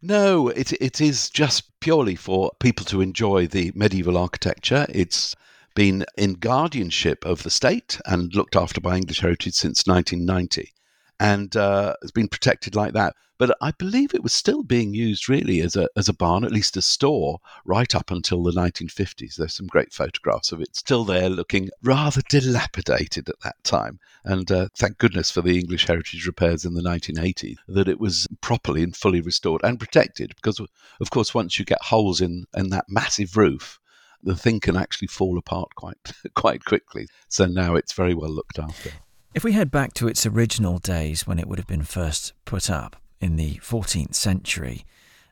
No, 0.01 0.49
it 0.49 0.73
it 0.73 1.01
is 1.01 1.29
just 1.29 1.79
purely 1.79 2.15
for 2.15 2.51
people 2.59 2.85
to 2.85 3.01
enjoy 3.01 3.47
the 3.47 3.71
medieval 3.73 4.17
architecture. 4.17 4.85
It's 4.89 5.35
been 5.75 6.05
in 6.17 6.33
guardianship 6.33 7.25
of 7.25 7.43
the 7.43 7.49
state 7.49 7.99
and 8.05 8.35
looked 8.35 8.55
after 8.55 8.81
by 8.81 8.97
English 8.97 9.21
Heritage 9.21 9.53
since 9.53 9.87
1990, 9.87 10.73
and 11.19 11.55
uh, 11.55 11.95
has 12.01 12.11
been 12.11 12.27
protected 12.27 12.75
like 12.75 12.93
that. 12.93 13.15
But 13.39 13.55
I 13.61 13.71
believe 13.71 14.13
it 14.13 14.21
was 14.21 14.33
still 14.33 14.63
being 14.63 14.93
used 14.93 15.29
really 15.29 15.61
as 15.61 15.77
a 15.77 15.87
as 15.95 16.09
a 16.09 16.13
barn, 16.13 16.43
at 16.43 16.51
least 16.51 16.75
a 16.75 16.81
store, 16.81 17.39
right 17.63 17.95
up 17.95 18.11
until 18.11 18.43
the 18.43 18.51
1950s. 18.51 19.35
There's 19.35 19.53
some 19.53 19.67
great 19.67 19.93
photographs 19.93 20.51
of 20.51 20.59
it 20.61 20.75
still 20.75 21.05
there, 21.05 21.29
looking 21.29 21.69
rather 21.81 22.21
dilapidated 22.27 23.29
at 23.29 23.39
that 23.45 23.63
time. 23.63 23.99
And 24.25 24.51
uh, 24.51 24.67
thank 24.75 24.97
goodness 24.97 25.31
for 25.31 25.41
the 25.41 25.57
English 25.57 25.87
Heritage 25.87 26.27
repairs 26.27 26.65
in 26.65 26.73
the 26.73 26.81
1980s 26.81 27.55
that 27.69 27.87
it 27.87 27.99
was 28.01 28.27
properly 28.41 28.83
and 28.83 28.93
fully 28.93 29.21
restored 29.21 29.61
and 29.63 29.79
protected. 29.79 30.35
Because, 30.35 30.59
of 30.59 31.09
course, 31.09 31.33
once 31.33 31.57
you 31.57 31.63
get 31.63 31.81
holes 31.81 32.19
in, 32.19 32.45
in 32.57 32.71
that 32.71 32.85
massive 32.89 33.37
roof, 33.37 33.79
the 34.21 34.35
thing 34.35 34.59
can 34.59 34.75
actually 34.75 35.07
fall 35.07 35.37
apart 35.37 35.73
quite 35.75 35.97
quite 36.35 36.65
quickly. 36.65 37.07
So 37.29 37.45
now 37.45 37.75
it's 37.75 37.93
very 37.93 38.13
well 38.13 38.31
looked 38.31 38.59
after. 38.59 38.91
If 39.35 39.43
we 39.43 39.51
head 39.51 39.69
back 39.69 39.93
to 39.93 40.07
its 40.07 40.25
original 40.25 40.79
days 40.79 41.27
when 41.27 41.37
it 41.37 41.47
would 41.47 41.59
have 41.59 41.67
been 41.67 41.83
first 41.83 42.33
put 42.45 42.67
up 42.67 42.95
in 43.21 43.35
the 43.35 43.57
14th 43.57 44.15
century, 44.15 44.85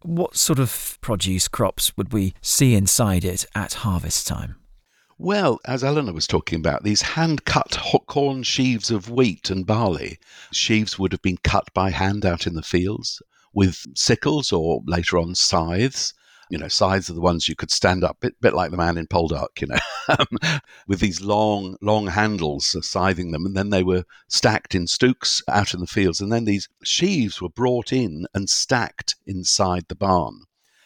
what 0.03 0.36
sort 0.36 0.60
of 0.60 0.99
produce 1.01 1.47
crops 1.47 1.97
would 1.97 2.13
we 2.13 2.36
see 2.39 2.75
inside 2.75 3.25
it 3.25 3.47
at 3.55 3.73
harvest 3.73 4.27
time? 4.27 4.57
Well, 5.17 5.60
as 5.65 5.83
Eleanor 5.83 6.13
was 6.13 6.27
talking 6.27 6.60
about, 6.60 6.83
these 6.83 7.01
hand 7.01 7.45
cut 7.45 7.75
corn 8.05 8.43
sheaves 8.43 8.91
of 8.91 9.10
wheat 9.10 9.49
and 9.49 9.65
barley, 9.65 10.19
sheaves 10.53 10.99
would 10.99 11.12
have 11.12 11.23
been 11.23 11.39
cut 11.43 11.73
by 11.73 11.89
hand 11.89 12.23
out 12.23 12.45
in 12.45 12.53
the 12.53 12.62
fields 12.62 13.19
with 13.51 13.83
sickles 13.95 14.51
or 14.51 14.81
later 14.86 15.17
on 15.17 15.33
scythes. 15.33 16.13
You 16.49 16.57
know, 16.57 16.67
scythes 16.67 17.10
are 17.10 17.13
the 17.13 17.21
ones 17.21 17.49
you 17.49 17.55
could 17.55 17.71
stand 17.71 18.03
up, 18.03 18.19
bit, 18.21 18.39
bit 18.39 18.53
like 18.53 18.71
the 18.71 18.77
man 18.77 18.97
in 18.97 19.07
Poldark, 19.07 19.60
you 19.60 19.67
know, 19.67 19.79
um, 20.10 20.60
with 20.88 20.99
these 20.99 21.21
long, 21.21 21.77
long 21.81 22.07
handles 22.07 22.75
uh, 22.75 22.81
scything 22.81 23.31
them. 23.31 23.45
And 23.45 23.55
then 23.55 23.69
they 23.69 23.83
were 23.83 24.05
stacked 24.29 24.73
in 24.73 24.88
stooks 24.88 25.41
out 25.49 25.73
in 25.73 25.81
the 25.81 25.88
fields. 25.88 26.21
And 26.21 26.31
then 26.31 26.45
these 26.45 26.69
sheaves 26.83 27.41
were 27.41 27.49
brought 27.49 27.91
in 27.91 28.27
and 28.33 28.49
stacked 28.49 29.15
inside 29.25 29.86
the 29.88 29.95
barn. 29.95 30.43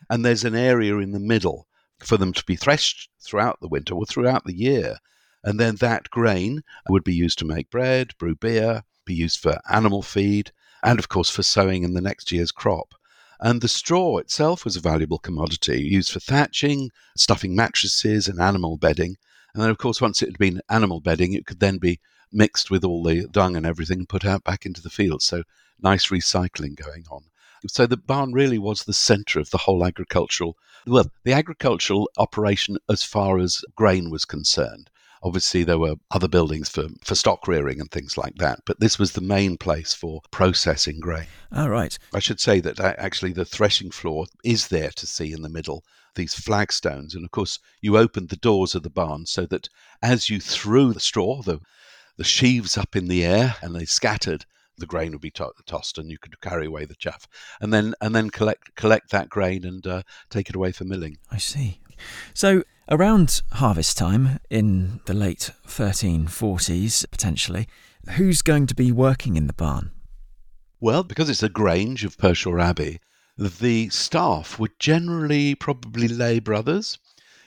And 0.10 0.26
there's 0.26 0.44
an 0.44 0.56
area 0.56 0.98
in 0.98 1.12
the 1.12 1.20
middle 1.20 1.68
for 2.00 2.18
them 2.18 2.34
to 2.34 2.44
be 2.46 2.56
threshed 2.56 3.10
throughout 3.22 3.60
the 3.62 3.68
winter 3.68 3.94
or 3.94 4.06
throughout 4.06 4.46
the 4.46 4.58
year. 4.58 4.98
And 5.44 5.60
then 5.60 5.76
that 5.76 6.10
grain 6.10 6.64
would 6.90 7.04
be 7.04 7.16
used 7.16 7.40
to 7.40 7.46
make 7.46 7.70
bread, 7.70 8.18
brew 8.18 8.36
beer, 8.36 8.84
be 9.06 9.14
used 9.14 9.40
for 9.40 9.60
animal 9.70 10.02
feed, 10.02 10.52
and 10.84 11.00
of 11.00 11.10
course 11.10 11.30
for 11.30 11.44
sowing 11.44 11.84
in 11.84 11.94
the 11.94 12.02
next 12.02 12.32
year's 12.32 12.52
crop. 12.52 12.94
And 13.44 13.62
the 13.62 13.68
straw 13.68 14.18
itself 14.18 14.64
was 14.64 14.76
a 14.76 14.82
valuable 14.82 15.18
commodity 15.18 15.82
used 15.82 16.12
for 16.12 16.20
thatching, 16.20 16.92
stuffing 17.18 17.56
mattresses, 17.56 18.28
and 18.28 18.40
animal 18.40 18.78
bedding. 18.78 19.16
And 19.56 19.64
then, 19.64 19.72
of 19.72 19.80
course, 19.80 20.00
once 20.00 20.22
it 20.22 20.28
had 20.28 20.38
been 20.38 20.62
animal 20.70 21.02
bedding, 21.02 21.34
it 21.34 21.48
could 21.48 21.60
then 21.60 21.80
be 21.80 22.00
mixed 22.32 22.70
with 22.70 22.84
all 22.86 23.02
the 23.02 23.28
dung 23.28 23.56
and 23.56 23.66
everything 23.66 23.98
and 23.98 24.08
put 24.10 24.26
out 24.26 24.44
back 24.44 24.68
into 24.68 24.80
the 24.80 24.92
field. 24.92 25.24
So, 25.24 25.42
nice 25.82 26.10
recycling 26.10 26.76
going 26.76 27.06
on. 27.10 27.24
So, 27.68 27.88
the 27.88 27.98
barn 27.98 28.32
really 28.32 28.60
was 28.60 28.84
the 28.84 28.94
centre 28.94 29.40
of 29.40 29.50
the 29.50 29.58
whole 29.58 29.84
agricultural, 29.84 30.56
well, 30.86 31.10
the 31.24 31.34
agricultural 31.34 32.12
operation 32.18 32.78
as 32.88 33.02
far 33.02 33.40
as 33.40 33.64
grain 33.76 34.12
was 34.12 34.24
concerned. 34.24 34.91
Obviously, 35.24 35.64
there 35.64 35.78
were 35.78 35.96
other 36.10 36.28
buildings 36.28 36.70
for, 36.70 36.88
for 37.04 37.16
stock 37.16 37.48
rearing 37.48 37.80
and 37.80 37.92
things 37.92 38.18
like 38.18 38.36
that, 38.36 38.60
but 38.66 38.80
this 38.80 38.98
was 38.98 39.12
the 39.12 39.22
main 39.22 39.58
place 39.58 39.94
for 39.94 40.22
processing 40.32 41.00
grain. 41.00 41.28
All 41.56 41.70
right. 41.70 41.98
I 42.14 42.20
should 42.20 42.40
say 42.40 42.60
that 42.62 42.80
uh, 42.80 42.94
actually 42.98 43.34
the 43.34 43.46
threshing 43.46 43.92
floor 43.92 44.26
is 44.44 44.70
there 44.70 44.90
to 44.90 45.06
see 45.06 45.32
in 45.32 45.42
the 45.42 45.50
middle, 45.50 45.84
these 46.16 46.34
flagstones. 46.34 47.14
And 47.14 47.24
of 47.24 47.32
course, 47.32 47.60
you 47.82 47.98
opened 47.98 48.30
the 48.30 48.38
doors 48.38 48.74
of 48.74 48.84
the 48.84 48.90
barn 48.90 49.26
so 49.26 49.46
that 49.48 49.70
as 50.02 50.30
you 50.30 50.40
threw 50.40 50.94
the 50.94 51.00
straw, 51.00 51.42
the, 51.42 51.60
the 52.18 52.24
sheaves 52.24 52.78
up 52.78 52.96
in 52.96 53.08
the 53.08 53.24
air 53.24 53.56
and 53.62 53.76
they 53.76 53.86
scattered, 53.86 54.46
the 54.78 54.88
grain 54.88 55.12
would 55.12 55.22
be 55.22 55.32
to- 55.32 55.54
tossed 55.68 55.98
and 55.98 56.10
you 56.10 56.18
could 56.18 56.42
carry 56.42 56.66
away 56.66 56.86
the 56.86 56.96
chaff 56.96 57.28
and 57.62 57.72
then 57.72 57.94
and 58.02 58.16
then 58.16 58.30
collect 58.30 58.76
collect 58.76 59.12
that 59.12 59.30
grain 59.30 59.64
and 59.64 59.86
uh, 59.86 60.02
take 60.30 60.50
it 60.50 60.56
away 60.56 60.72
for 60.72 60.86
milling. 60.86 61.18
I 61.32 61.38
see. 61.38 61.80
So, 62.34 62.64
Around 62.94 63.42
harvest 63.54 63.98
time, 63.98 64.42
in 64.50 65.00
the 65.06 65.14
late 65.14 65.52
1340s 65.66 67.10
potentially, 67.10 67.70
who's 68.18 68.42
going 68.42 68.68
to 68.68 68.76
be 68.76 68.92
working 68.92 69.38
in 69.38 69.48
the 69.48 69.54
barn? 69.54 69.92
Well, 70.82 71.02
because 71.04 71.30
it's 71.30 71.42
a 71.42 71.48
grange 71.48 72.04
of 72.04 72.18
Pershore 72.18 72.60
Abbey, 72.60 73.00
the 73.38 73.88
staff 73.88 74.60
were 74.60 74.72
generally 74.78 75.56
probably 75.56 76.10
lay 76.10 76.40
brothers. 76.40 77.00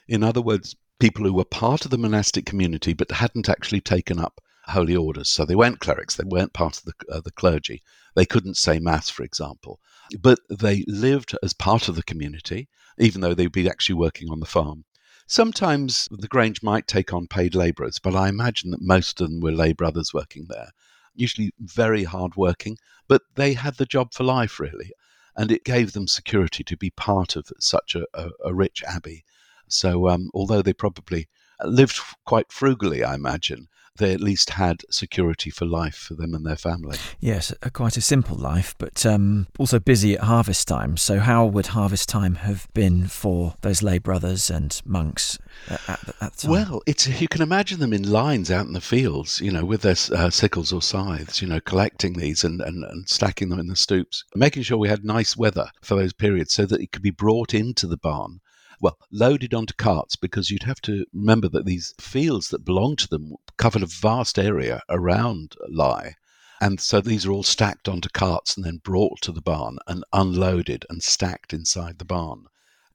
In 0.07 0.23
other 0.23 0.41
words, 0.41 0.75
people 0.99 1.25
who 1.25 1.33
were 1.33 1.45
part 1.45 1.85
of 1.85 1.91
the 1.91 1.99
monastic 1.99 2.47
community 2.47 2.93
but 2.93 3.11
hadn't 3.11 3.47
actually 3.47 3.81
taken 3.81 4.17
up 4.17 4.41
holy 4.63 4.95
orders. 4.95 5.29
So 5.29 5.45
they 5.45 5.53
weren't 5.53 5.79
clerics, 5.79 6.15
they 6.15 6.23
weren't 6.25 6.53
part 6.53 6.79
of 6.79 6.85
the, 6.85 6.93
uh, 7.13 7.21
the 7.23 7.29
clergy. 7.29 7.83
They 8.15 8.25
couldn't 8.25 8.57
say 8.57 8.79
Mass, 8.79 9.11
for 9.11 9.21
example. 9.21 9.79
But 10.19 10.39
they 10.49 10.83
lived 10.87 11.37
as 11.43 11.53
part 11.53 11.87
of 11.87 11.95
the 11.95 12.01
community, 12.01 12.67
even 12.97 13.21
though 13.21 13.35
they'd 13.35 13.51
be 13.51 13.69
actually 13.69 13.93
working 13.93 14.31
on 14.31 14.39
the 14.39 14.47
farm. 14.47 14.85
Sometimes 15.27 16.07
the 16.11 16.27
Grange 16.27 16.61
might 16.61 16.87
take 16.87 17.11
on 17.11 17.25
paid 17.27 17.55
labourers, 17.55 17.97
but 17.97 18.15
I 18.15 18.29
imagine 18.29 18.69
that 18.71 18.81
most 18.81 19.19
of 19.19 19.29
them 19.29 19.39
were 19.39 19.51
lay 19.51 19.73
brothers 19.73 20.13
working 20.13 20.45
there. 20.49 20.69
Usually 21.15 21.51
very 21.59 22.03
hard 22.03 22.35
working, 22.35 22.77
but 23.07 23.23
they 23.33 23.53
had 23.53 23.77
the 23.77 23.87
job 23.87 24.13
for 24.13 24.23
life, 24.23 24.59
really. 24.59 24.91
And 25.35 25.51
it 25.51 25.63
gave 25.63 25.93
them 25.93 26.07
security 26.07 26.63
to 26.65 26.77
be 26.77 26.91
part 26.91 27.35
of 27.35 27.51
such 27.59 27.95
a, 27.95 28.05
a, 28.13 28.29
a 28.45 28.53
rich 28.53 28.83
abbey. 28.83 29.25
So, 29.67 30.09
um, 30.09 30.29
although 30.33 30.61
they 30.61 30.73
probably 30.73 31.27
lived 31.63 31.99
quite 32.25 32.51
frugally, 32.51 33.03
I 33.03 33.15
imagine, 33.15 33.67
they 33.97 34.13
at 34.13 34.21
least 34.21 34.51
had 34.51 34.83
security 34.89 35.49
for 35.49 35.65
life 35.65 35.95
for 35.95 36.15
them 36.15 36.33
and 36.33 36.45
their 36.45 36.55
family. 36.55 36.97
Yes, 37.19 37.53
a, 37.61 37.69
quite 37.69 37.97
a 37.97 38.01
simple 38.01 38.37
life, 38.37 38.75
but 38.77 39.05
um, 39.05 39.47
also 39.57 39.79
busy 39.79 40.15
at 40.15 40.21
harvest 40.21 40.67
time. 40.67 40.97
So, 40.97 41.19
how 41.19 41.45
would 41.45 41.67
harvest 41.67 42.09
time 42.09 42.35
have 42.35 42.67
been 42.73 43.07
for 43.07 43.55
those 43.61 43.81
lay 43.81 43.97
brothers 43.97 44.49
and 44.49 44.79
monks 44.85 45.39
at, 45.69 45.81
at, 45.89 45.99
at 46.21 46.33
the 46.33 46.41
time? 46.41 46.51
Well, 46.51 46.81
it's 46.85 47.07
you 47.21 47.27
can 47.27 47.41
imagine 47.41 47.79
them 47.79 47.93
in 47.93 48.09
lines 48.09 48.51
out 48.51 48.65
in 48.65 48.73
the 48.73 48.81
fields, 48.81 49.39
you 49.41 49.51
know, 49.51 49.65
with 49.65 49.81
their 49.81 49.95
uh, 50.11 50.29
sickles 50.29 50.73
or 50.73 50.81
scythes, 50.81 51.41
you 51.41 51.47
know, 51.47 51.59
collecting 51.59 52.13
these 52.13 52.43
and, 52.43 52.61
and, 52.61 52.83
and 52.83 53.07
stacking 53.07 53.49
them 53.49 53.59
in 53.59 53.67
the 53.67 53.75
stooks, 53.75 54.23
making 54.35 54.63
sure 54.63 54.77
we 54.77 54.89
had 54.89 55.05
nice 55.05 55.37
weather 55.37 55.69
for 55.81 55.95
those 55.95 56.13
periods 56.13 56.53
so 56.53 56.65
that 56.65 56.81
it 56.81 56.91
could 56.91 57.01
be 57.01 57.11
brought 57.11 57.53
into 57.53 57.87
the 57.87 57.97
barn 57.97 58.39
well, 58.81 58.97
loaded 59.11 59.53
onto 59.53 59.73
carts 59.73 60.15
because 60.15 60.49
you'd 60.49 60.63
have 60.63 60.81
to 60.81 61.05
remember 61.13 61.49
that 61.49 61.65
these 61.65 61.93
fields 61.99 62.49
that 62.49 62.65
belonged 62.65 62.99
to 62.99 63.07
them 63.07 63.33
covered 63.57 63.83
a 63.83 63.87
vast 63.87 64.37
area 64.37 64.81
around 64.89 65.55
Leigh. 65.69 66.15
And 66.61 66.79
so 66.79 67.01
these 67.01 67.25
are 67.25 67.31
all 67.31 67.43
stacked 67.43 67.87
onto 67.87 68.09
carts 68.09 68.55
and 68.55 68.65
then 68.65 68.81
brought 68.83 69.21
to 69.21 69.31
the 69.31 69.41
barn 69.41 69.77
and 69.87 70.03
unloaded 70.13 70.85
and 70.89 71.03
stacked 71.03 71.53
inside 71.53 71.99
the 71.99 72.05
barn. 72.05 72.45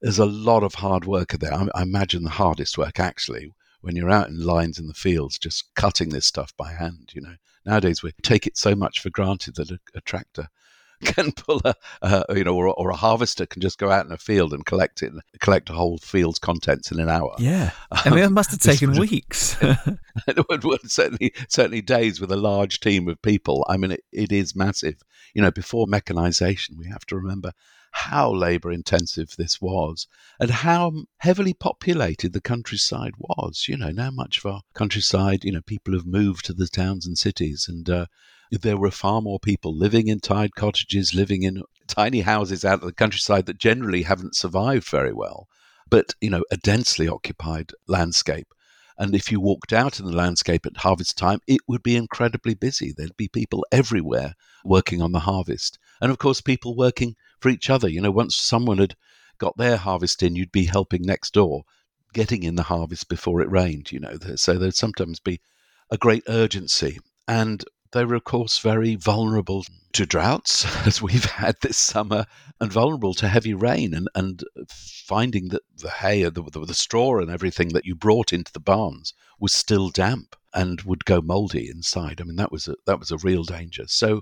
There's 0.01 0.19
a 0.19 0.25
lot 0.25 0.63
of 0.63 0.75
hard 0.75 1.05
work 1.05 1.31
there. 1.33 1.53
I, 1.53 1.67
I 1.75 1.83
imagine 1.83 2.23
the 2.23 2.31
hardest 2.31 2.77
work 2.77 2.99
actually 2.99 3.53
when 3.81 3.95
you're 3.95 4.09
out 4.09 4.29
in 4.29 4.39
lines 4.39 4.79
in 4.79 4.87
the 4.87 4.93
fields 4.93 5.37
just 5.37 5.73
cutting 5.75 6.09
this 6.09 6.25
stuff 6.25 6.55
by 6.57 6.73
hand, 6.73 7.11
you 7.13 7.21
know. 7.21 7.35
Nowadays 7.65 8.01
we 8.01 8.11
take 8.23 8.47
it 8.47 8.57
so 8.57 8.75
much 8.75 8.99
for 8.99 9.11
granted 9.11 9.55
that 9.55 9.69
a, 9.69 9.79
a 9.93 10.01
tractor 10.01 10.47
can 11.05 11.31
pull 11.31 11.61
a, 11.65 11.75
uh, 12.01 12.23
you 12.35 12.43
know, 12.43 12.55
or, 12.55 12.67
or, 12.67 12.89
a 12.89 12.95
harvester 12.95 13.45
can 13.45 13.61
just 13.61 13.77
go 13.77 13.89
out 13.89 14.05
in 14.05 14.11
a 14.11 14.17
field 14.17 14.53
and 14.53 14.65
collect 14.65 15.01
it, 15.01 15.11
collect 15.39 15.69
a 15.69 15.73
whole 15.73 15.97
field's 15.97 16.39
contents 16.39 16.91
in 16.91 16.99
an 16.99 17.09
hour. 17.09 17.35
Yeah, 17.39 17.71
I 17.91 18.09
mean, 18.09 18.23
it 18.23 18.31
must 18.31 18.51
have 18.51 18.59
taken 18.59 18.93
weeks. 18.93 19.57
it 19.61 20.49
would, 20.49 20.63
would, 20.63 20.91
certainly, 20.91 21.33
certainly 21.47 21.81
days 21.81 22.21
with 22.21 22.31
a 22.31 22.37
large 22.37 22.79
team 22.79 23.07
of 23.07 23.21
people. 23.21 23.65
I 23.67 23.77
mean, 23.77 23.91
it, 23.91 24.03
it 24.11 24.31
is 24.31 24.55
massive. 24.55 25.01
You 25.33 25.41
know, 25.41 25.51
before 25.51 25.87
mechanization, 25.87 26.77
we 26.77 26.87
have 26.87 27.05
to 27.07 27.15
remember 27.15 27.53
how 27.91 28.33
labour 28.33 28.71
intensive 28.71 29.35
this 29.37 29.61
was 29.61 30.07
and 30.39 30.49
how 30.49 30.93
heavily 31.17 31.53
populated 31.53 32.33
the 32.33 32.41
countryside 32.41 33.13
was. 33.17 33.65
You 33.67 33.77
know, 33.77 33.91
now 33.91 34.11
much 34.11 34.37
of 34.37 34.45
our 34.45 34.61
countryside, 34.73 35.43
you 35.43 35.51
know, 35.51 35.61
people 35.61 35.93
have 35.93 36.05
moved 36.05 36.45
to 36.45 36.53
the 36.53 36.67
towns 36.67 37.05
and 37.05 37.17
cities 37.17 37.67
and 37.67 37.89
uh, 37.89 38.05
there 38.51 38.77
were 38.77 38.91
far 38.91 39.21
more 39.21 39.39
people 39.39 39.73
living 39.75 40.07
in 40.07 40.19
tied 40.19 40.55
cottages, 40.55 41.13
living 41.13 41.43
in 41.43 41.63
tiny 41.87 42.21
houses 42.21 42.65
out 42.65 42.79
of 42.79 42.85
the 42.85 42.93
countryside 42.93 43.45
that 43.45 43.57
generally 43.57 44.03
haven't 44.03 44.35
survived 44.35 44.87
very 44.89 45.13
well, 45.13 45.47
but, 45.89 46.13
you 46.19 46.29
know, 46.29 46.43
a 46.51 46.57
densely 46.57 47.07
occupied 47.07 47.71
landscape. 47.87 48.47
And 48.97 49.15
if 49.15 49.31
you 49.31 49.39
walked 49.39 49.73
out 49.73 49.99
in 49.99 50.05
the 50.05 50.15
landscape 50.15 50.65
at 50.65 50.77
harvest 50.77 51.17
time, 51.17 51.39
it 51.47 51.61
would 51.67 51.81
be 51.81 51.95
incredibly 51.95 52.53
busy. 52.53 52.93
There'd 52.95 53.17
be 53.17 53.27
people 53.27 53.65
everywhere 53.71 54.35
working 54.63 55.01
on 55.01 55.11
the 55.11 55.21
harvest. 55.21 55.79
And 56.01 56.11
of 56.11 56.17
course, 56.17 56.41
people 56.41 56.75
working 56.75 57.15
for 57.39 57.49
each 57.49 57.69
other. 57.69 57.89
You 57.89 58.01
know, 58.01 58.11
once 58.11 58.35
someone 58.35 58.77
had 58.77 58.95
got 59.37 59.57
their 59.57 59.77
harvest 59.77 60.21
in, 60.21 60.35
you'd 60.35 60.51
be 60.51 60.65
helping 60.65 61.01
next 61.01 61.33
door, 61.33 61.63
getting 62.13 62.43
in 62.43 62.55
the 62.55 62.63
harvest 62.63 63.09
before 63.09 63.41
it 63.41 63.49
rained, 63.49 63.91
you 63.91 63.99
know. 63.99 64.17
So 64.35 64.53
there'd 64.53 64.75
sometimes 64.75 65.19
be 65.19 65.41
a 65.89 65.97
great 65.97 66.23
urgency. 66.27 66.99
And 67.27 67.65
they 67.91 68.05
were, 68.05 68.15
of 68.15 68.23
course, 68.23 68.59
very 68.59 68.95
vulnerable 68.95 69.65
to 69.93 70.05
droughts, 70.05 70.65
as 70.87 71.01
we've 71.01 71.25
had 71.25 71.55
this 71.61 71.77
summer, 71.77 72.25
and 72.59 72.71
vulnerable 72.71 73.13
to 73.15 73.27
heavy 73.27 73.53
rain 73.53 73.93
and, 73.93 74.07
and 74.15 74.43
finding 74.69 75.49
that 75.49 75.63
the 75.77 75.89
hay, 75.89 76.23
the, 76.23 76.41
the, 76.41 76.65
the 76.65 76.73
straw, 76.73 77.19
and 77.19 77.29
everything 77.29 77.69
that 77.69 77.85
you 77.85 77.95
brought 77.95 78.31
into 78.31 78.53
the 78.53 78.59
barns 78.59 79.13
was 79.39 79.53
still 79.53 79.89
damp 79.89 80.35
and 80.53 80.81
would 80.81 81.05
go 81.05 81.21
mouldy 81.21 81.69
inside. 81.69 82.21
I 82.21 82.23
mean, 82.23 82.35
that 82.35 82.51
was 82.51 82.67
a, 82.67 82.75
that 82.85 82.99
was 82.99 83.11
a 83.11 83.17
real 83.17 83.43
danger. 83.43 83.85
So 83.87 84.21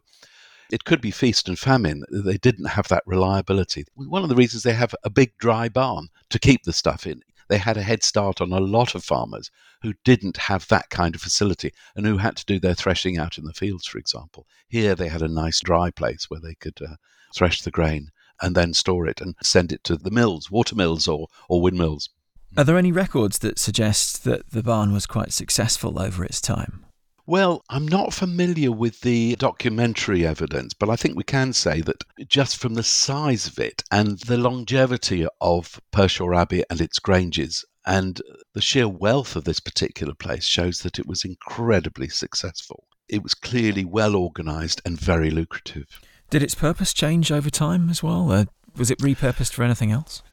it 0.72 0.86
could 0.86 1.02
be 1.02 1.12
feast 1.12 1.48
and 1.50 1.58
famine. 1.58 2.04
They 2.12 2.38
didn't 2.38 2.66
have 2.66 2.88
that 2.90 3.04
reliability. 3.06 3.86
One 3.96 4.24
of 4.24 4.30
the 4.30 4.36
reasons 4.36 4.64
they 4.64 4.74
have 4.74 4.96
a 5.04 5.10
big 5.10 5.38
dry 5.38 5.68
barn 5.68 6.10
to 6.30 6.40
keep 6.40 6.64
the 6.64 6.74
stuff 6.74 7.08
in 7.08 7.22
they 7.50 7.58
had 7.58 7.78
a 7.78 7.84
head 7.84 8.04
start 8.04 8.40
on 8.40 8.54
a 8.54 8.60
lot 8.60 8.96
of 8.96 9.04
farmers 9.04 9.52
who 9.82 9.94
didn't 10.06 10.38
have 10.38 10.68
that 10.68 10.90
kind 10.90 11.16
of 11.16 11.22
facility 11.22 11.74
and 11.96 12.06
who 12.06 12.18
had 12.18 12.36
to 12.38 12.46
do 12.46 12.60
their 12.60 12.74
threshing 12.74 13.18
out 13.18 13.38
in 13.38 13.46
the 13.46 13.54
fields, 13.54 13.88
for 13.88 13.98
example. 13.98 14.46
Here 14.68 14.96
they 14.96 15.10
had 15.10 15.22
a 15.22 15.28
nice 15.28 15.60
dry 15.60 15.90
place 15.90 16.30
where 16.30 16.40
they 16.40 16.56
could 16.56 16.80
uh, 16.82 16.96
thresh 17.36 17.62
the 17.62 17.72
grain 17.72 18.10
and 18.42 18.56
then 18.56 18.74
store 18.74 19.08
it 19.08 19.20
and 19.20 19.36
send 19.42 19.72
it 19.72 19.84
to 19.86 19.98
the 19.98 20.12
mills, 20.12 20.50
water 20.50 20.76
mills 20.76 21.08
or, 21.08 21.28
or 21.50 21.62
windmills. 21.62 22.10
Are 22.58 22.64
there 22.64 22.78
any 22.78 22.92
records 22.92 23.40
that 23.40 23.60
suggest 23.60 24.24
that 24.24 24.52
the 24.52 24.64
barn 24.64 24.92
was 24.92 25.06
quite 25.06 25.34
successful 25.34 26.00
over 26.00 26.24
its 26.24 26.42
time? 26.42 26.86
Well, 27.30 27.64
I'm 27.70 27.88
not 27.88 28.12
familiar 28.12 28.72
with 28.72 29.02
the 29.02 29.36
documentary 29.36 30.26
evidence, 30.26 30.74
but 30.74 30.90
I 30.90 30.96
think 30.96 31.16
we 31.16 31.24
can 31.24 31.54
say 31.54 31.80
that 31.82 32.04
just 32.28 32.58
from 32.58 32.74
the 32.74 32.82
size 32.82 33.46
of 33.46 33.60
it 33.60 33.84
and 33.92 34.18
the 34.22 34.40
longevity 34.40 35.28
of 35.40 35.80
Pershore 35.92 36.34
Abbey 36.34 36.64
and 36.72 36.82
its 36.82 36.98
granges 36.98 37.64
and 37.86 38.20
the 38.56 38.62
sheer 38.62 38.88
wealth 38.88 39.36
of 39.36 39.44
this 39.44 39.60
particular 39.60 40.16
place 40.16 40.46
shows 40.46 40.80
that 40.80 40.98
it 40.98 41.06
was 41.06 41.24
incredibly 41.24 42.10
successful. 42.10 42.86
It 43.08 43.22
was 43.22 43.36
clearly 43.36 43.86
well 43.86 44.16
organised 44.16 44.82
and 44.84 45.00
very 45.00 45.30
lucrative. 45.30 46.00
Did 46.32 46.42
its 46.42 46.56
purpose 46.56 46.96
change 46.96 47.32
over 47.32 47.52
time 47.52 47.92
as 47.92 48.02
well? 48.02 48.32
Uh, 48.32 48.46
was 48.76 48.90
it 48.90 48.98
repurposed 48.98 49.54
for 49.54 49.62
anything 49.62 49.92
else? 49.92 50.24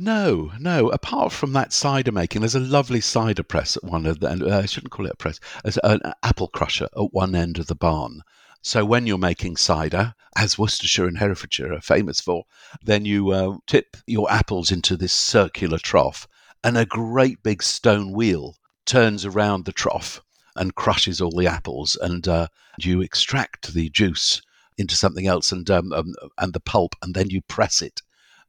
No, 0.00 0.52
no. 0.60 0.90
Apart 0.90 1.32
from 1.32 1.52
that 1.54 1.72
cider 1.72 2.12
making, 2.12 2.42
there's 2.42 2.54
a 2.54 2.60
lovely 2.60 3.00
cider 3.00 3.42
press 3.42 3.76
at 3.76 3.82
one 3.82 4.06
of 4.06 4.20
the. 4.20 4.28
Uh, 4.28 4.60
I 4.60 4.66
shouldn't 4.66 4.92
call 4.92 5.06
it 5.06 5.12
a 5.14 5.16
press. 5.16 5.40
There's 5.64 5.78
an 5.78 6.00
apple 6.22 6.46
crusher 6.46 6.88
at 6.96 7.12
one 7.12 7.34
end 7.34 7.58
of 7.58 7.66
the 7.66 7.74
barn. 7.74 8.22
So 8.62 8.84
when 8.84 9.08
you're 9.08 9.18
making 9.18 9.56
cider, 9.56 10.14
as 10.36 10.56
Worcestershire 10.56 11.08
and 11.08 11.18
Herefordshire 11.18 11.72
are 11.72 11.80
famous 11.80 12.20
for, 12.20 12.44
then 12.80 13.06
you 13.06 13.30
uh, 13.30 13.56
tip 13.66 13.96
your 14.06 14.30
apples 14.30 14.70
into 14.70 14.96
this 14.96 15.12
circular 15.12 15.78
trough, 15.78 16.28
and 16.62 16.78
a 16.78 16.86
great 16.86 17.42
big 17.42 17.60
stone 17.60 18.12
wheel 18.12 18.54
turns 18.86 19.24
around 19.24 19.64
the 19.64 19.72
trough 19.72 20.22
and 20.54 20.76
crushes 20.76 21.20
all 21.20 21.36
the 21.36 21.48
apples, 21.48 21.96
and 22.00 22.28
uh, 22.28 22.46
you 22.78 23.00
extract 23.00 23.74
the 23.74 23.90
juice 23.90 24.42
into 24.76 24.94
something 24.94 25.26
else 25.26 25.50
and 25.50 25.68
um, 25.70 25.92
um, 25.92 26.14
and 26.38 26.52
the 26.52 26.60
pulp, 26.60 26.94
and 27.02 27.16
then 27.16 27.30
you 27.30 27.42
press 27.42 27.82
it 27.82 28.00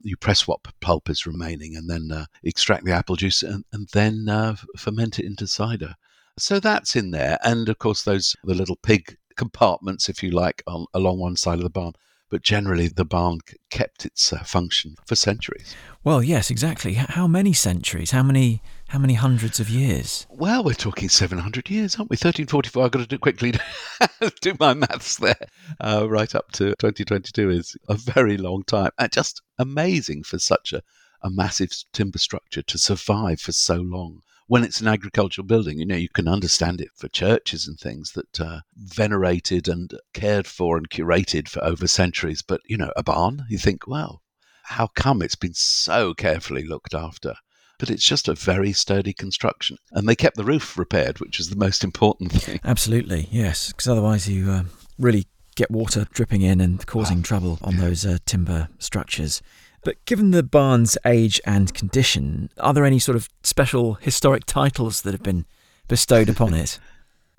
you 0.01 0.17
press 0.17 0.47
what 0.47 0.59
pulp 0.81 1.09
is 1.09 1.25
remaining 1.25 1.75
and 1.75 1.89
then 1.89 2.11
uh, 2.11 2.25
extract 2.43 2.85
the 2.85 2.91
apple 2.91 3.15
juice 3.15 3.43
and, 3.43 3.65
and 3.73 3.87
then 3.93 4.27
uh, 4.29 4.55
ferment 4.77 5.19
it 5.19 5.25
into 5.25 5.47
cider. 5.47 5.95
So 6.37 6.59
that's 6.59 6.95
in 6.95 7.11
there. 7.11 7.37
And 7.43 7.67
of 7.67 7.79
course, 7.79 8.03
those 8.03 8.35
the 8.43 8.55
little 8.55 8.77
pig 8.77 9.17
compartments, 9.35 10.09
if 10.09 10.23
you 10.23 10.31
like, 10.31 10.63
on, 10.67 10.85
along 10.93 11.19
one 11.19 11.35
side 11.35 11.57
of 11.57 11.63
the 11.63 11.69
barn. 11.69 11.93
But 12.29 12.43
generally, 12.43 12.87
the 12.87 13.05
barn 13.05 13.39
kept 13.71 14.05
its 14.05 14.31
uh, 14.31 14.43
function 14.43 14.95
for 15.05 15.15
centuries. 15.15 15.75
Well, 16.03 16.21
yes, 16.23 16.51
exactly. 16.51 16.93
How 16.93 17.27
many 17.27 17.53
centuries? 17.53 18.11
How 18.11 18.23
many 18.23 18.61
how 18.89 18.99
many 18.99 19.15
hundreds 19.15 19.59
of 19.59 19.69
years? 19.69 20.25
Well, 20.29 20.63
we're 20.63 20.73
talking 20.73 21.09
700 21.09 21.69
years, 21.69 21.95
aren't 21.95 22.09
we? 22.09 22.15
1344. 22.15 22.85
I've 22.85 22.91
got 22.91 22.99
to 22.99 23.07
do 23.07 23.17
quickly 23.17 23.53
do 24.41 24.55
my 24.59 24.73
maths 24.73 25.17
there. 25.17 25.47
Uh, 25.79 26.07
right 26.09 26.33
up 26.33 26.51
to 26.53 26.75
2022 26.79 27.49
is 27.49 27.77
a 27.87 27.95
very 27.95 28.37
long 28.37 28.63
time. 28.63 28.91
And 28.97 29.11
just 29.11 29.41
amazing 29.59 30.23
for 30.23 30.39
such 30.39 30.73
a, 30.73 30.81
a 31.21 31.29
massive 31.29 31.71
timber 31.93 32.17
structure 32.17 32.63
to 32.63 32.77
survive 32.77 33.39
for 33.39 33.51
so 33.51 33.75
long 33.75 34.21
when 34.49 34.63
it's 34.63 34.81
an 34.81 34.87
agricultural 34.87 35.45
building, 35.45 35.77
you 35.77 35.85
know, 35.85 35.95
you 35.95 36.09
can 36.09 36.27
understand 36.27 36.81
it 36.81 36.89
for 36.95 37.07
churches 37.07 37.67
and 37.67 37.79
things 37.79 38.13
that 38.13 38.39
uh, 38.41 38.61
venerated 38.75 39.67
and 39.67 39.93
cared 40.15 40.47
for 40.47 40.75
and 40.75 40.89
curated 40.89 41.47
for 41.47 41.63
over 41.63 41.87
centuries. 41.87 42.41
But, 42.41 42.61
you 42.65 42.75
know, 42.75 42.91
a 42.95 43.03
barn, 43.03 43.45
you 43.47 43.59
think, 43.59 43.85
well, 43.85 44.23
how 44.63 44.87
come 44.87 45.21
it's 45.21 45.35
been 45.35 45.53
so 45.53 46.15
carefully 46.15 46.63
looked 46.63 46.95
after? 46.95 47.35
but 47.77 47.89
it's 47.89 48.03
just 48.03 48.27
a 48.27 48.33
very 48.33 48.73
sturdy 48.73 49.13
construction. 49.13 49.77
And 49.93 50.05
they 50.05 50.15
kept 50.15 50.35
the 50.35 50.43
roof 50.43 50.77
repaired, 50.77 51.21
which 51.21 51.39
is 51.39 51.49
the 51.49 51.55
most 51.55 51.81
important 51.81 52.31
thing. 52.33 52.59
Absolutely, 52.65 53.29
yes, 53.31 53.69
because 53.69 53.87
otherwise 53.87 54.27
you 54.27 54.51
uh, 54.51 54.63
really 54.97 55.27
get 55.55 55.71
water 55.71 56.05
dripping 56.11 56.41
in 56.41 56.59
and 56.59 56.85
causing 56.85 57.23
trouble 57.23 57.57
on 57.61 57.77
those 57.77 58.05
uh, 58.05 58.17
timber 58.25 58.67
structures. 58.79 59.41
But 59.83 60.03
given 60.05 60.31
the 60.31 60.43
barn's 60.43 60.97
age 61.05 61.39
and 61.45 61.73
condition, 61.73 62.49
are 62.59 62.73
there 62.73 62.85
any 62.85 62.99
sort 62.99 63.15
of 63.15 63.29
special 63.43 63.95
historic 63.95 64.45
titles 64.45 65.01
that 65.01 65.13
have 65.13 65.23
been 65.23 65.45
bestowed 65.87 66.29
upon 66.29 66.53
it? 66.53 66.79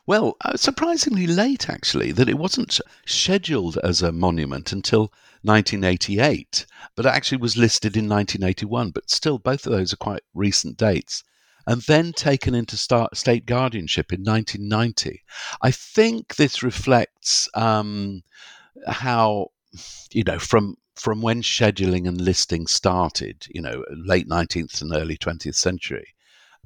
Well, 0.06 0.36
uh, 0.44 0.56
surprisingly 0.56 1.28
late, 1.28 1.70
actually, 1.70 2.10
that 2.12 2.28
it 2.28 2.36
wasn't 2.36 2.80
scheduled 3.06 3.78
as 3.78 4.02
a 4.02 4.10
monument 4.10 4.72
until 4.72 5.12
1988, 5.42 6.66
but 6.96 7.06
actually 7.06 7.38
was 7.38 7.56
listed 7.56 7.96
in 7.96 8.08
1981. 8.08 8.90
But 8.90 9.08
still, 9.08 9.38
both 9.38 9.66
of 9.66 9.72
those 9.72 9.92
are 9.92 9.98
quite 9.98 10.22
recent 10.34 10.76
dates. 10.76 11.22
And 11.64 11.82
then 11.82 12.12
taken 12.12 12.56
into 12.56 12.76
start, 12.76 13.16
state 13.16 13.46
guardianship 13.46 14.12
in 14.12 14.24
1990. 14.24 15.22
I 15.62 15.70
think 15.70 16.34
this 16.34 16.64
reflects 16.64 17.48
um, 17.54 18.24
how, 18.88 19.52
you 20.10 20.24
know, 20.24 20.40
from 20.40 20.74
from 20.94 21.22
when 21.22 21.42
scheduling 21.42 22.06
and 22.06 22.20
listing 22.20 22.66
started, 22.66 23.46
you 23.48 23.62
know, 23.62 23.84
late 23.90 24.28
19th 24.28 24.82
and 24.82 24.92
early 24.92 25.16
20th 25.16 25.54
century, 25.54 26.14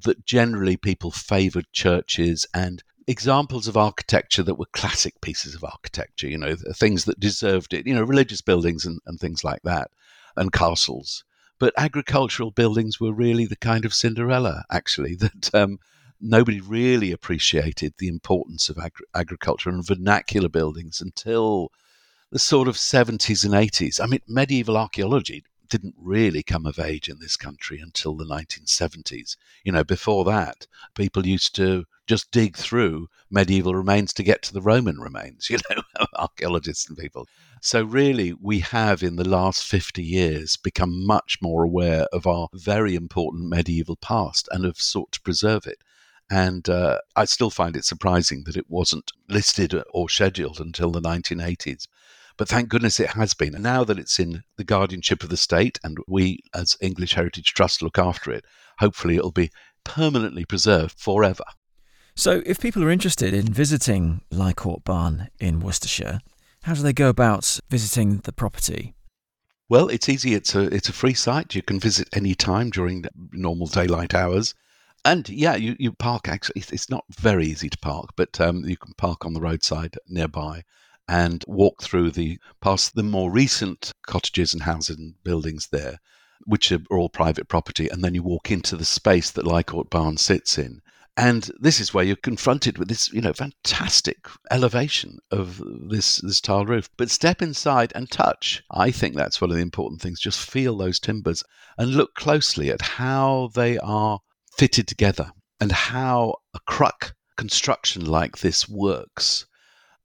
that 0.03 0.25
generally 0.25 0.77
people 0.77 1.11
favoured 1.11 1.67
churches 1.73 2.47
and 2.53 2.83
examples 3.07 3.69
of 3.69 3.77
architecture 3.77 4.43
that 4.43 4.59
were 4.59 4.67
classic 4.73 5.21
pieces 5.21 5.55
of 5.55 5.65
architecture, 5.65 6.27
you 6.27 6.39
know, 6.39 6.57
things 6.75 7.05
that 7.05 7.21
deserved 7.21 7.75
it, 7.75 7.87
you 7.87 7.95
know, 7.95 8.03
religious 8.03 8.41
buildings 8.41 8.85
and, 8.85 9.01
and 9.07 9.21
things 9.21 9.45
like 9.45 9.63
that, 9.63 9.91
and 10.37 10.53
castles. 10.53 11.25
But 11.59 11.75
agricultural 11.77 12.51
buildings 12.51 12.99
were 12.99 13.13
really 13.13 13.47
the 13.47 13.57
kind 13.57 13.85
of 13.85 13.95
Cinderella, 13.95 14.65
actually, 14.71 15.15
that 15.21 15.55
um, 15.55 15.79
nobody 16.21 16.61
really 16.61 17.13
appreciated 17.13 17.95
the 17.99 18.09
importance 18.09 18.69
of 18.69 18.79
agri- 18.79 19.07
agriculture 19.15 19.71
and 19.71 19.87
vernacular 19.87 20.49
buildings 20.49 21.01
until 21.01 21.71
the 22.35 22.41
sort 22.41 22.67
of 22.67 22.75
70s 22.75 23.45
and 23.45 23.55
80s. 23.55 24.01
I 24.03 24.07
mean, 24.07 24.19
medieval 24.27 24.77
archaeology 24.77 25.45
didn't 25.69 25.95
really 25.97 26.43
come 26.43 26.67
of 26.67 26.81
age 26.81 27.09
in 27.09 27.21
this 27.21 27.37
country 27.37 27.79
until 27.79 28.17
the 28.17 28.25
1970s. 28.25 29.37
You 29.63 29.71
know, 29.71 29.85
before 29.85 30.25
that, 30.25 30.67
people 30.97 31.29
used 31.29 31.55
to 31.55 31.85
just 32.09 32.33
dig 32.33 32.57
through 32.57 33.07
medieval 33.31 33.73
remains 33.77 34.13
to 34.15 34.25
get 34.25 34.43
to 34.43 34.53
the 34.53 34.61
Roman 34.61 34.99
remains, 34.99 35.49
you 35.51 35.59
know, 35.71 35.81
archaeologists 36.17 36.89
and 36.89 36.99
people. 36.99 37.29
So, 37.63 37.85
really, 37.85 38.33
we 38.33 38.59
have 38.59 39.05
in 39.05 39.15
the 39.15 39.29
last 39.29 39.65
50 39.65 40.03
years 40.03 40.57
become 40.57 41.07
much 41.07 41.39
more 41.41 41.63
aware 41.63 42.09
of 42.13 42.27
our 42.27 42.49
very 42.53 42.97
important 42.97 43.49
medieval 43.49 43.95
past 43.95 44.49
and 44.51 44.65
have 44.65 44.79
sought 44.79 45.13
to 45.13 45.21
preserve 45.21 45.69
it. 45.69 45.79
And 46.29 46.69
uh, 46.69 46.99
I 47.15 47.27
still 47.27 47.51
find 47.51 47.77
it 47.77 47.85
surprising 47.85 48.43
that 48.47 48.57
it 48.57 48.69
wasn't 48.69 49.13
listed 49.29 49.73
or 49.93 50.09
scheduled 50.09 50.59
until 50.59 50.91
the 50.91 51.01
1980s. 51.01 51.87
But 52.37 52.49
thank 52.49 52.69
goodness 52.69 52.99
it 52.99 53.11
has 53.11 53.35
been. 53.35 53.55
And 53.55 53.63
now 53.63 53.85
that 53.85 53.99
it's 53.99 54.19
in 54.19 54.43
the 54.57 54.65
guardianship 54.65 55.23
of 55.23 55.29
the 55.29 55.37
state 55.37 55.79
and 55.85 55.99
we 56.09 56.41
as 56.55 56.77
English 56.81 57.15
Heritage 57.15 57.55
Trust 57.55 57.83
look 57.83 57.99
after 57.99 58.33
it, 58.33 58.45
hopefully 58.79 59.17
it'll 59.17 59.31
be 59.31 59.51
permanently 59.85 60.45
preserved 60.45 60.99
forever. 60.99 61.45
So, 62.17 62.43
if 62.47 62.61
people 62.61 62.83
are 62.85 62.91
interested 62.91 63.35
in 63.35 63.53
visiting 63.53 64.21
Leigh 64.31 64.53
Court 64.53 64.85
Barn 64.85 65.29
in 65.41 65.61
Worcestershire, 65.61 66.21
how 66.63 66.75
do 66.75 66.83
they 66.83 66.93
go 66.93 67.09
about 67.09 67.59
visiting 67.69 68.19
the 68.19 68.33
property? 68.33 68.95
Well, 69.69 69.89
it's 69.89 70.09
easy. 70.09 70.35
It's 70.35 70.55
a 70.55 70.63
it's 70.75 70.89
a 70.89 70.93
free 70.93 71.15
site. 71.15 71.55
You 71.55 71.63
can 71.63 71.81
visit 71.81 72.09
any 72.13 72.35
time 72.35 72.71
during 72.71 73.05
normal 73.33 73.67
daylight 73.67 74.15
hours. 74.15 74.55
And 75.05 75.29
yeah, 75.29 75.57
you, 75.57 75.75
you 75.79 75.93
park 75.93 76.29
actually. 76.29 76.63
It's 76.71 76.89
not 76.89 77.05
very 77.11 77.47
easy 77.47 77.69
to 77.69 77.79
park, 77.79 78.11
but 78.17 78.41
um, 78.41 78.65
you 78.65 78.77
can 78.77 78.93
park 78.97 79.27
on 79.27 79.35
the 79.35 79.41
roadside 79.41 79.97
nearby 80.09 80.63
and 81.09 81.45
walk 81.47 81.83
through 81.83 82.11
the 82.11 82.39
past 82.61 82.95
the 82.95 83.03
more 83.03 83.31
recent 83.31 83.93
cottages 84.07 84.53
and 84.53 84.63
houses 84.63 84.97
and 84.97 85.23
buildings 85.23 85.69
there, 85.71 85.99
which 86.45 86.73
are 86.73 86.81
all 86.91 87.09
private 87.09 87.49
property, 87.49 87.89
and 87.89 88.03
then 88.03 88.15
you 88.15 88.23
walk 88.23 88.51
into 88.51 88.77
the 88.77 88.85
space 88.85 89.31
that 89.31 89.47
Leigh 89.47 89.63
Court 89.63 89.91
Barn 89.91 90.17
sits 90.17 90.59
in. 90.59 90.81
And 91.17 91.49
this 91.61 91.79
is 91.79 91.95
where 91.95 92.05
you're 92.05 92.17
confronted 92.17 92.77
with 92.77 92.89
this, 92.89 93.13
you 93.13 93.21
know, 93.21 93.33
fantastic 93.33 94.27
elevation 94.51 95.19
of 95.31 95.63
this 95.65 96.17
this 96.17 96.41
tile 96.41 96.67
roof. 96.67 96.91
But 96.97 97.11
step 97.11 97.41
inside 97.41 97.93
and 97.95 98.11
touch. 98.11 98.65
I 98.71 98.91
think 98.91 99.15
that's 99.15 99.41
one 99.41 99.51
of 99.51 99.57
the 99.57 99.63
important 99.63 100.03
things. 100.03 100.19
Just 100.19 100.51
feel 100.51 100.77
those 100.77 100.99
timbers 100.99 101.45
and 101.79 101.95
look 101.95 102.15
closely 102.15 102.71
at 102.71 102.83
how 102.83 103.51
they 103.55 103.79
are 103.79 104.19
fitted 104.59 104.89
together 104.89 105.31
and 105.61 105.71
how 105.71 106.37
a 106.53 106.59
cruck 106.67 107.15
construction 107.37 108.05
like 108.05 108.39
this 108.39 108.69
works 108.69 109.47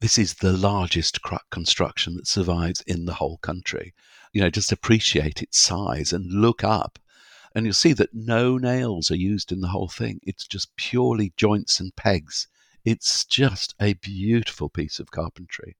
this 0.01 0.17
is 0.17 0.35
the 0.35 0.53
largest 0.53 1.21
cruck 1.21 1.49
construction 1.49 2.15
that 2.15 2.27
survives 2.27 2.81
in 2.81 3.05
the 3.05 3.15
whole 3.15 3.37
country. 3.37 3.93
You 4.31 4.41
know, 4.41 4.49
just 4.49 4.71
appreciate 4.71 5.41
its 5.41 5.59
size 5.59 6.13
and 6.13 6.31
look 6.31 6.63
up, 6.63 6.99
and 7.53 7.65
you'll 7.65 7.73
see 7.73 7.93
that 7.93 8.13
no 8.13 8.57
nails 8.57 9.11
are 9.11 9.17
used 9.17 9.51
in 9.51 9.59
the 9.59 9.69
whole 9.69 9.89
thing. 9.89 10.21
It's 10.23 10.47
just 10.47 10.75
purely 10.77 11.33
joints 11.35 11.79
and 11.79 11.95
pegs. 11.95 12.47
It's 12.85 13.25
just 13.25 13.75
a 13.81 13.93
beautiful 13.95 14.69
piece 14.69 14.99
of 14.99 15.11
carpentry. 15.11 15.75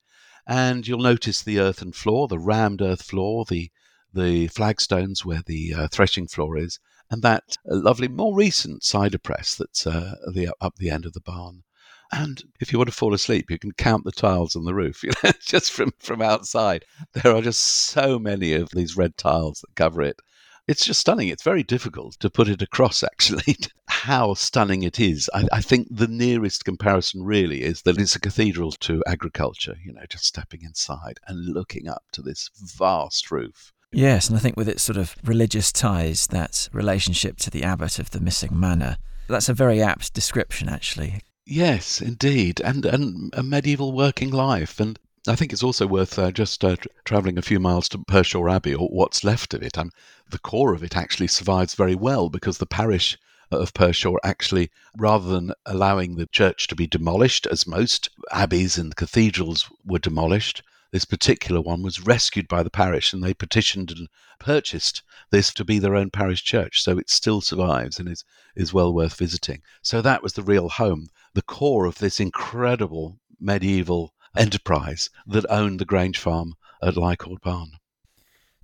And 0.46 0.88
you'll 0.88 1.00
notice 1.00 1.42
the 1.42 1.60
earthen 1.60 1.94
floor, 1.94 2.28
the 2.28 2.40
rammed 2.40 2.82
earth 2.82 3.04
floor, 3.04 3.46
the 3.46 3.72
the 4.14 4.48
flagstones 4.48 5.24
where 5.24 5.44
the 5.46 5.74
uh, 5.74 5.88
threshing 5.88 6.28
floor 6.28 6.58
is, 6.58 6.80
and 7.12 7.22
that 7.22 7.58
lovely, 7.66 8.08
more 8.08 8.36
recent 8.36 8.84
cider 8.84 9.20
press 9.20 9.56
that's 9.56 9.86
uh, 9.86 10.16
the, 10.34 10.52
up 10.60 10.76
the 10.78 10.90
end 10.90 11.06
of 11.06 11.14
the 11.14 11.22
barn. 11.22 11.64
And 12.12 12.44
if 12.60 12.72
you 12.72 12.80
want 12.80 12.90
to 12.90 12.96
fall 12.96 13.14
asleep, 13.14 13.52
you 13.52 13.60
can 13.60 13.72
count 13.74 14.04
the 14.04 14.12
tiles 14.12 14.56
on 14.56 14.66
the 14.66 14.74
roof, 14.74 15.04
you 15.04 15.12
know, 15.24 15.32
just 15.42 15.72
from, 15.72 15.92
from 16.00 16.22
outside. 16.22 16.86
There 17.14 17.36
are 17.36 17.42
just 17.42 17.64
so 17.64 18.18
many 18.18 18.54
of 18.54 18.70
these 18.74 18.98
red 18.98 19.18
tiles 19.18 19.62
that 19.62 19.76
cover 19.76 20.02
it. 20.02 20.20
It's 20.68 20.86
just 20.86 21.00
stunning. 21.00 21.30
It's 21.30 21.44
very 21.44 21.64
difficult 21.64 22.20
to 22.20 22.30
put 22.30 22.48
it 22.48 22.62
across, 22.62 23.04
actually, 23.14 23.58
how 23.88 24.36
stunning 24.36 24.84
it 24.84 25.00
is. 25.00 25.30
I, 25.34 25.48
I 25.52 25.62
think 25.62 25.88
the 25.90 26.08
nearest 26.08 26.66
comparison 26.66 27.24
really 27.24 27.64
is 27.64 27.82
that 27.84 27.98
it's 27.98 28.16
a 28.16 28.20
cathedral 28.20 28.72
to 28.72 29.04
agriculture, 29.08 29.76
you 29.84 29.94
know, 29.94 30.04
just 30.10 30.26
stepping 30.26 30.62
inside 30.62 31.20
and 31.28 31.54
looking 31.54 31.88
up 31.88 32.04
to 32.14 32.22
this 32.22 32.50
vast 32.56 33.32
roof. 33.32 33.74
Yes, 33.92 34.30
and 34.30 34.38
I 34.38 34.40
think 34.40 34.56
with 34.56 34.70
its 34.70 34.84
sort 34.84 34.98
of 34.98 35.16
religious 35.24 35.72
ties, 35.72 36.28
that 36.28 36.70
relationship 36.72 37.38
to 37.38 37.50
the 37.50 37.64
abbot 37.64 37.98
of 37.98 38.12
the 38.12 38.20
missing 38.20 38.60
manor, 38.60 38.98
that's 39.28 39.50
a 39.50 39.54
very 39.54 39.82
apt 39.82 40.14
description, 40.14 40.70
actually. 40.70 41.22
Yes, 41.52 42.00
indeed, 42.00 42.62
and 42.62 42.86
and 42.86 43.34
a 43.34 43.42
medieval 43.42 43.92
working 43.92 44.30
life, 44.30 44.80
and 44.80 45.00
I 45.28 45.36
think 45.36 45.52
it's 45.52 45.64
also 45.64 45.88
worth 45.88 46.20
uh, 46.20 46.30
just 46.30 46.64
uh, 46.64 46.76
tra- 46.76 46.92
travelling 47.06 47.40
a 47.40 47.42
few 47.42 47.60
miles 47.60 47.90
to 47.90 47.98
Pershore 47.98 48.52
Abbey, 48.52 48.76
or 48.76 48.88
what's 48.88 49.24
left 49.24 49.56
of 49.56 49.64
it. 49.64 49.76
And 49.76 49.92
the 50.30 50.38
core 50.38 50.76
of 50.76 50.84
it 50.84 50.96
actually 50.96 51.26
survives 51.30 51.74
very 51.74 51.96
well 51.96 52.30
because 52.30 52.60
the 52.60 52.68
parish 52.68 53.18
of 53.50 53.74
Pershore 53.74 54.20
actually, 54.24 54.70
rather 54.96 55.28
than 55.28 55.52
allowing 55.66 56.18
the 56.18 56.28
church 56.28 56.68
to 56.68 56.76
be 56.76 56.86
demolished, 56.86 57.48
as 57.48 57.66
most 57.66 58.10
abbeys 58.32 58.78
and 58.78 58.96
cathedrals 58.96 59.68
were 59.84 59.98
demolished, 59.98 60.62
this 60.92 61.06
particular 61.06 61.62
one 61.62 61.84
was 61.84 62.06
rescued 62.06 62.48
by 62.48 62.64
the 62.64 62.70
parish 62.70 63.14
and 63.14 63.24
they 63.24 63.34
petitioned 63.34 63.92
and 63.92 64.08
purchased 64.40 65.04
this 65.30 65.54
to 65.54 65.64
be 65.64 65.80
their 65.80 65.96
own 65.96 66.10
parish 66.10 66.44
church. 66.44 66.82
So 66.82 66.98
it 66.98 67.10
still 67.10 67.42
survives 67.42 68.00
and 68.00 68.10
is, 68.10 68.24
is 68.56 68.74
well 68.74 68.94
worth 68.94 69.16
visiting. 69.16 69.62
So 69.82 70.02
that 70.02 70.24
was 70.24 70.34
the 70.34 70.44
real 70.44 70.70
home, 70.70 71.08
the 71.34 71.42
core 71.42 71.86
of 71.86 72.00
this 72.00 72.20
incredible 72.20 73.20
medieval 73.40 74.14
enterprise 74.36 75.10
that 75.28 75.46
owned 75.50 75.80
the 75.80 75.86
Grange 75.86 76.18
Farm 76.18 76.56
at 76.82 76.98
Leigh 76.98 77.16
Court 77.16 77.42
Barn. 77.42 77.79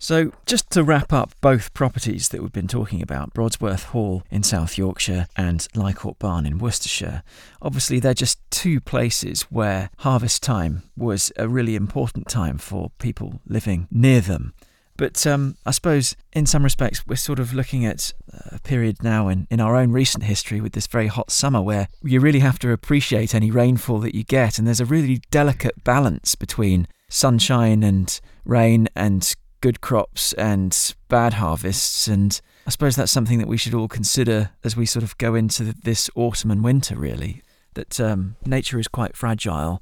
So, 0.06 0.32
just 0.46 0.70
to 0.70 0.84
wrap 0.84 1.12
up 1.12 1.34
both 1.42 1.74
properties 1.74 2.30
that 2.30 2.40
we've 2.40 2.52
been 2.52 2.68
talking 2.68 3.02
about, 3.02 3.34
Brodsworth 3.34 3.86
Hall 3.86 4.22
in 4.30 4.44
South 4.44 4.78
Yorkshire 4.78 5.26
and 5.36 5.68
Leigh 5.74 5.94
Court 5.94 6.20
Barn 6.20 6.46
in 6.46 6.60
Worcestershire, 6.60 7.24
obviously 7.60 8.00
they're 8.00 8.14
just 8.14 8.40
two 8.52 8.80
places 8.80 9.42
where 9.50 9.90
harvest 9.98 10.44
time 10.44 10.84
was 10.96 11.32
a 11.38 11.48
really 11.48 11.76
important 11.76 12.28
time 12.28 12.60
for 12.60 12.92
people 13.00 13.42
living 13.48 13.88
near 13.90 14.22
them. 14.22 14.54
But 14.96 15.26
um, 15.26 15.58
I 15.66 15.72
suppose 15.72 16.16
in 16.34 16.46
some 16.46 16.62
respects, 16.62 17.08
we're 17.08 17.16
sort 17.16 17.40
of 17.40 17.56
looking 17.56 17.84
at 17.84 18.14
a 18.52 18.60
period 18.60 19.02
now 19.02 19.28
in, 19.28 19.48
in 19.50 19.60
our 19.60 19.76
own 19.76 19.92
recent 19.92 20.26
history 20.26 20.62
with 20.62 20.74
this 20.74 20.86
very 20.86 21.08
hot 21.08 21.32
summer 21.32 21.64
where 21.64 21.88
you 22.04 22.20
really 22.20 22.42
have 22.42 22.60
to 22.60 22.72
appreciate 22.72 23.34
any 23.34 23.50
rainfall 23.50 24.02
that 24.02 24.14
you 24.14 24.24
get. 24.24 24.60
And 24.60 24.68
there's 24.68 24.80
a 24.80 24.86
really 24.86 25.22
delicate 25.32 25.84
balance 25.84 26.36
between 26.36 26.88
sunshine 27.10 27.82
and 27.82 28.20
rain 28.46 28.88
and 28.96 29.36
good 29.62 29.82
crops 29.82 30.34
and 30.34 30.96
bad 31.10 31.34
harvests. 31.34 32.08
And 32.08 32.40
I 32.66 32.70
suppose 32.70 32.96
that's 32.96 33.12
something 33.12 33.40
that 33.40 33.48
we 33.48 33.58
should 33.58 33.74
all 33.74 33.88
consider 33.88 34.52
as 34.64 34.76
we 34.76 34.86
sort 34.86 35.04
of 35.04 35.18
go 35.18 35.36
into 35.36 35.74
this 35.74 36.10
autumn 36.16 36.52
and 36.52 36.64
winter, 36.64 36.96
really, 36.96 37.42
that 37.74 38.00
um, 38.00 38.36
nature 38.46 38.80
is 38.80 38.88
quite 38.88 39.16
fragile. 39.16 39.82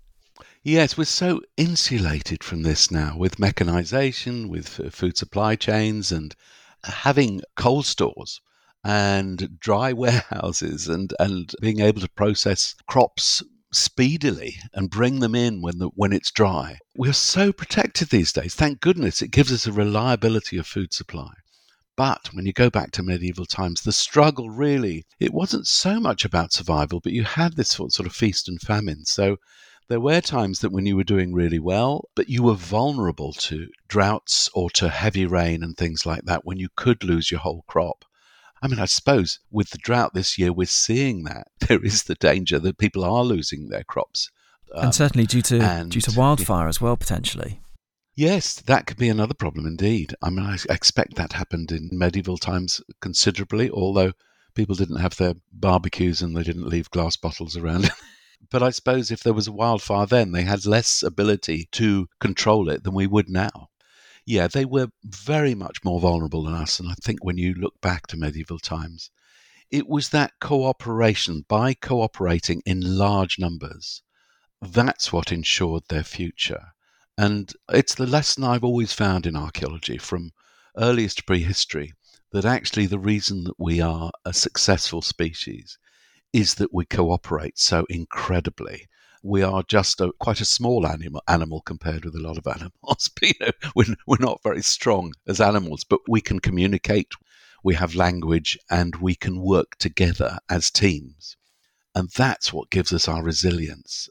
Yes, 0.64 0.98
we're 0.98 1.06
so 1.06 1.42
insulated 1.58 2.44
from 2.44 2.64
this 2.64 2.90
now 2.90 3.18
with 3.18 3.40
mechanization, 3.40 4.48
with 4.48 4.68
food 4.94 5.18
supply 5.18 5.56
chains, 5.56 6.12
and 6.12 6.34
having 6.86 7.42
cold 7.56 7.86
stores 7.86 8.40
and 8.84 9.60
dry 9.60 9.94
warehouses 9.94 10.88
and, 10.88 11.14
and 11.20 11.54
being 11.62 11.82
able 11.82 12.02
to 12.02 12.10
process 12.10 12.76
crops 12.88 13.44
speedily 13.76 14.58
and 14.74 14.90
bring 14.90 15.20
them 15.20 15.36
in 15.36 15.62
when 15.62 15.78
the, 15.80 15.88
when 15.96 16.14
it's 16.14 16.32
dry. 16.32 16.78
We're 16.96 17.14
so 17.14 17.52
protected 17.52 18.10
these 18.10 18.32
days. 18.32 18.56
Thank 18.56 18.80
goodness 18.80 19.22
it 19.22 19.32
gives 19.32 19.52
us 19.52 19.68
a 19.68 19.72
reliability 19.72 20.58
of 20.58 20.68
food 20.68 20.94
supply. 20.94 21.32
But 21.96 22.30
when 22.34 22.46
you 22.46 22.54
go 22.54 22.70
back 22.70 22.92
to 22.94 23.04
medieval 23.04 23.46
times, 23.46 23.82
the 23.82 23.92
struggle 23.92 24.50
really, 24.50 25.06
it 25.20 25.34
wasn't 25.34 25.68
so 25.68 26.00
much 26.00 26.26
about 26.26 26.52
survival, 26.52 27.00
but 27.00 27.14
you 27.14 27.24
had 27.24 27.56
this 27.56 27.70
sort 27.70 28.00
of 28.00 28.16
feast 28.16 28.48
and 28.48 28.60
famine. 28.60 29.06
So 29.06 29.38
there 29.90 30.00
were 30.00 30.22
times 30.22 30.60
that 30.60 30.72
when 30.72 30.86
you 30.86 30.96
were 30.96 31.04
doing 31.04 31.34
really 31.34 31.60
well, 31.60 32.10
but 32.16 32.30
you 32.30 32.42
were 32.42 32.56
vulnerable 32.56 33.34
to 33.34 33.68
droughts 33.88 34.50
or 34.56 34.70
to 34.72 34.90
heavy 34.90 35.26
rain 35.26 35.62
and 35.62 35.78
things 35.78 36.06
like 36.06 36.24
that 36.24 36.46
when 36.46 36.58
you 36.58 36.70
could 36.76 37.04
lose 37.04 37.30
your 37.30 37.42
whole 37.42 37.64
crop. 37.68 38.06
I 38.64 38.68
mean, 38.68 38.80
I 38.80 38.86
suppose 38.86 39.40
with 39.52 39.72
the 39.72 39.78
drought 39.78 40.14
this 40.14 40.38
year, 40.38 40.54
we're 40.54 40.68
seeing 40.68 41.26
that 41.26 41.48
there 41.68 41.84
is 41.84 42.04
the 42.04 42.16
danger 42.16 42.60
that 42.60 42.78
people 42.78 43.04
are 43.04 43.24
losing 43.24 43.68
their 43.68 43.84
crops. 43.84 44.32
Um, 44.74 44.86
and 44.86 44.96
certainly 44.96 45.28
due 45.28 45.42
to 45.44 45.60
and, 45.60 45.92
due 45.92 46.00
to 46.00 46.18
wildfire 46.18 46.70
as 46.70 46.80
well, 46.80 46.96
potentially. 46.96 47.60
Yes, 48.16 48.56
that 48.62 48.88
could 48.88 48.98
be 48.98 49.10
another 49.10 49.34
problem 49.34 49.66
indeed. 49.66 50.16
I 50.22 50.30
mean, 50.30 50.46
I 50.46 50.58
expect 50.70 51.16
that 51.16 51.34
happened 51.34 51.74
in 51.74 51.90
medieval 51.92 52.38
times 52.38 52.80
considerably, 53.02 53.70
although 53.70 54.14
people 54.56 54.76
didn't 54.76 55.02
have 55.02 55.18
their 55.18 55.34
barbecues 55.52 56.22
and 56.22 56.38
they 56.38 56.44
didn't 56.44 56.70
leave 56.70 56.90
glass 56.92 57.18
bottles 57.18 57.58
around. 57.58 57.92
but 58.52 58.64
I 58.64 58.70
suppose 58.70 59.12
if 59.12 59.24
there 59.24 59.34
was 59.34 59.48
a 59.48 59.52
wildfire 59.52 60.06
then, 60.06 60.32
they 60.32 60.44
had 60.44 60.66
less 60.66 61.04
ability 61.04 61.68
to 61.74 62.08
control 62.22 62.70
it 62.70 62.84
than 62.84 62.94
we 62.94 63.08
would 63.08 63.30
now 63.30 63.70
yeah, 64.26 64.48
they 64.48 64.66
were 64.66 64.90
very 65.04 65.56
much 65.56 65.84
more 65.84 66.00
vulnerable 66.00 66.44
than 66.44 66.54
us. 66.54 66.80
And 66.80 66.90
I 66.90 66.96
think 67.04 67.24
when 67.24 67.38
you 67.38 67.54
look 67.54 67.80
back 67.82 68.08
to 68.08 68.18
medieval 68.18 68.60
times, 68.60 69.12
it 69.70 69.88
was 69.88 70.10
that 70.10 70.40
cooperation 70.40 71.46
by 71.48 71.74
cooperating 71.74 72.62
in 72.66 72.98
large 72.98 73.40
numbers. 73.40 74.02
That's 74.62 75.12
what 75.12 75.32
ensured 75.32 75.84
their 75.90 76.04
future. 76.04 76.74
And 77.18 77.52
it's 77.70 77.96
the 77.96 78.08
lesson 78.08 78.44
I've 78.44 78.64
always 78.64 78.94
found 78.94 79.26
in 79.26 79.36
archaeology 79.36 79.98
from 79.98 80.32
earliest 80.78 81.26
prehistory 81.26 81.94
that 82.32 82.46
actually 82.46 82.88
the 82.88 83.00
reason 83.00 83.44
that 83.44 83.60
we 83.60 83.82
are 83.82 84.12
a 84.26 84.34
successful 84.34 85.02
species 85.02 85.78
is 86.32 86.56
that 86.56 86.74
we 86.74 86.86
cooperate 86.86 87.60
so 87.60 87.86
incredibly 87.90 88.88
we 89.24 89.42
are 89.42 89.64
just 89.64 90.02
a, 90.02 90.12
quite 90.20 90.42
a 90.42 90.46
small 90.46 90.86
animal, 90.86 91.24
animal 91.28 91.62
compared 91.62 92.04
with 92.04 92.14
a 92.14 92.22
lot 92.22 92.38
of 92.38 92.46
animals. 92.56 93.10
You 93.22 93.32
know, 93.40 93.52
we're, 93.76 93.96
we're 94.06 94.18
not 94.20 94.44
very 94.44 94.62
strong 94.62 95.14
as 95.26 95.40
animals, 95.40 95.86
but 95.86 96.02
we 96.08 96.22
can 96.22 96.40
communicate, 96.40 97.14
we 97.64 97.76
have 97.76 97.96
language, 97.96 98.58
and 98.70 98.98
we 98.98 99.16
can 99.16 99.40
work 99.40 99.78
together 99.78 100.40
as 100.50 100.70
teams. 100.70 101.38
And 101.96 102.10
that's 102.10 102.52
what 102.52 102.70
gives 102.70 102.92
us 102.92 103.08
our 103.08 103.24
resilience. 103.24 104.10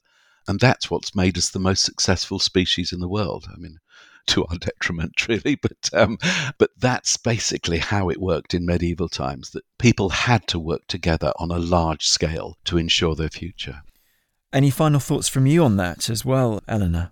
And 0.48 0.58
that's 0.58 0.90
what's 0.90 1.14
made 1.14 1.36
us 1.36 1.50
the 1.50 1.58
most 1.58 1.84
successful 1.84 2.38
species 2.38 2.92
in 2.92 3.00
the 3.00 3.08
world. 3.08 3.46
I 3.52 3.58
mean, 3.58 3.78
to 4.28 4.46
our 4.46 4.56
detriment, 4.56 5.28
really, 5.28 5.54
but 5.62 5.90
um, 5.92 6.16
but 6.56 6.70
that's 6.78 7.16
basically 7.16 7.78
how 7.78 8.08
it 8.08 8.20
worked 8.20 8.54
in 8.54 8.64
medieval 8.64 9.08
times. 9.08 9.50
That 9.50 9.64
people 9.78 10.08
had 10.08 10.46
to 10.48 10.58
work 10.58 10.86
together 10.86 11.32
on 11.38 11.50
a 11.50 11.58
large 11.58 12.06
scale 12.06 12.56
to 12.64 12.78
ensure 12.78 13.14
their 13.14 13.28
future. 13.28 13.82
Any 14.52 14.70
final 14.70 15.00
thoughts 15.00 15.28
from 15.28 15.46
you 15.46 15.64
on 15.64 15.76
that 15.78 16.10
as 16.10 16.24
well, 16.24 16.62
Eleanor? 16.68 17.10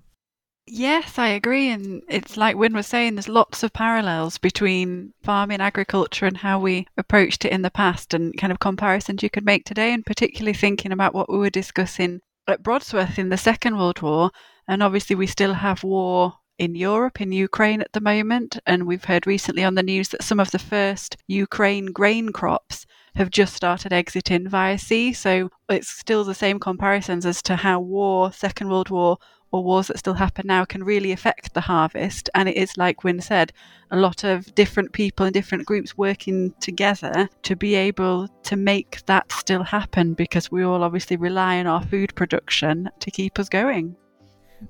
Yes, 0.66 1.18
I 1.18 1.28
agree. 1.28 1.68
And 1.70 2.03
it's 2.09 2.36
like 2.36 2.57
Winn 2.57 2.74
was 2.74 2.86
saying, 2.86 3.14
there's 3.14 3.28
lots 3.28 3.62
of 3.62 3.72
parallels 3.72 4.38
between 4.38 5.14
farming, 5.24 5.61
agriculture, 5.61 6.26
and 6.26 6.36
how 6.36 6.61
we 6.61 6.86
approached 6.97 7.45
it 7.45 7.53
in 7.53 7.62
the 7.62 7.70
past, 7.70 8.14
and 8.14 8.36
kind 8.36 8.53
of 8.53 8.61
comparisons 8.61 9.22
you 9.22 9.30
could 9.30 9.45
make 9.45 9.64
today. 9.64 9.93
And 9.93 10.05
particularly 10.05 10.53
thinking 10.53 10.93
about 10.93 11.14
what 11.14 11.30
we 11.30 11.38
were 11.38 11.51
discussing 11.51 12.20
at 12.47 12.62
Brodsworth 12.62 13.18
in 13.18 13.30
the 13.30 13.36
Second 13.36 13.78
World 13.78 14.03
War. 14.03 14.30
And 14.68 14.82
obviously, 14.82 15.16
we 15.16 15.26
still 15.26 15.55
have 15.55 15.82
war 15.82 16.34
in 16.59 16.74
Europe, 16.74 17.20
in 17.20 17.32
Ukraine 17.32 17.80
at 17.80 17.93
the 17.93 18.01
moment. 18.01 18.59
And 18.66 18.86
we've 18.86 19.05
heard 19.05 19.26
recently 19.26 19.64
on 19.64 19.74
the 19.74 19.82
news 19.82 20.11
that 20.11 20.22
some 20.22 20.38
of 20.38 20.51
the 20.51 20.59
first 20.59 21.16
Ukraine 21.26 21.86
grain 21.86 22.30
crops 22.30 22.86
have 23.15 23.31
just 23.31 23.55
started 23.55 23.93
exiting 23.93 24.49
via 24.49 24.79
sea. 24.79 25.13
So 25.13 25.51
it's 25.69 25.89
still 25.89 26.25
the 26.25 26.35
same 26.35 26.59
comparisons 26.59 27.27
as 27.27 27.43
to 27.43 27.57
how 27.57 27.81
war, 27.81 28.33
Second 28.33 28.69
World 28.69 28.91
War, 28.91 29.19
or 29.53 29.65
wars 29.65 29.89
that 29.89 29.99
still 29.99 30.15
happen 30.15 30.47
now 30.47 30.65
can 30.65 30.85
really 30.85 31.13
affect 31.13 31.55
the 31.55 31.61
harvest. 31.61 32.31
And 32.35 32.49
it 32.49 32.57
is, 32.57 32.77
like 32.77 33.05
Winn 33.05 33.21
said, 33.21 33.53
a 33.91 33.97
lot 33.97 34.25
of 34.25 34.55
different 34.55 34.93
people 34.93 35.27
and 35.27 35.35
different 35.35 35.67
groups 35.67 35.99
working 35.99 36.55
together 36.61 37.29
to 37.43 37.57
be 37.57 37.75
able 37.75 38.29
to 38.45 38.57
make 38.57 39.05
that 39.07 39.33
still 39.33 39.65
happen 39.65 40.15
because 40.15 40.51
we 40.51 40.63
all 40.63 40.85
obviously 40.85 41.17
rely 41.17 41.59
on 41.59 41.67
our 41.67 41.83
food 41.83 42.15
production 42.15 42.89
to 43.01 43.11
keep 43.11 43.39
us 43.39 43.49
going. 43.49 43.97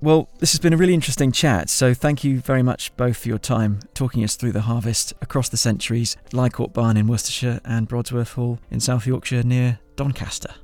Well, 0.00 0.28
this 0.38 0.52
has 0.52 0.60
been 0.60 0.72
a 0.72 0.76
really 0.76 0.94
interesting 0.94 1.32
chat, 1.32 1.68
so 1.68 1.92
thank 1.92 2.24
you 2.24 2.40
very 2.40 2.62
much 2.62 2.96
both 2.96 3.18
for 3.18 3.28
your 3.28 3.38
time 3.38 3.80
talking 3.92 4.24
us 4.24 4.36
through 4.36 4.52
the 4.52 4.62
harvest 4.62 5.12
across 5.20 5.48
the 5.48 5.56
centuries, 5.56 6.16
Leigh 6.32 6.48
Court 6.48 6.72
Barn 6.72 6.96
in 6.96 7.06
Worcestershire 7.06 7.60
and 7.64 7.88
Brodsworth 7.88 8.34
Hall 8.34 8.58
in 8.70 8.80
South 8.80 9.06
Yorkshire 9.06 9.42
near 9.42 9.78
Doncaster. 9.96 10.54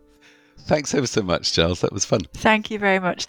Thanks 0.60 0.94
ever 0.94 1.06
so 1.06 1.22
much, 1.22 1.52
Charles. 1.52 1.80
That 1.80 1.92
was 1.92 2.04
fun. 2.04 2.20
Thank 2.34 2.70
you 2.70 2.78
very 2.78 2.98
much. 2.98 3.26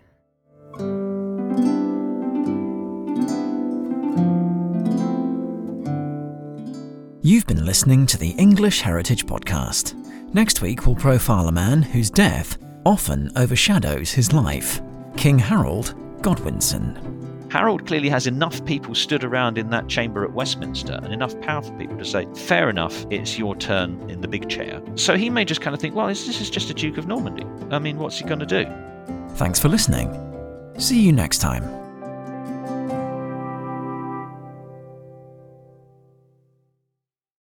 You've 7.22 7.46
been 7.46 7.66
listening 7.66 8.06
to 8.08 8.18
the 8.18 8.34
English 8.38 8.80
Heritage 8.80 9.26
Podcast. 9.26 9.94
Next 10.34 10.62
week, 10.62 10.86
we'll 10.86 10.96
profile 10.96 11.50
a 11.50 11.52
man 11.52 11.82
whose 11.82 12.10
death 12.10 12.58
often 12.86 13.30
overshadows 13.36 14.12
his 14.12 14.32
life. 14.32 14.80
King 15.18 15.40
Harold 15.40 15.96
Godwinson. 16.22 17.50
Harold 17.50 17.88
clearly 17.88 18.08
has 18.08 18.28
enough 18.28 18.64
people 18.66 18.94
stood 18.94 19.24
around 19.24 19.58
in 19.58 19.72
that 19.72 19.88
chamber 19.88 20.24
at 20.24 20.32
Westminster 20.32 21.00
and 21.02 21.12
enough 21.12 21.40
powerful 21.42 21.76
people 21.76 21.98
to 21.98 22.06
say, 22.06 22.28
fair 22.36 22.70
enough, 22.70 23.04
it's 23.10 23.38
your 23.38 23.56
turn 23.56 24.08
in 24.12 24.22
the 24.22 24.28
big 24.28 24.48
chair. 24.48 24.80
So 24.96 25.18
he 25.18 25.32
may 25.32 25.44
just 25.44 25.62
kind 25.62 25.74
of 25.74 25.82
think, 25.82 25.96
well, 25.96 26.08
this 26.08 26.28
is 26.28 26.50
just 26.52 26.70
a 26.70 26.74
Duke 26.74 27.00
of 27.00 27.08
Normandy. 27.08 27.46
I 27.72 27.80
mean, 27.80 27.98
what's 27.98 28.20
he 28.20 28.26
going 28.26 28.42
to 28.42 28.46
do? 28.46 28.66
Thanks 29.36 29.60
for 29.60 29.70
listening. 29.70 30.14
See 30.78 31.02
you 31.02 31.12
next 31.12 31.40
time. 31.40 31.87